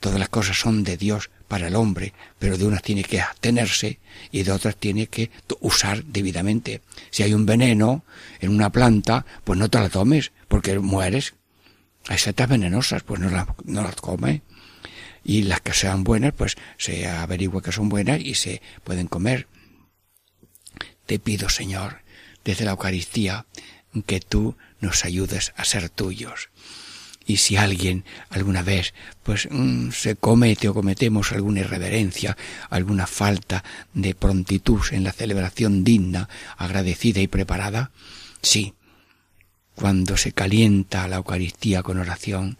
Todas 0.01 0.19
las 0.19 0.29
cosas 0.29 0.59
son 0.59 0.83
de 0.83 0.97
Dios 0.97 1.29
para 1.47 1.67
el 1.67 1.75
hombre, 1.75 2.13
pero 2.39 2.57
de 2.57 2.65
unas 2.65 2.81
tiene 2.81 3.03
que 3.03 3.21
abstenerse 3.21 3.99
y 4.31 4.41
de 4.41 4.51
otras 4.51 4.75
tiene 4.75 5.05
que 5.05 5.29
usar 5.59 6.03
debidamente. 6.05 6.81
Si 7.11 7.21
hay 7.21 7.35
un 7.35 7.45
veneno 7.45 8.03
en 8.39 8.49
una 8.49 8.71
planta, 8.71 9.27
pues 9.43 9.59
no 9.59 9.69
te 9.69 9.79
la 9.79 9.89
tomes, 9.89 10.31
porque 10.47 10.79
mueres. 10.79 11.35
Hay 12.07 12.17
setas 12.17 12.49
venenosas, 12.49 13.03
pues 13.03 13.19
no 13.19 13.29
las, 13.29 13.45
no 13.63 13.83
las 13.83 13.95
come. 13.95 14.41
Y 15.23 15.43
las 15.43 15.61
que 15.61 15.73
sean 15.73 16.03
buenas, 16.03 16.33
pues 16.33 16.55
se 16.79 17.07
averigua 17.07 17.61
que 17.61 17.71
son 17.71 17.87
buenas 17.87 18.19
y 18.21 18.33
se 18.33 18.59
pueden 18.83 19.05
comer. 19.05 19.47
Te 21.05 21.19
pido, 21.19 21.47
Señor, 21.47 22.01
desde 22.43 22.65
la 22.65 22.71
Eucaristía, 22.71 23.45
que 24.07 24.19
tú 24.19 24.57
nos 24.79 25.05
ayudes 25.05 25.53
a 25.57 25.63
ser 25.63 25.89
tuyos 25.89 26.49
y 27.25 27.37
si 27.37 27.57
alguien 27.57 28.03
alguna 28.29 28.63
vez 28.63 28.93
pues 29.23 29.47
mm, 29.49 29.91
se 29.91 30.15
comete 30.15 30.69
o 30.69 30.73
cometemos 30.73 31.31
alguna 31.31 31.61
irreverencia, 31.61 32.35
alguna 32.69 33.07
falta 33.07 33.63
de 33.93 34.15
prontitud 34.15 34.81
en 34.91 35.03
la 35.03 35.11
celebración 35.11 35.83
digna, 35.83 36.27
agradecida 36.57 37.21
y 37.21 37.27
preparada, 37.27 37.91
sí, 38.41 38.73
cuando 39.75 40.17
se 40.17 40.31
calienta 40.31 41.07
la 41.07 41.17
Eucaristía 41.17 41.83
con 41.83 41.97
oración, 41.97 42.57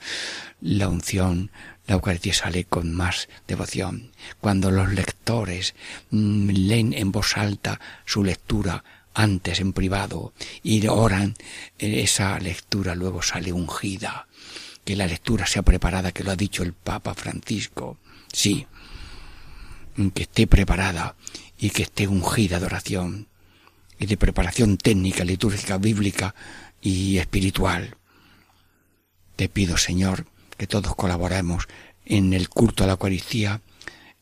la 0.61 0.87
unción, 0.87 1.51
la 1.87 1.95
Eucaristía 1.95 2.33
sale 2.33 2.63
con 2.65 2.93
más 2.93 3.27
devoción. 3.47 4.11
Cuando 4.39 4.71
los 4.71 4.91
lectores 4.93 5.75
mm, 6.11 6.49
leen 6.49 6.93
en 6.93 7.11
voz 7.11 7.37
alta 7.37 7.79
su 8.05 8.23
lectura 8.23 8.83
antes 9.13 9.59
en 9.59 9.73
privado 9.73 10.33
y 10.63 10.87
oran, 10.87 11.35
esa 11.77 12.39
lectura 12.39 12.95
luego 12.95 13.21
sale 13.21 13.51
ungida 13.51 14.27
que 14.83 14.95
la 14.95 15.07
lectura 15.07 15.45
sea 15.45 15.61
preparada, 15.61 16.11
que 16.11 16.23
lo 16.23 16.31
ha 16.31 16.35
dicho 16.35 16.63
el 16.63 16.73
Papa 16.73 17.13
Francisco, 17.13 17.97
sí, 18.31 18.67
que 20.13 20.23
esté 20.23 20.47
preparada 20.47 21.15
y 21.57 21.69
que 21.69 21.83
esté 21.83 22.07
ungida 22.07 22.59
de 22.59 22.65
oración 22.65 23.27
y 23.99 24.07
de 24.07 24.17
preparación 24.17 24.77
técnica, 24.77 25.23
litúrgica, 25.23 25.77
bíblica 25.77 26.33
y 26.81 27.17
espiritual. 27.17 27.97
Te 29.35 29.47
pido, 29.47 29.77
Señor, 29.77 30.25
que 30.57 30.67
todos 30.67 30.95
colaboremos 30.95 31.67
en 32.05 32.33
el 32.33 32.49
culto 32.49 32.83
a 32.83 32.87
la 32.87 32.93
Eucaristía, 32.93 33.61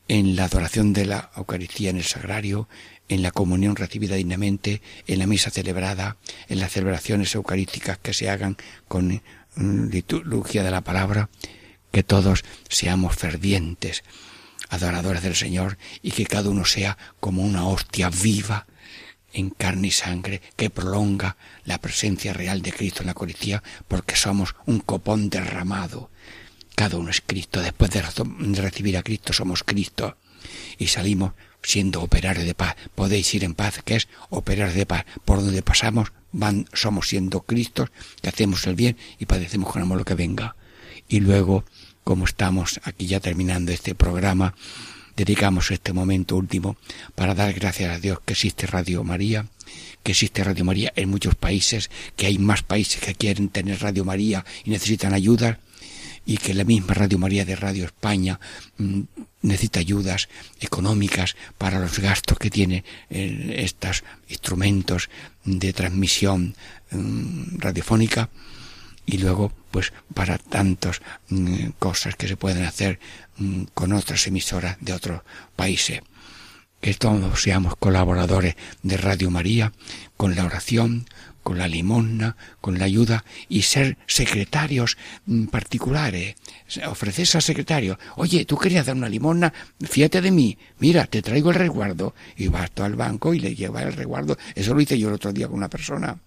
en 0.08 0.36
la 0.36 0.46
adoración 0.46 0.92
de 0.92 1.06
la 1.06 1.32
Eucaristía 1.38 1.92
en 1.92 1.98
el 1.98 2.04
sagrario, 2.04 2.68
en 3.08 3.22
la 3.22 3.32
comunión 3.32 3.76
recibida 3.76 4.16
dignamente, 4.16 4.82
en 5.08 5.20
la 5.20 5.28
misa 5.28 5.50
celebrada, 5.50 6.18
en 6.48 6.60
las 6.60 6.74
celebraciones 6.74 7.34
eucarísticas 7.36 7.98
que 7.98 8.14
se 8.14 8.30
hagan 8.30 8.58
con 8.88 9.22
liturgia 9.56 10.64
de 10.64 10.72
la 10.72 10.82
palabra, 10.82 11.30
que 11.92 12.04
todos 12.04 12.44
seamos 12.70 13.16
fervientes, 13.16 14.04
adoradores 14.70 15.24
del 15.24 15.36
Señor 15.36 15.78
y 16.02 16.12
que 16.12 16.26
cada 16.26 16.50
uno 16.50 16.66
sea 16.66 16.98
como 17.20 17.44
una 17.44 17.66
hostia 17.68 18.10
viva 18.10 18.68
en 19.34 19.50
carne 19.50 19.88
y 19.88 19.92
sangre 19.92 20.42
que 20.56 20.70
prolonga 20.70 21.38
la 21.66 21.80
presencia 21.80 22.34
real 22.34 22.62
de 22.62 22.72
Cristo 22.72 23.02
en 23.02 23.08
la 23.08 23.12
Eucaristía 23.12 23.64
porque 23.88 24.16
somos 24.16 24.56
un 24.66 24.80
copón 24.80 25.30
derramado. 25.30 26.10
Cada 26.76 26.98
uno 26.98 27.10
es 27.10 27.22
Cristo. 27.26 27.62
Después 27.62 27.92
de 27.92 28.02
recibir 28.62 28.98
a 28.98 29.04
Cristo 29.04 29.34
somos 29.34 29.64
Cristo 29.64 30.18
y 30.78 30.88
salimos 30.88 31.34
siendo 31.62 32.02
operarios 32.02 32.46
de 32.46 32.56
paz. 32.56 32.76
Podéis 32.96 33.34
ir 33.34 33.44
en 33.44 33.54
paz, 33.54 33.82
que 33.84 33.96
es 33.96 34.08
operar 34.30 34.74
de 34.74 34.86
paz. 34.86 35.06
Por 35.26 35.42
donde 35.42 35.62
pasamos 35.62 36.12
van, 36.32 36.68
somos 36.74 37.10
siendo 37.10 37.42
Cristos, 37.42 37.90
que 38.22 38.30
hacemos 38.30 38.66
el 38.68 38.76
bien 38.76 38.98
y 39.20 39.26
padecemos 39.26 39.72
con 39.72 39.82
amor 39.82 39.98
lo 40.00 40.06
que 40.06 40.16
venga. 40.16 40.56
Y 41.08 41.20
luego, 41.20 41.66
como 42.04 42.26
estamos 42.26 42.80
aquí 42.84 43.08
ya 43.08 43.20
terminando 43.20 43.72
este 43.72 43.96
programa, 43.96 44.56
dedicamos 45.16 45.72
este 45.72 45.92
momento 45.92 46.38
último 46.38 46.78
para 47.16 47.36
dar 47.36 47.54
gracias 47.54 47.96
a 47.96 48.00
Dios 48.00 48.20
que 48.26 48.34
existe 48.34 48.68
Radio 48.68 49.04
María, 49.04 49.48
que 50.04 50.14
existe 50.14 50.44
Radio 50.44 50.64
María 50.64 50.94
en 50.96 51.10
muchos 51.10 51.36
países, 51.36 51.90
que 52.16 52.28
hay 52.28 52.38
más 52.38 52.64
países 52.64 53.02
que 53.02 53.16
quieren 53.16 53.50
tener 53.50 53.82
Radio 53.82 54.06
María 54.06 54.46
y 54.64 54.70
necesitan 54.70 55.14
ayuda, 55.14 55.60
y 56.30 56.38
que 56.38 56.54
la 56.54 56.64
misma 56.64 56.94
Radio 56.94 57.18
María 57.18 57.44
de 57.44 57.56
Radio 57.56 57.86
España 57.86 58.40
mm, 58.78 59.02
necesita 59.42 59.80
ayudas 59.80 60.30
económicas 60.60 61.36
para 61.58 61.80
los 61.80 61.98
gastos 61.98 62.38
que 62.38 62.52
tiene 62.52 62.84
eh, 63.10 63.56
estos 63.66 64.04
instrumentos 64.28 65.10
de 65.44 65.74
transmisión 65.74 66.54
mm, 66.92 67.58
radiofónica 67.58 68.30
y 69.08 69.18
luego 69.18 69.52
pues 69.72 69.92
para 70.14 70.38
tantas 70.38 71.02
mm, 71.30 71.70
cosas 71.80 72.16
que 72.16 72.28
se 72.28 72.38
pueden 72.38 72.64
hacer 72.64 73.00
con 73.74 73.94
otras 73.94 74.28
emisoras 74.28 74.78
de 74.82 74.94
otros 74.94 75.22
países. 75.56 76.02
Que 76.80 76.94
todos 76.94 77.42
seamos 77.42 77.76
colaboradores 77.76 78.56
de 78.84 78.98
Radio 78.98 79.32
María 79.32 79.74
con 80.16 80.36
la 80.36 80.46
oración, 80.46 81.08
con 81.50 81.58
la 81.58 81.68
limosna, 81.68 82.36
con 82.62 82.78
la 82.78 82.86
ayuda 82.86 83.26
y 83.48 83.64
ser 83.64 83.98
secretarios 84.06 84.98
mm, 85.26 85.46
particulares. 85.46 86.36
Ofreces 86.86 87.34
al 87.34 87.42
secretario, 87.42 87.98
oye, 88.18 88.46
tú 88.46 88.56
querías 88.56 88.86
dar 88.86 88.96
una 88.96 89.10
limosna, 89.10 89.52
fíjate 89.82 90.22
de 90.22 90.30
mí, 90.30 90.60
mira, 90.78 91.08
te 91.08 91.24
traigo 91.24 91.50
el 91.50 91.56
resguardo. 91.56 92.14
Y 92.38 92.50
vas 92.50 92.70
tú 92.70 92.84
al 92.84 92.94
banco 92.94 93.34
y 93.34 93.40
le 93.40 93.56
llevas 93.56 93.82
el 93.82 93.94
resguardo. 93.94 94.38
Eso 94.54 94.76
lo 94.76 94.82
hice 94.82 95.00
yo 95.00 95.08
el 95.08 95.16
otro 95.16 95.34
día 95.34 95.48
con 95.48 95.58
una 95.58 95.72
persona. 95.72 96.20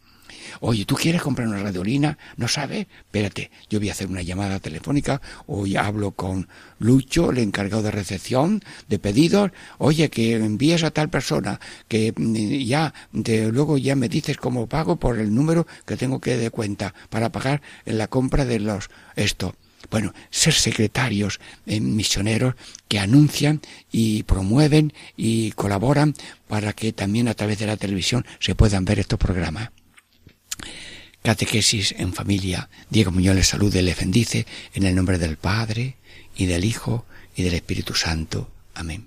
Oye, 0.60 0.84
¿tú 0.84 0.94
quieres 0.94 1.22
comprar 1.22 1.48
una 1.48 1.62
radiolina? 1.62 2.18
¿No 2.36 2.48
sabes? 2.48 2.86
Espérate, 2.98 3.50
yo 3.68 3.78
voy 3.78 3.88
a 3.88 3.92
hacer 3.92 4.08
una 4.08 4.22
llamada 4.22 4.58
telefónica 4.58 5.20
ya 5.66 5.86
hablo 5.86 6.12
con 6.12 6.48
Lucho, 6.78 7.30
el 7.30 7.38
encargado 7.38 7.82
de 7.82 7.90
recepción 7.90 8.62
de 8.88 8.98
pedidos. 8.98 9.52
Oye, 9.78 10.10
que 10.10 10.34
envíes 10.34 10.82
a 10.84 10.90
tal 10.90 11.10
persona, 11.10 11.60
que 11.88 12.12
mm, 12.16 12.64
ya, 12.64 12.92
luego 13.12 13.78
ya 13.78 13.96
me 13.96 14.08
dices 14.08 14.36
cómo 14.36 14.66
pago 14.66 14.96
por 14.96 15.18
el 15.18 15.34
número 15.34 15.66
que 15.86 15.96
tengo 15.96 16.20
que 16.20 16.36
de 16.36 16.50
cuenta 16.50 16.94
para 17.10 17.30
pagar 17.30 17.62
en 17.86 17.98
la 17.98 18.08
compra 18.08 18.44
de 18.44 18.60
los 18.60 18.90
esto. 19.16 19.54
Bueno, 19.90 20.14
ser 20.30 20.54
secretarios 20.54 21.40
eh, 21.66 21.80
misioneros 21.80 22.54
que 22.88 22.98
anuncian 22.98 23.60
y 23.90 24.22
promueven 24.22 24.92
y 25.16 25.50
colaboran 25.52 26.14
para 26.48 26.72
que 26.72 26.92
también 26.92 27.28
a 27.28 27.34
través 27.34 27.58
de 27.58 27.66
la 27.66 27.76
televisión 27.76 28.24
se 28.38 28.54
puedan 28.54 28.84
ver 28.84 29.00
estos 29.00 29.18
programas. 29.18 29.70
Catequesis 31.22 31.94
en 31.98 32.12
familia. 32.12 32.68
Diego 32.90 33.12
Muñoz 33.12 33.36
le 33.36 33.44
salude 33.44 33.80
y 33.80 33.82
le 33.82 33.94
bendice 33.94 34.46
en 34.74 34.84
el 34.84 34.94
nombre 34.94 35.18
del 35.18 35.36
Padre 35.36 35.96
y 36.36 36.46
del 36.46 36.64
Hijo 36.64 37.06
y 37.36 37.42
del 37.42 37.54
Espíritu 37.54 37.94
Santo. 37.94 38.50
Amén. 38.74 39.06